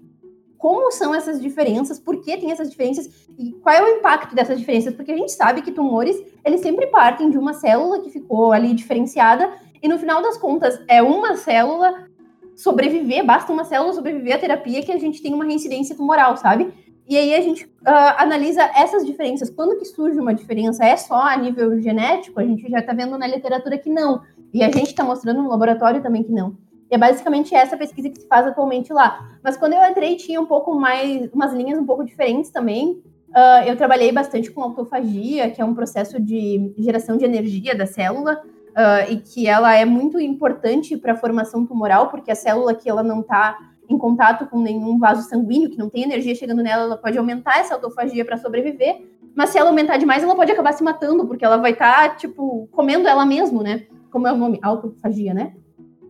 como 0.58 0.90
são 0.90 1.14
essas 1.14 1.40
diferenças, 1.40 1.98
por 1.98 2.20
que 2.20 2.36
tem 2.36 2.50
essas 2.50 2.68
diferenças 2.68 3.08
e 3.38 3.52
qual 3.52 3.74
é 3.74 3.82
o 3.82 3.98
impacto 3.98 4.34
dessas 4.34 4.58
diferenças, 4.58 4.92
porque 4.92 5.12
a 5.12 5.16
gente 5.16 5.32
sabe 5.32 5.62
que 5.62 5.70
tumores, 5.70 6.20
eles 6.44 6.60
sempre 6.60 6.88
partem 6.88 7.30
de 7.30 7.38
uma 7.38 7.54
célula 7.54 8.00
que 8.00 8.10
ficou 8.10 8.52
ali 8.52 8.74
diferenciada 8.74 9.50
e 9.80 9.88
no 9.88 9.98
final 9.98 10.20
das 10.20 10.36
contas 10.36 10.78
é 10.88 11.00
uma 11.00 11.36
célula 11.36 12.08
sobreviver, 12.56 13.24
basta 13.24 13.52
uma 13.52 13.64
célula 13.64 13.92
sobreviver 13.92 14.34
à 14.34 14.38
terapia 14.38 14.82
que 14.82 14.90
a 14.90 14.98
gente 14.98 15.22
tem 15.22 15.32
uma 15.32 15.44
reincidência 15.44 15.94
tumoral, 15.94 16.36
sabe? 16.36 16.72
E 17.08 17.16
aí 17.16 17.34
a 17.34 17.40
gente 17.40 17.64
uh, 17.64 18.18
analisa 18.18 18.62
essas 18.74 19.06
diferenças. 19.06 19.48
Quando 19.48 19.78
que 19.78 19.84
surge 19.86 20.20
uma 20.20 20.34
diferença? 20.34 20.84
É 20.84 20.94
só 20.94 21.22
a 21.22 21.36
nível 21.38 21.80
genético? 21.80 22.38
A 22.38 22.44
gente 22.44 22.68
já 22.68 22.80
está 22.80 22.92
vendo 22.92 23.16
na 23.16 23.26
literatura 23.26 23.78
que 23.78 23.88
não. 23.88 24.20
E 24.52 24.62
a 24.62 24.70
gente 24.70 24.88
está 24.88 25.02
mostrando 25.02 25.42
no 25.42 25.48
laboratório 25.48 26.02
também 26.02 26.22
que 26.22 26.32
não. 26.32 26.54
E 26.90 26.94
é 26.94 26.98
basicamente 26.98 27.54
essa 27.54 27.76
pesquisa 27.76 28.08
que 28.08 28.20
se 28.20 28.26
faz 28.26 28.46
atualmente 28.46 28.92
lá. 28.92 29.38
Mas 29.42 29.56
quando 29.56 29.74
eu 29.74 29.84
entrei, 29.84 30.16
tinha 30.16 30.40
um 30.40 30.46
pouco 30.46 30.74
mais, 30.74 31.28
umas 31.32 31.52
linhas 31.52 31.78
um 31.78 31.84
pouco 31.84 32.04
diferentes 32.04 32.50
também. 32.50 33.02
Uh, 33.28 33.66
eu 33.66 33.76
trabalhei 33.76 34.10
bastante 34.10 34.50
com 34.50 34.62
autofagia, 34.62 35.50
que 35.50 35.60
é 35.60 35.64
um 35.64 35.74
processo 35.74 36.18
de 36.20 36.72
geração 36.78 37.16
de 37.18 37.26
energia 37.26 37.76
da 37.76 37.84
célula, 37.84 38.40
uh, 38.68 39.12
e 39.12 39.16
que 39.18 39.46
ela 39.46 39.74
é 39.74 39.84
muito 39.84 40.18
importante 40.18 40.96
para 40.96 41.12
a 41.12 41.16
formação 41.16 41.66
tumoral, 41.66 42.08
porque 42.08 42.30
a 42.30 42.34
célula 42.34 42.74
que 42.74 42.88
ela 42.88 43.02
não 43.02 43.20
está 43.20 43.58
em 43.88 43.98
contato 43.98 44.46
com 44.46 44.60
nenhum 44.60 44.98
vaso 44.98 45.28
sanguíneo, 45.28 45.70
que 45.70 45.78
não 45.78 45.90
tem 45.90 46.02
energia 46.02 46.34
chegando 46.34 46.62
nela, 46.62 46.84
ela 46.84 46.96
pode 46.96 47.16
aumentar 47.18 47.58
essa 47.58 47.74
autofagia 47.74 48.24
para 48.24 48.36
sobreviver. 48.36 49.06
Mas 49.34 49.50
se 49.50 49.58
ela 49.58 49.70
aumentar 49.70 49.96
demais, 49.98 50.22
ela 50.22 50.34
pode 50.34 50.50
acabar 50.50 50.72
se 50.72 50.82
matando, 50.82 51.26
porque 51.26 51.44
ela 51.44 51.56
vai 51.58 51.72
estar, 51.72 52.08
tá, 52.10 52.14
tipo, 52.16 52.68
comendo 52.72 53.08
ela 53.08 53.24
mesma, 53.24 53.62
né? 53.62 53.86
Como 54.10 54.26
é 54.26 54.32
o 54.32 54.36
nome? 54.36 54.58
Autofagia, 54.62 55.32
né? 55.32 55.54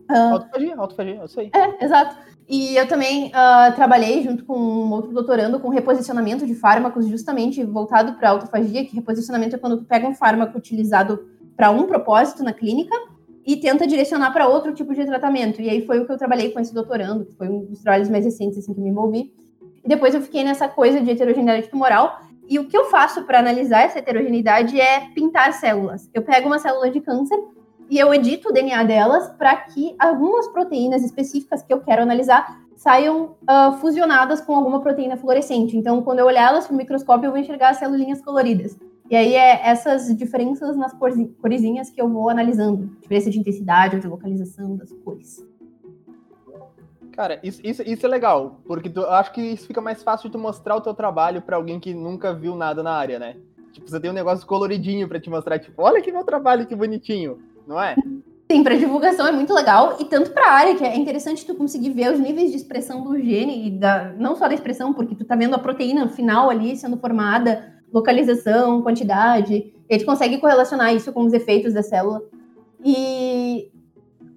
Uh, 0.09 0.33
autofagia, 0.33 0.75
autofagia, 0.75 1.15
eu 1.15 1.27
sei. 1.27 1.51
É, 1.53 1.85
exato. 1.85 2.15
E 2.47 2.75
eu 2.75 2.87
também 2.87 3.27
uh, 3.27 3.75
trabalhei 3.75 4.23
junto 4.23 4.43
com 4.43 4.57
um 4.57 4.91
outro 4.91 5.11
doutorando 5.13 5.59
com 5.59 5.69
reposicionamento 5.69 6.47
de 6.47 6.55
fármacos, 6.55 7.07
justamente 7.07 7.63
voltado 7.63 8.13
para 8.13 8.31
autofagia, 8.31 8.83
que 8.85 8.95
reposicionamento 8.95 9.55
é 9.55 9.59
quando 9.59 9.77
tu 9.77 9.85
pega 9.85 10.07
um 10.07 10.15
fármaco 10.15 10.57
utilizado 10.57 11.29
para 11.55 11.69
um 11.69 11.85
propósito 11.85 12.43
na 12.43 12.51
clínica 12.51 12.95
e 13.45 13.57
tenta 13.57 13.85
direcionar 13.85 14.31
para 14.31 14.47
outro 14.47 14.73
tipo 14.73 14.95
de 14.95 15.05
tratamento. 15.05 15.61
E 15.61 15.69
aí 15.69 15.85
foi 15.85 15.99
o 15.99 16.05
que 16.07 16.11
eu 16.11 16.17
trabalhei 16.17 16.49
com 16.51 16.59
esse 16.59 16.73
doutorando, 16.73 17.25
que 17.25 17.35
foi 17.35 17.47
um 17.47 17.65
dos 17.65 17.81
trabalhos 17.83 18.09
mais 18.09 18.25
recentes 18.25 18.57
assim, 18.57 18.73
que 18.73 18.81
me 18.81 18.89
envolvi. 18.89 19.31
E 19.83 19.87
depois 19.87 20.15
eu 20.15 20.21
fiquei 20.21 20.43
nessa 20.43 20.67
coisa 20.67 20.99
de 21.01 21.11
heterogeneidade 21.11 21.69
tumoral. 21.69 22.19
E 22.47 22.57
o 22.57 22.67
que 22.67 22.75
eu 22.75 22.85
faço 22.85 23.23
para 23.25 23.37
analisar 23.37 23.81
essa 23.81 23.99
heterogeneidade 23.99 24.79
é 24.81 25.01
pintar 25.13 25.53
células. 25.53 26.09
Eu 26.13 26.23
pego 26.23 26.47
uma 26.47 26.57
célula 26.57 26.89
de 26.89 26.99
câncer 26.99 27.37
e 27.89 27.97
eu 27.97 28.13
edito 28.13 28.49
o 28.49 28.51
DNA 28.53 28.83
delas 28.83 29.29
para 29.31 29.55
que 29.55 29.95
algumas 29.97 30.47
proteínas 30.47 31.03
específicas 31.03 31.63
que 31.63 31.73
eu 31.73 31.81
quero 31.81 32.03
analisar 32.03 32.61
saiam 32.75 33.35
uh, 33.43 33.73
fusionadas 33.81 34.39
com 34.39 34.55
alguma 34.55 34.79
proteína 34.79 35.17
fluorescente. 35.17 35.75
Então, 35.75 36.01
quando 36.01 36.19
eu 36.19 36.25
olhar 36.25 36.49
elas 36.49 36.69
no 36.69 36.77
microscópio, 36.77 37.27
eu 37.27 37.31
vou 37.31 37.39
enxergar 37.39 37.71
as 37.71 37.77
celulinhas 37.77 38.21
coloridas. 38.21 38.77
E 39.09 39.15
aí 39.15 39.33
é 39.33 39.67
essas 39.67 40.15
diferenças 40.15 40.77
nas 40.77 40.93
corzinhas 40.93 41.89
que 41.89 41.99
eu 41.99 42.07
vou 42.07 42.29
analisando. 42.29 42.85
Diferença 43.01 43.31
de 43.31 43.39
intensidade 43.39 43.95
ou 43.95 44.01
de 44.01 44.07
localização 44.07 44.77
das 44.77 44.93
cores. 44.93 45.43
Cara, 47.11 47.39
isso, 47.43 47.59
isso, 47.65 47.81
isso 47.81 48.05
é 48.05 48.09
legal, 48.09 48.61
porque 48.65 48.89
tu, 48.89 49.01
eu 49.01 49.11
acho 49.11 49.33
que 49.33 49.41
isso 49.41 49.67
fica 49.67 49.81
mais 49.81 50.01
fácil 50.03 50.29
de 50.29 50.33
tu 50.33 50.39
mostrar 50.39 50.75
o 50.75 50.81
teu 50.81 50.93
trabalho 50.93 51.41
para 51.41 51.57
alguém 51.57 51.79
que 51.79 51.93
nunca 51.93 52.33
viu 52.33 52.55
nada 52.55 52.81
na 52.81 52.93
área, 52.93 53.19
né? 53.19 53.35
Tipo, 53.73 53.89
você 53.89 53.99
tem 53.99 54.09
um 54.09 54.13
negócio 54.13 54.47
coloridinho 54.47 55.07
para 55.07 55.19
te 55.19 55.29
mostrar, 55.29 55.59
tipo, 55.59 55.81
olha 55.81 56.01
que 56.01 56.13
meu 56.13 56.23
trabalho, 56.23 56.65
que 56.65 56.75
bonitinho 56.75 57.48
não 57.69 57.79
é? 57.79 57.95
Sim, 58.51 58.63
para 58.63 58.75
divulgação 58.75 59.27
é 59.27 59.31
muito 59.31 59.53
legal 59.53 59.97
e 59.99 60.05
tanto 60.05 60.31
para 60.31 60.47
a 60.47 60.53
área 60.53 60.75
que 60.75 60.83
é 60.83 60.97
interessante 60.97 61.45
tu 61.45 61.53
conseguir 61.53 61.91
ver 61.91 62.11
os 62.11 62.19
níveis 62.19 62.49
de 62.49 62.57
expressão 62.57 63.03
do 63.03 63.15
gene 63.19 63.67
e 63.67 63.69
da 63.69 64.11
não 64.17 64.35
só 64.35 64.47
da 64.47 64.55
expressão, 64.55 64.91
porque 64.91 65.13
tu 65.13 65.23
tá 65.23 65.35
vendo 65.35 65.53
a 65.53 65.59
proteína 65.59 66.09
final 66.09 66.49
ali 66.49 66.75
sendo 66.75 66.97
formada, 66.97 67.75
localização, 67.93 68.81
quantidade, 68.81 69.71
e 69.87 69.97
tu 69.99 70.05
consegue 70.05 70.39
correlacionar 70.39 70.95
isso 70.95 71.13
com 71.13 71.21
os 71.23 71.33
efeitos 71.33 71.75
da 71.75 71.83
célula. 71.83 72.23
E 72.83 73.71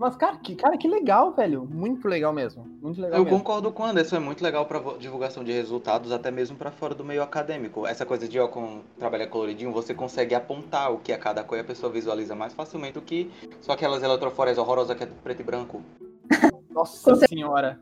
Mas, 0.03 0.17
cara, 0.17 0.37
que, 0.39 0.57
cara, 0.57 0.77
que 0.77 0.89
legal, 0.89 1.33
velho. 1.33 1.65
Muito 1.65 2.09
legal 2.09 2.33
mesmo. 2.33 2.67
Muito 2.83 3.01
legal 3.01 3.19
Eu 3.21 3.25
mesmo. 3.25 3.39
concordo 3.39 3.71
com 3.71 3.85
o 3.85 3.87
Anderson, 3.87 4.17
é 4.17 4.19
muito 4.19 4.43
legal 4.43 4.67
para 4.67 4.81
divulgação 4.99 5.45
de 5.45 5.53
resultados, 5.53 6.11
até 6.11 6.29
mesmo 6.29 6.57
para 6.57 6.73
fora 6.73 6.93
do 6.93 7.05
meio 7.05 7.23
acadêmico. 7.23 7.87
Essa 7.87 8.05
coisa 8.05 8.27
de 8.27 8.37
ó, 8.41 8.49
com 8.49 8.81
trabalhar 8.99 9.29
coloridinho, 9.29 9.71
você 9.73 9.95
consegue 9.95 10.35
apontar 10.35 10.93
o 10.93 10.99
que 10.99 11.13
é 11.13 11.17
cada 11.17 11.45
cor 11.45 11.57
e 11.57 11.61
a 11.61 11.65
pessoa 11.65 11.93
visualiza 11.93 12.35
mais 12.35 12.53
facilmente 12.53 12.95
do 12.95 13.01
que 13.01 13.31
só 13.61 13.73
aquelas 13.73 14.03
eletroforas 14.03 14.59
horrorosas 14.59 14.97
que 14.97 15.05
é 15.05 15.07
preto 15.07 15.41
e 15.41 15.45
branco. 15.45 15.81
Nossa 16.75 17.15
senhora. 17.29 17.79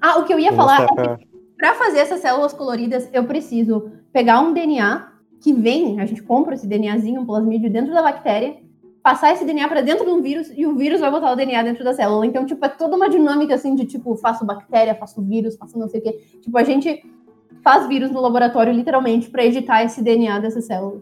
Ah, 0.00 0.18
o 0.18 0.24
que 0.24 0.32
eu 0.32 0.38
ia 0.38 0.54
falar 0.54 0.76
é 0.78 0.80
mostrar 0.86 1.16
que 1.18 1.26
pra- 1.26 1.26
Para 1.58 1.74
fazer 1.74 1.98
essas 1.98 2.20
células 2.20 2.54
coloridas, 2.54 3.06
eu 3.12 3.24
preciso 3.26 3.92
pegar 4.14 4.40
um 4.40 4.54
DNA 4.54 5.12
que 5.42 5.52
vem, 5.52 6.00
a 6.00 6.06
gente 6.06 6.22
compra 6.22 6.54
esse 6.54 6.66
DNAzinho, 6.66 7.20
um 7.20 7.26
plasmídio 7.26 7.70
dentro 7.70 7.92
da 7.92 8.02
bactéria, 8.02 8.56
passar 9.02 9.32
esse 9.32 9.44
DNA 9.44 9.66
para 9.68 9.80
dentro 9.80 10.04
de 10.04 10.10
um 10.10 10.20
vírus 10.20 10.50
e 10.54 10.66
o 10.66 10.74
vírus 10.76 11.00
vai 11.00 11.10
botar 11.10 11.32
o 11.32 11.36
DNA 11.36 11.62
dentro 11.62 11.82
da 11.84 11.94
célula. 11.94 12.26
Então, 12.26 12.44
tipo, 12.44 12.64
é 12.64 12.68
toda 12.68 12.96
uma 12.96 13.08
dinâmica 13.08 13.54
assim 13.54 13.74
de 13.74 13.84
tipo, 13.86 14.14
faço 14.16 14.44
bactéria, 14.44 14.94
faço 14.94 15.22
vírus, 15.22 15.56
faço 15.56 15.78
não 15.78 15.88
sei 15.88 16.00
o 16.00 16.02
quê. 16.02 16.12
Tipo, 16.40 16.56
a 16.58 16.62
gente 16.64 17.02
faz 17.62 17.86
vírus 17.86 18.10
no 18.10 18.20
laboratório 18.20 18.72
literalmente 18.72 19.30
para 19.30 19.44
editar 19.44 19.82
esse 19.84 20.02
DNA 20.02 20.38
dessa 20.40 20.60
célula. 20.60 21.00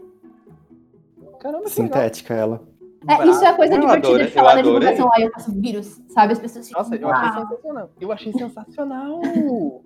Caramba, 1.41 1.65
que 1.65 1.71
legal. 1.81 1.87
Sintética 1.99 2.35
ela. 2.35 2.63
É, 3.07 3.27
isso 3.29 3.45
é 3.45 3.49
a 3.49 3.55
coisa 3.55 3.75
Eu 3.75 3.81
divertida 3.81 4.09
adorei, 4.09 4.27
de 4.27 4.33
falar 4.33 4.59
adorei. 4.59 4.89
divulgação. 4.89 5.11
Ah, 5.13 5.21
eu 5.21 5.31
faço 5.31 5.53
vírus, 5.53 6.03
sabe? 6.09 6.33
As 6.33 6.39
pessoas 6.41 6.67
ficam, 6.67 6.83
Nossa, 6.83 6.97
eu 6.97 7.09
achei 7.09 7.29
"Uau". 7.31 7.47
sensacional. 7.49 7.91
Eu 8.01 8.13
achei 8.13 8.33
sensacional. 8.33 9.21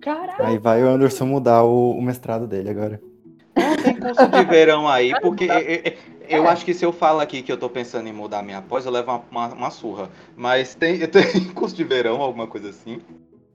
Caralho. 0.00 0.46
Aí 0.46 0.58
vai 0.58 0.82
o 0.82 0.88
Anderson 0.88 1.26
mudar 1.26 1.62
o, 1.64 1.90
o 1.90 2.00
mestrado 2.02 2.46
dele 2.46 2.70
agora. 2.70 3.00
Tem 3.54 3.96
curso 3.98 4.26
de 4.28 4.44
verão 4.44 4.88
aí, 4.88 5.12
porque 5.20 5.48
eu, 6.28 6.48
acho 6.48 6.64
que 6.64 6.72
se 6.72 6.84
eu 6.84 6.92
falo 6.92 7.20
aqui 7.20 7.42
que 7.42 7.50
eu 7.50 7.58
tô 7.58 7.68
pensando 7.68 8.08
em 8.08 8.12
mudar 8.12 8.42
minha 8.42 8.62
pós, 8.62 8.86
eu 8.86 8.92
levo 8.92 9.10
uma, 9.10 9.22
uma, 9.30 9.54
uma 9.54 9.70
surra. 9.70 10.08
Mas 10.36 10.74
tem, 10.74 10.98
tem 11.08 11.44
curso 11.52 11.74
de 11.74 11.84
verão, 11.84 12.20
alguma 12.20 12.46
coisa 12.46 12.70
assim? 12.70 13.00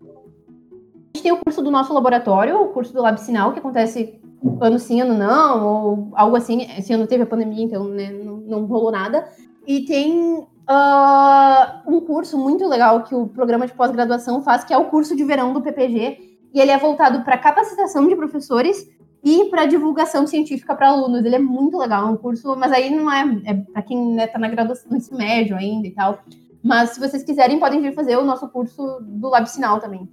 A 0.02 1.18
gente 1.18 1.24
tem 1.24 1.32
o 1.32 1.38
curso 1.38 1.62
do 1.62 1.72
nosso 1.72 1.94
laboratório, 1.94 2.62
o 2.62 2.68
curso 2.70 2.94
do 2.94 3.02
Lab 3.02 3.20
Sinal, 3.20 3.54
que 3.54 3.60
acontece 3.60 4.20
ano 4.60 4.78
sim, 4.78 5.02
ano 5.02 5.14
não, 5.14 5.66
ou 5.66 6.10
algo 6.14 6.36
assim. 6.36 6.68
Esse 6.78 6.94
ano 6.94 7.08
teve 7.08 7.24
a 7.24 7.28
pandemia, 7.28 7.64
então 7.64 7.86
né, 7.86 8.12
não, 8.12 8.38
não 8.38 8.66
rolou 8.66 8.92
nada. 8.92 9.28
E 9.66 9.86
tem 9.86 10.46
ah, 10.68 11.82
um 11.88 12.02
curso 12.02 12.38
muito 12.38 12.68
legal 12.68 13.04
que 13.04 13.16
o 13.16 13.28
programa 13.28 13.66
de 13.66 13.74
pós-graduação 13.74 14.42
faz, 14.42 14.64
que 14.64 14.74
é 14.74 14.78
o 14.78 14.86
curso 14.86 15.16
de 15.16 15.24
verão 15.24 15.54
do 15.54 15.62
PPG. 15.62 16.36
E 16.54 16.60
ele 16.60 16.72
é 16.72 16.78
voltado 16.78 17.22
para 17.24 17.38
capacitação 17.38 18.08
de 18.08 18.16
professores 18.16 18.90
e 19.26 19.46
para 19.46 19.66
divulgação 19.66 20.28
científica 20.28 20.76
para 20.76 20.90
alunos. 20.90 21.26
Ele 21.26 21.36
é 21.36 21.40
muito 21.40 21.78
legal, 21.80 22.08
é 22.08 22.12
um 22.12 22.16
curso, 22.16 22.56
mas 22.56 22.72
aí 22.72 22.96
não 22.96 23.12
é, 23.12 23.42
é 23.46 23.54
para 23.56 23.82
quem 23.82 24.16
está 24.20 24.38
na 24.38 24.48
graduação, 24.48 24.92
no 24.92 24.98
ensino 24.98 25.18
médio 25.18 25.58
ainda 25.58 25.88
e 25.88 25.92
tal. 25.92 26.20
Mas 26.64 26.92
se 26.92 27.00
vocês 27.00 27.24
quiserem, 27.24 27.60
podem 27.60 27.82
vir 27.82 27.94
fazer 27.94 28.16
o 28.18 28.24
nosso 28.24 28.48
curso 28.50 29.00
do 29.02 29.28
Lab 29.30 29.50
Sinal 29.50 29.80
também. 29.80 30.08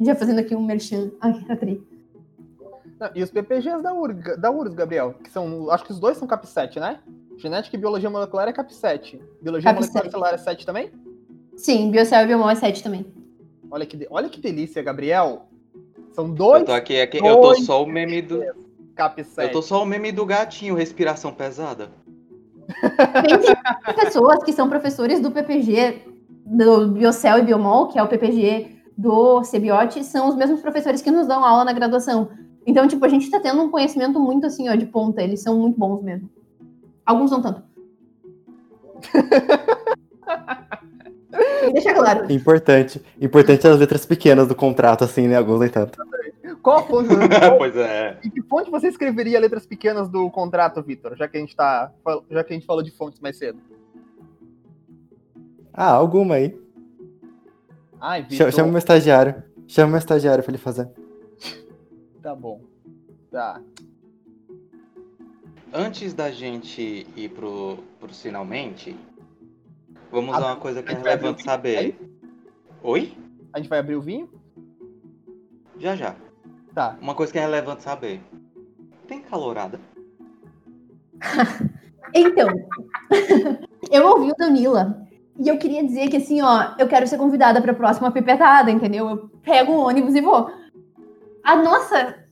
Já 0.00 0.14
fazendo 0.16 0.40
aqui 0.40 0.54
um 0.54 0.62
merchan. 0.64 1.12
Ai, 1.20 1.44
a 1.48 1.56
tri. 1.56 1.80
Não, 2.98 3.10
e 3.14 3.22
os 3.22 3.30
PPGs 3.30 3.82
da, 3.82 3.92
URG, 3.92 4.36
da 4.36 4.50
URGS, 4.50 4.74
Gabriel? 4.74 5.14
Que 5.22 5.30
são. 5.30 5.70
Acho 5.70 5.84
que 5.84 5.92
os 5.92 5.98
dois 6.00 6.16
são 6.16 6.26
CAP 6.28 6.44
7, 6.46 6.78
né? 6.80 6.98
Genética 7.36 7.76
e 7.76 7.78
biologia 7.80 8.08
molecular 8.10 8.48
é 8.48 8.52
CAP 8.52 8.72
7. 8.72 9.20
Biologia 9.42 9.70
Cap 9.70 9.80
molecular 9.80 10.02
7. 10.04 10.10
celular 10.12 10.34
é 10.34 10.38
7 10.38 10.66
também? 10.66 10.90
Sim, 11.56 11.90
Biocel 11.90 12.24
e 12.24 12.26
Biomol 12.26 12.50
é 12.50 12.54
7 12.54 12.82
também. 12.82 13.06
Olha 13.70 13.86
que, 13.86 13.96
de- 13.96 14.06
olha 14.10 14.28
que 14.28 14.40
delícia, 14.40 14.82
Gabriel. 14.82 15.46
São 16.14 16.30
dois 16.30 16.60
Eu 16.60 16.66
tô 16.66 16.72
aqui, 16.72 17.00
aqui 17.00 17.18
eu 17.18 17.22
tô 17.22 17.40
dois. 17.40 17.64
só 17.64 17.82
o 17.82 17.86
meme 17.86 18.22
do. 18.22 18.40
CAP 18.94 19.18
Eu 19.18 19.24
7. 19.24 19.52
tô 19.52 19.60
só 19.60 19.82
o 19.82 19.86
meme 19.86 20.12
do 20.12 20.24
gatinho, 20.24 20.76
respiração 20.76 21.32
pesada. 21.34 21.90
Tem, 23.22 23.94
pessoas 23.96 24.42
que 24.44 24.52
são 24.52 24.68
professores 24.68 25.20
do 25.20 25.32
PPG, 25.32 26.02
do 26.46 26.88
Biocel 26.88 27.38
e 27.38 27.42
Biomol, 27.42 27.88
que 27.88 27.98
é 27.98 28.02
o 28.02 28.06
PPG 28.06 28.76
do 28.96 29.42
CBIOT, 29.42 30.04
são 30.04 30.28
os 30.28 30.36
mesmos 30.36 30.60
professores 30.60 31.02
que 31.02 31.10
nos 31.10 31.26
dão 31.26 31.44
aula 31.44 31.64
na 31.64 31.72
graduação. 31.72 32.30
Então, 32.64 32.86
tipo, 32.86 33.04
a 33.04 33.08
gente 33.08 33.28
tá 33.28 33.40
tendo 33.40 33.60
um 33.60 33.70
conhecimento 33.70 34.20
muito 34.20 34.46
assim, 34.46 34.68
ó, 34.68 34.74
de 34.76 34.86
ponta. 34.86 35.20
Eles 35.20 35.42
são 35.42 35.58
muito 35.58 35.78
bons 35.78 36.00
mesmo. 36.02 36.30
Alguns 37.04 37.32
não 37.32 37.42
tanto. 37.42 37.62
Deixa 41.72 41.94
claro. 41.94 42.32
Importante. 42.32 43.00
Importante 43.20 43.66
as 43.66 43.78
letras 43.78 44.04
pequenas 44.06 44.46
do 44.48 44.54
contrato, 44.54 45.04
assim, 45.04 45.26
né? 45.26 45.36
Alguns 45.36 45.60
nem 45.60 45.68
tanto. 45.68 45.98
Qual 46.62 46.78
a 46.78 46.82
fonte, 46.82 47.08
pois 47.58 47.76
é. 47.76 48.18
em 48.24 48.30
que 48.30 48.40
fonte 48.42 48.70
você 48.70 48.88
escreveria 48.88 49.38
letras 49.38 49.66
pequenas 49.66 50.08
do 50.08 50.30
contrato, 50.30 50.82
Vitor? 50.82 51.14
Já 51.16 51.28
que 51.28 51.36
a 51.36 51.40
gente 51.40 51.54
tá. 51.54 51.92
Já 52.30 52.42
que 52.42 52.52
a 52.52 52.56
gente 52.56 52.66
falou 52.66 52.82
de 52.82 52.90
fontes 52.90 53.20
mais 53.20 53.36
cedo. 53.36 53.58
Ah, 55.72 55.90
alguma 55.90 56.36
aí. 56.36 56.58
Ai, 58.00 58.20
Chama, 58.20 58.30
Vitor. 58.30 58.52
chama 58.52 58.68
o 58.68 58.70
meu 58.70 58.78
estagiário. 58.78 59.42
Chama 59.66 59.88
o 59.88 59.90
meu 59.90 59.98
estagiário 59.98 60.42
pra 60.42 60.50
ele 60.50 60.58
fazer. 60.58 60.88
Tá 62.22 62.34
bom. 62.34 62.60
Tá. 63.30 63.60
Antes 65.72 66.14
da 66.14 66.30
gente 66.30 67.06
ir 67.16 67.28
pro, 67.30 67.78
pro 67.98 68.08
finalmente, 68.14 68.96
vamos 70.14 70.34
a 70.36 70.38
uma 70.38 70.56
coisa 70.56 70.80
que 70.80 70.92
é 70.92 70.96
o 70.96 71.02
relevante 71.02 71.42
saber. 71.42 71.98
Oi? 72.82 73.12
A 73.52 73.58
gente 73.58 73.68
vai 73.68 73.80
abrir 73.80 73.96
o 73.96 74.00
vinho? 74.00 74.30
Já 75.76 75.96
já. 75.96 76.14
Tá. 76.72 76.96
Uma 77.00 77.14
coisa 77.14 77.32
que 77.32 77.38
é 77.38 77.42
relevante 77.42 77.82
saber. 77.82 78.22
Tem 79.08 79.20
calorada? 79.20 79.80
Então, 82.16 82.46
eu 83.90 84.06
ouvi 84.06 84.30
o 84.30 84.36
Danila 84.36 85.04
e 85.36 85.48
eu 85.48 85.58
queria 85.58 85.82
dizer 85.84 86.08
que 86.08 86.18
assim, 86.18 86.40
ó, 86.42 86.74
eu 86.78 86.86
quero 86.86 87.08
ser 87.08 87.18
convidada 87.18 87.60
para 87.60 87.72
a 87.72 87.74
próxima 87.74 88.12
pipetada, 88.12 88.70
entendeu? 88.70 89.08
Eu 89.08 89.30
pego 89.42 89.72
um 89.72 89.78
ônibus 89.80 90.14
e 90.14 90.20
vou. 90.20 90.48
A 91.42 91.56
nossa 91.56 92.23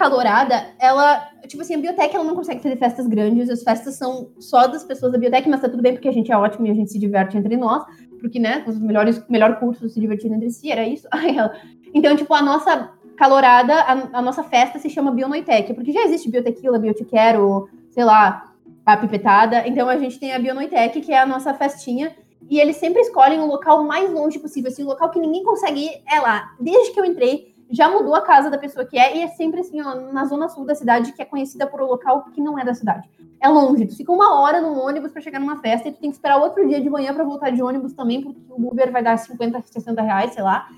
calorada, 0.00 0.66
ela, 0.78 1.28
tipo 1.46 1.60
assim, 1.60 1.74
a 1.74 1.78
biotec 1.78 2.16
ela 2.16 2.24
não 2.24 2.34
consegue 2.34 2.62
fazer 2.62 2.76
festas 2.76 3.06
grandes, 3.06 3.50
as 3.50 3.62
festas 3.62 3.96
são 3.96 4.30
só 4.38 4.66
das 4.66 4.82
pessoas 4.82 5.12
da 5.12 5.18
biotec, 5.18 5.46
mas 5.46 5.60
tá 5.60 5.68
tudo 5.68 5.82
bem 5.82 5.92
porque 5.92 6.08
a 6.08 6.12
gente 6.12 6.32
é 6.32 6.36
ótimo 6.38 6.66
e 6.66 6.70
a 6.70 6.74
gente 6.74 6.90
se 6.90 6.98
diverte 6.98 7.36
entre 7.36 7.54
nós, 7.54 7.84
porque, 8.18 8.38
né, 8.38 8.64
os 8.66 8.78
melhores 8.78 9.22
melhor 9.28 9.60
cursos 9.60 9.92
se 9.92 10.00
divertindo 10.00 10.36
entre 10.36 10.50
si, 10.50 10.72
era 10.72 10.86
isso. 10.88 11.06
Então, 11.92 12.14
tipo, 12.14 12.32
a 12.32 12.40
nossa 12.40 12.92
calorada, 13.16 13.74
a, 13.74 14.18
a 14.18 14.22
nossa 14.22 14.44
festa 14.44 14.78
se 14.78 14.88
chama 14.88 15.10
Bionoitec, 15.10 15.74
porque 15.74 15.90
já 15.90 16.04
existe 16.04 16.30
Biotequila, 16.30 16.78
Biotiquero, 16.78 17.68
sei 17.90 18.04
lá, 18.04 18.44
a 18.86 18.96
pipetada. 18.96 19.66
Então 19.66 19.88
a 19.88 19.96
gente 19.96 20.20
tem 20.20 20.32
a 20.32 20.38
Bionoitec, 20.38 21.00
que 21.00 21.12
é 21.12 21.18
a 21.18 21.26
nossa 21.26 21.52
festinha. 21.52 22.14
E 22.48 22.60
eles 22.60 22.76
sempre 22.76 23.00
escolhem 23.00 23.40
o 23.40 23.46
local 23.46 23.82
mais 23.82 24.08
longe 24.12 24.38
possível, 24.38 24.70
assim, 24.70 24.84
o 24.84 24.86
local 24.86 25.10
que 25.10 25.18
ninguém 25.18 25.42
consegue 25.42 25.80
ir 25.80 26.02
é 26.08 26.20
lá. 26.20 26.52
Desde 26.60 26.92
que 26.92 27.00
eu 27.00 27.04
entrei, 27.04 27.49
já 27.70 27.88
mudou 27.88 28.14
a 28.14 28.22
casa 28.22 28.50
da 28.50 28.58
pessoa 28.58 28.84
que 28.84 28.98
é, 28.98 29.16
e 29.16 29.22
é 29.22 29.28
sempre 29.28 29.60
assim, 29.60 29.80
ó, 29.80 29.94
na 30.12 30.24
zona 30.24 30.48
sul 30.48 30.64
da 30.64 30.74
cidade, 30.74 31.12
que 31.12 31.22
é 31.22 31.24
conhecida 31.24 31.66
por 31.66 31.80
um 31.80 31.86
local 31.86 32.24
que 32.32 32.40
não 32.40 32.58
é 32.58 32.64
da 32.64 32.74
cidade. 32.74 33.08
É 33.40 33.48
longe, 33.48 33.86
tu 33.86 33.96
fica 33.96 34.12
uma 34.12 34.40
hora 34.40 34.60
num 34.60 34.78
ônibus 34.78 35.12
pra 35.12 35.22
chegar 35.22 35.38
numa 35.38 35.56
festa 35.58 35.88
e 35.88 35.92
tu 35.92 36.00
tem 36.00 36.10
que 36.10 36.16
esperar 36.16 36.38
outro 36.38 36.66
dia 36.68 36.80
de 36.80 36.90
manhã 36.90 37.14
pra 37.14 37.24
voltar 37.24 37.50
de 37.50 37.62
ônibus 37.62 37.92
também, 37.92 38.20
porque 38.20 38.40
o 38.50 38.68
Uber 38.68 38.90
vai 38.90 39.02
dar 39.02 39.16
50, 39.16 39.62
60 39.64 40.02
reais, 40.02 40.32
sei 40.32 40.42
lá. 40.42 40.68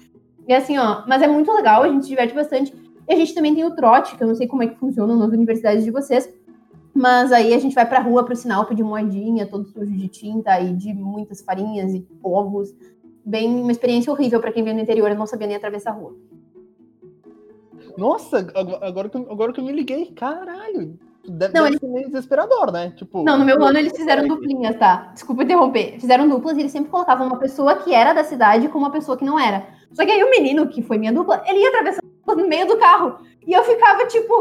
E 0.47 0.53
assim, 0.53 0.77
ó, 0.79 1.03
mas 1.07 1.23
é 1.23 1.27
muito 1.27 1.51
legal, 1.53 1.83
a 1.83 1.89
gente 1.89 2.03
se 2.03 2.09
diverte 2.09 2.35
bastante. 2.35 2.75
E 3.09 3.13
a 3.13 3.17
gente 3.17 3.35
também 3.35 3.55
tem 3.55 3.65
o 3.65 3.75
trote, 3.75 4.17
que 4.17 4.23
eu 4.23 4.29
não 4.29 4.35
sei 4.35 4.47
como 4.47 4.63
é 4.63 4.67
que 4.67 4.79
funciona 4.79 5.17
nas 5.17 5.33
universidades 5.33 5.85
de 5.85 5.91
vocês, 5.91 6.29
mas 6.95 7.33
aí 7.33 7.55
a 7.55 7.59
gente 7.59 7.75
vai 7.75 7.89
pra 7.89 8.01
rua 8.01 8.25
pro 8.25 8.37
sinal 8.37 8.67
pedir 8.67 8.83
moedinha, 8.83 9.47
todo 9.47 9.67
sujo 9.67 9.91
de 9.91 10.09
tinta 10.09 10.61
e 10.61 10.75
de 10.75 10.93
muitas 10.93 11.41
farinhas 11.41 11.95
e 11.95 12.07
ovos. 12.23 12.73
Bem, 13.25 13.49
uma 13.49 13.73
experiência 13.73 14.13
horrível 14.13 14.41
pra 14.41 14.53
quem 14.53 14.63
vem 14.63 14.75
do 14.75 14.81
interior 14.81 15.11
e 15.11 15.15
não 15.15 15.27
sabia 15.27 15.47
nem 15.47 15.57
atravessar 15.57 15.91
a 15.91 15.95
rua. 15.95 16.15
Nossa, 17.97 18.39
ag- 18.39 18.79
agora 18.83 19.09
que, 19.09 19.17
eu- 19.17 19.27
agora 19.31 19.53
que 19.53 19.61
eu 19.61 19.65
me 19.65 19.73
liguei, 19.73 20.07
caralho. 20.13 20.99
Deve, 21.25 21.55
Não, 21.55 21.65
deve 21.67 21.79
ser 21.79 21.87
meio 21.87 22.07
desesperador, 22.09 22.73
né? 22.73 22.93
Tipo. 22.97 23.23
Não, 23.23 23.39
no 23.39 23.45
meu 23.45 23.63
ano 23.63 23.79
eles 23.79 23.97
fizeram 23.97 24.27
duplinhas, 24.27 24.77
tá? 24.77 25.11
Desculpa 25.15 25.45
interromper. 25.45 26.01
Fizeram 26.01 26.29
duplas 26.29 26.57
e 26.57 26.61
eles 26.61 26.73
sempre 26.73 26.91
colocavam 26.91 27.29
uma 27.29 27.39
pessoa 27.39 27.77
que 27.77 27.95
era 27.95 28.13
da 28.13 28.25
cidade 28.25 28.67
com 28.69 28.79
uma 28.79 28.91
pessoa 28.91 29.17
que 29.17 29.25
não 29.25 29.39
era. 29.39 29.65
Só 29.93 30.05
que 30.05 30.11
aí 30.11 30.25
o 30.25 30.31
menino, 30.31 30.67
que 30.67 30.83
foi 30.83 30.99
minha 30.99 31.13
dupla, 31.13 31.43
ele 31.47 31.61
ia 31.61 31.69
atravessando 31.69 32.03
no 32.27 32.49
meio 32.49 32.67
do 32.67 32.77
carro. 32.77 33.19
E 33.47 33.53
eu 33.53 33.63
ficava 33.63 34.05
tipo, 34.07 34.35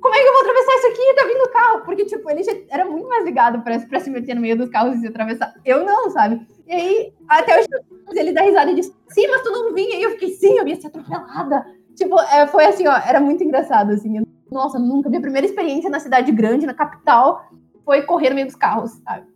como 0.00 0.14
é 0.14 0.18
que 0.22 0.26
eu 0.26 0.32
vou 0.32 0.40
atravessar 0.40 0.72
isso 0.78 0.86
aqui? 0.86 1.14
Tá 1.16 1.26
vindo 1.26 1.42
o 1.44 1.52
carro. 1.52 1.80
Porque, 1.84 2.04
tipo, 2.06 2.30
ele 2.30 2.42
já 2.42 2.52
era 2.70 2.86
muito 2.86 3.06
mais 3.10 3.24
ligado 3.26 3.62
pra, 3.62 3.78
pra 3.80 4.00
se 4.00 4.08
meter 4.08 4.34
no 4.34 4.40
meio 4.40 4.56
dos 4.56 4.70
carros 4.70 4.96
e 4.96 5.00
se 5.00 5.06
atravessar. 5.08 5.52
Eu 5.66 5.84
não, 5.84 6.08
sabe? 6.10 6.40
E 6.66 6.72
aí, 6.72 7.12
até 7.28 7.58
hoje, 7.58 7.68
ele 8.14 8.32
dá 8.32 8.40
risada 8.40 8.70
e 8.70 8.74
diz, 8.74 8.86
sim, 9.10 9.26
mas 9.28 9.42
tu 9.42 9.50
não 9.50 9.74
vinha. 9.74 9.96
E 9.98 10.02
eu 10.02 10.12
fiquei, 10.12 10.30
sim, 10.30 10.56
eu 10.58 10.66
ia 10.66 10.80
ser 10.80 10.86
atropelada. 10.86 11.66
Tipo, 11.94 12.18
é, 12.20 12.46
foi 12.46 12.64
assim, 12.66 12.86
ó, 12.86 12.96
era 12.96 13.20
muito 13.20 13.42
engraçado, 13.44 13.90
assim. 13.92 14.18
Eu- 14.18 14.26
nossa, 14.50 14.78
nunca. 14.78 15.08
Minha 15.08 15.20
primeira 15.22 15.46
experiência 15.46 15.88
na 15.88 15.98
cidade 16.00 16.30
grande, 16.32 16.66
na 16.66 16.74
capital, 16.74 17.44
foi 17.84 18.02
correr 18.02 18.28
no 18.30 18.34
meio 18.34 18.46
dos 18.46 18.56
carros, 18.56 18.92
sabe? 19.04 19.26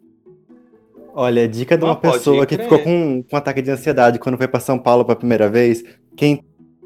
Olha, 1.14 1.48
dica 1.48 1.78
de 1.78 1.84
uma 1.84 1.96
pessoa 1.96 2.44
que 2.44 2.58
ficou 2.58 2.78
com, 2.78 3.22
com 3.22 3.36
ataque 3.36 3.62
de 3.62 3.70
ansiedade 3.70 4.18
quando 4.18 4.36
foi 4.36 4.46
pra 4.46 4.60
São 4.60 4.78
Paulo 4.78 5.02
pela 5.04 5.16
primeira 5.16 5.48
vez. 5.48 5.82
Quem 6.14 6.44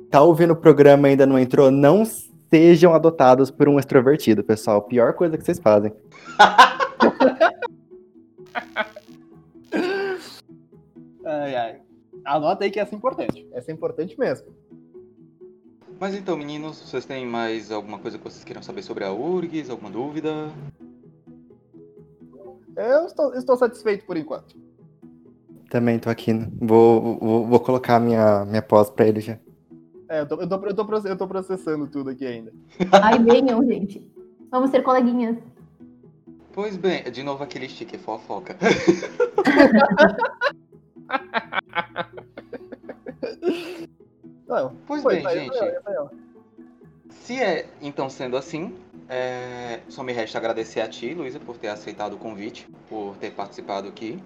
tá 0.09 0.23
ouvindo 0.23 0.53
o 0.53 0.57
programa 0.57 1.09
e 1.09 1.11
ainda 1.13 1.27
não 1.27 1.37
entrou, 1.37 1.69
não 1.71 2.05
sejam 2.49 2.95
adotados 2.95 3.51
por 3.51 3.69
um 3.69 3.79
extrovertido, 3.79 4.45
pessoal. 4.45 4.83
Pior 4.83 5.15
coisa 5.15 5.37
que 5.37 5.45
vocês 5.45 5.59
fazem. 5.59 5.93
Ai, 11.25 11.55
ai. 11.55 11.77
Anota 12.25 12.65
aí 12.65 12.71
que 12.71 12.81
essa 12.81 12.95
é 12.95 12.99
importante. 12.99 13.47
Essa 13.53 13.71
é 13.71 13.75
importante 13.75 14.19
mesmo. 14.19 14.49
Mas 16.01 16.15
então, 16.15 16.35
meninos, 16.35 16.81
vocês 16.81 17.05
têm 17.05 17.27
mais 17.27 17.71
alguma 17.71 17.99
coisa 17.99 18.17
que 18.17 18.25
vocês 18.25 18.43
queiram 18.43 18.63
saber 18.63 18.83
sobre 18.83 19.05
a 19.05 19.13
URGS? 19.13 19.69
Alguma 19.69 19.91
dúvida? 19.91 20.51
Eu 22.75 23.05
estou, 23.05 23.35
estou 23.35 23.55
satisfeito 23.59 24.07
por 24.07 24.17
enquanto. 24.17 24.57
Também 25.69 25.99
tô 25.99 26.09
aqui. 26.09 26.33
né? 26.33 26.51
Vou, 26.59 27.19
vou, 27.19 27.47
vou 27.47 27.61
colocar 27.61 28.01
minha, 28.01 28.47
minha 28.47 28.63
pós 28.63 28.89
pra 28.89 29.07
ele 29.07 29.21
já. 29.21 29.39
É, 30.09 30.23
eu 30.23 30.27
tô, 30.27 30.41
eu, 30.41 30.49
tô, 30.49 30.55
eu, 30.67 30.75
tô, 30.75 30.97
eu 31.07 31.17
tô 31.19 31.29
processando 31.29 31.87
tudo 31.87 32.09
aqui 32.09 32.27
ainda. 32.27 32.51
Ai, 32.91 33.19
venham, 33.19 33.63
gente. 33.67 34.03
Vamos 34.51 34.71
ser 34.71 34.83
coleguinhas. 34.83 35.37
Pois 36.55 36.79
bem, 36.79 37.03
de 37.13 37.23
novo 37.23 37.45
aquele 37.45 37.69
sticker 37.69 38.01
fofoca. 38.01 38.57
Não, 44.51 44.73
Pois 44.87 45.03
foi, 45.03 45.15
bem, 45.15 45.23
saiu, 45.23 45.43
gente. 45.43 45.57
saiu, 45.57 45.83
saiu. 45.83 46.11
Se 47.11 47.41
é 47.41 47.67
então 47.81 48.11
sendo 48.11 48.37
assim, 48.37 48.75
é, 49.09 49.81
só 49.89 50.03
me 50.03 50.13
resta 50.13 50.39
agradecer 50.39 50.81
a 50.81 50.89
ti, 50.89 51.15
Luísa, 51.15 51.39
por 51.39 51.57
ter 51.57 51.69
aceitado 51.69 52.15
o 52.15 52.19
convite, 52.19 52.69
por 52.89 53.17
ter 53.17 53.31
participado 53.31 53.89
aqui. 53.89 54.23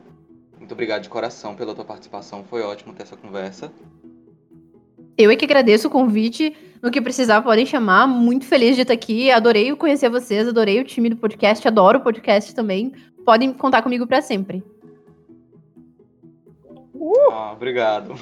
Muito 0.59 0.72
obrigado 0.72 1.03
de 1.03 1.09
coração 1.09 1.55
pela 1.55 1.75
tua 1.75 1.85
participação, 1.85 2.43
foi 2.45 2.62
ótimo 2.62 2.95
ter 2.95 3.03
essa 3.03 3.16
conversa. 3.16 3.70
Eu 5.16 5.31
é 5.31 5.37
que 5.37 5.45
agradeço 5.45 5.89
o 5.89 5.91
convite. 5.91 6.57
No 6.83 6.91
que 6.91 7.01
precisar, 7.01 7.41
podem 7.43 7.64
chamar. 7.64 8.07
Muito 8.07 8.45
feliz 8.47 8.75
de 8.75 8.83
estar 8.83 8.95
aqui. 8.95 9.31
Adorei 9.31 9.75
conhecer 9.77 10.11
vocês, 10.11 10.49
adorei 10.49 10.81
o 10.81 10.85
time 10.85 11.09
do 11.09 11.16
podcast, 11.16 11.66
adoro 11.68 11.99
o 11.99 12.03
podcast 12.03 12.55
também. 12.55 12.93
Podem 13.25 13.53
contar 13.53 13.83
comigo 13.83 14.07
pra 14.07 14.20
sempre. 14.20 14.62
Ah, 17.32 17.53
obrigado. 17.53 18.14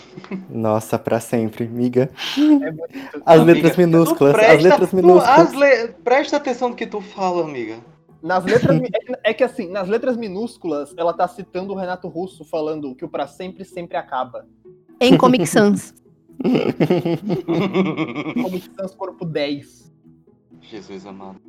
Nossa, 0.48 0.98
pra 0.98 1.20
sempre, 1.20 1.66
miga. 1.68 2.10
É 2.38 2.70
bonito. 2.70 3.22
As 3.26 3.40
Amiga, 3.40 3.52
letras 3.52 3.76
minúsculas, 3.76 4.32
tu 4.32 4.38
as 4.40 4.46
presta- 4.46 4.68
letras 4.68 4.90
tu- 4.90 4.96
minúsculas. 4.96 5.38
as 5.40 5.52
le- 5.52 5.88
Presta 6.02 6.36
atenção 6.38 6.68
no 6.70 6.74
que 6.74 6.86
tu 6.86 7.00
fala, 7.00 7.44
amiga. 7.44 7.76
Nas 8.22 8.44
letras, 8.44 8.80
é 8.80 8.88
que- 8.88 9.16
é 9.24 9.34
que 9.34 9.44
assim, 9.44 9.68
nas 9.68 9.88
letras 9.88 10.16
minúsculas, 10.16 10.94
ela 10.96 11.12
tá 11.12 11.26
citando 11.28 11.72
o 11.72 11.76
Renato 11.76 12.08
Russo 12.08 12.44
falando 12.44 12.94
que 12.94 13.04
o 13.04 13.08
pra 13.08 13.26
sempre 13.26 13.64
sempre 13.64 13.96
acaba. 13.96 14.46
Em 15.00 15.16
Comic 15.18 15.46
Sans. 15.46 15.92
Como 18.42 18.58
Sans 18.58 18.94
Corpo 18.94 19.24
10. 19.24 19.92
Jesus 20.60 21.06
amado. 21.06 21.40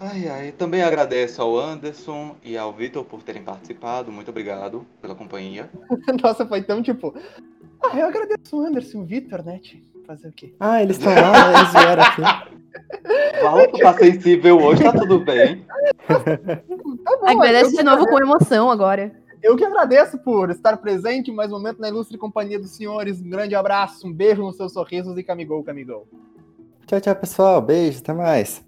Ai, 0.00 0.28
ai. 0.28 0.52
Também 0.52 0.82
agradeço 0.82 1.40
ao 1.40 1.58
Anderson 1.58 2.36
e 2.42 2.56
ao 2.56 2.72
Vitor 2.72 3.04
por 3.04 3.22
terem 3.22 3.42
participado. 3.42 4.10
Muito 4.12 4.30
obrigado 4.30 4.84
pela 5.00 5.14
companhia. 5.14 5.70
Nossa, 6.22 6.46
foi 6.46 6.62
tão 6.62 6.82
tipo. 6.82 7.14
Ah, 7.82 7.98
eu 7.98 8.06
agradeço 8.06 8.56
o 8.56 8.66
Anderson 8.66 8.98
e 8.98 9.00
o 9.00 9.04
Vitor, 9.04 9.44
né? 9.44 9.60
Fazer 10.06 10.28
o 10.28 10.32
quê? 10.32 10.54
Ah, 10.60 10.82
eles 10.82 10.98
estão 10.98 11.12
lá, 11.14 11.58
eles 11.58 11.72
vieram 11.72 12.02
aqui. 12.02 12.22
Fala 13.40 13.68
que 13.68 13.80
tá 13.80 13.94
sensível 13.94 14.58
hoje, 14.58 14.82
tá 14.82 14.92
tudo 14.92 15.20
bem. 15.20 15.64
Tá 16.06 16.18
bom, 17.20 17.26
Agradece 17.26 17.76
de 17.76 17.82
novo 17.82 18.06
com 18.06 18.18
emoção 18.20 18.70
agora. 18.70 19.12
eu 19.42 19.56
que 19.56 19.64
agradeço 19.64 20.18
por 20.18 20.50
estar 20.50 20.76
presente 20.78 21.30
em 21.30 21.34
mais 21.34 21.50
um 21.50 21.56
momento 21.56 21.80
na 21.80 21.88
ilustre 21.88 22.18
companhia 22.18 22.58
dos 22.58 22.70
senhores. 22.72 23.20
Um 23.20 23.30
grande 23.30 23.54
abraço, 23.54 24.06
um 24.06 24.12
beijo 24.12 24.42
nos 24.42 24.56
seus 24.56 24.72
sorrisos 24.72 25.16
e 25.16 25.22
camigol, 25.22 25.62
camigol. 25.62 26.06
Tchau, 26.86 27.00
tchau, 27.00 27.16
pessoal. 27.16 27.62
Beijo, 27.62 28.00
até 28.00 28.12
mais. 28.12 28.62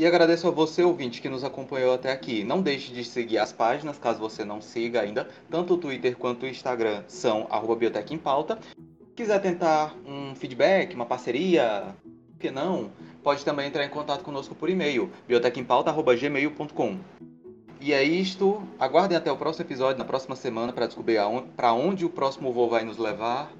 E 0.00 0.06
agradeço 0.06 0.48
a 0.48 0.50
você, 0.50 0.82
ouvinte, 0.82 1.20
que 1.20 1.28
nos 1.28 1.44
acompanhou 1.44 1.92
até 1.92 2.10
aqui. 2.10 2.42
Não 2.42 2.62
deixe 2.62 2.90
de 2.90 3.04
seguir 3.04 3.36
as 3.36 3.52
páginas, 3.52 3.98
caso 3.98 4.18
você 4.18 4.46
não 4.46 4.58
siga 4.58 5.02
ainda. 5.02 5.28
Tanto 5.50 5.74
o 5.74 5.76
Twitter 5.76 6.16
quanto 6.16 6.44
o 6.44 6.48
Instagram 6.48 7.04
são 7.06 7.46
arroba 7.50 7.84
em 8.08 8.16
Pauta. 8.16 8.58
Quiser 9.14 9.38
tentar 9.42 9.94
um 10.06 10.34
feedback, 10.34 10.94
uma 10.94 11.04
parceria, 11.04 11.94
que 12.38 12.50
não? 12.50 12.90
Pode 13.22 13.44
também 13.44 13.66
entrar 13.66 13.84
em 13.84 13.90
contato 13.90 14.24
conosco 14.24 14.54
por 14.54 14.70
e-mail, 14.70 15.10
biotechempauta.gmail.com. 15.28 16.98
E 17.78 17.92
é 17.92 18.02
isto. 18.02 18.62
Aguardem 18.78 19.18
até 19.18 19.30
o 19.30 19.36
próximo 19.36 19.66
episódio, 19.66 19.98
na 19.98 20.06
próxima 20.06 20.34
semana, 20.34 20.72
para 20.72 20.86
descobrir 20.86 21.18
para 21.54 21.74
onde 21.74 22.06
o 22.06 22.08
próximo 22.08 22.54
voo 22.54 22.70
vai 22.70 22.86
nos 22.86 22.96
levar. 22.96 23.52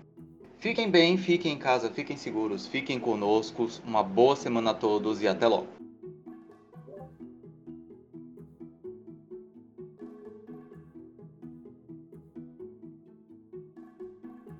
Fiquem 0.59 0.91
bem, 0.91 1.18
fiquem 1.18 1.53
em 1.53 1.59
casa, 1.59 1.91
fiquem 1.91 2.16
seguros, 2.16 2.66
fiquem 2.66 2.99
conosco. 2.99 3.68
Uma 3.84 4.03
boa 4.03 4.34
semana 4.36 4.70
a 4.70 4.74
todos 4.74 5.20
e 5.20 5.28
até 5.28 5.47
logo. 5.47 5.79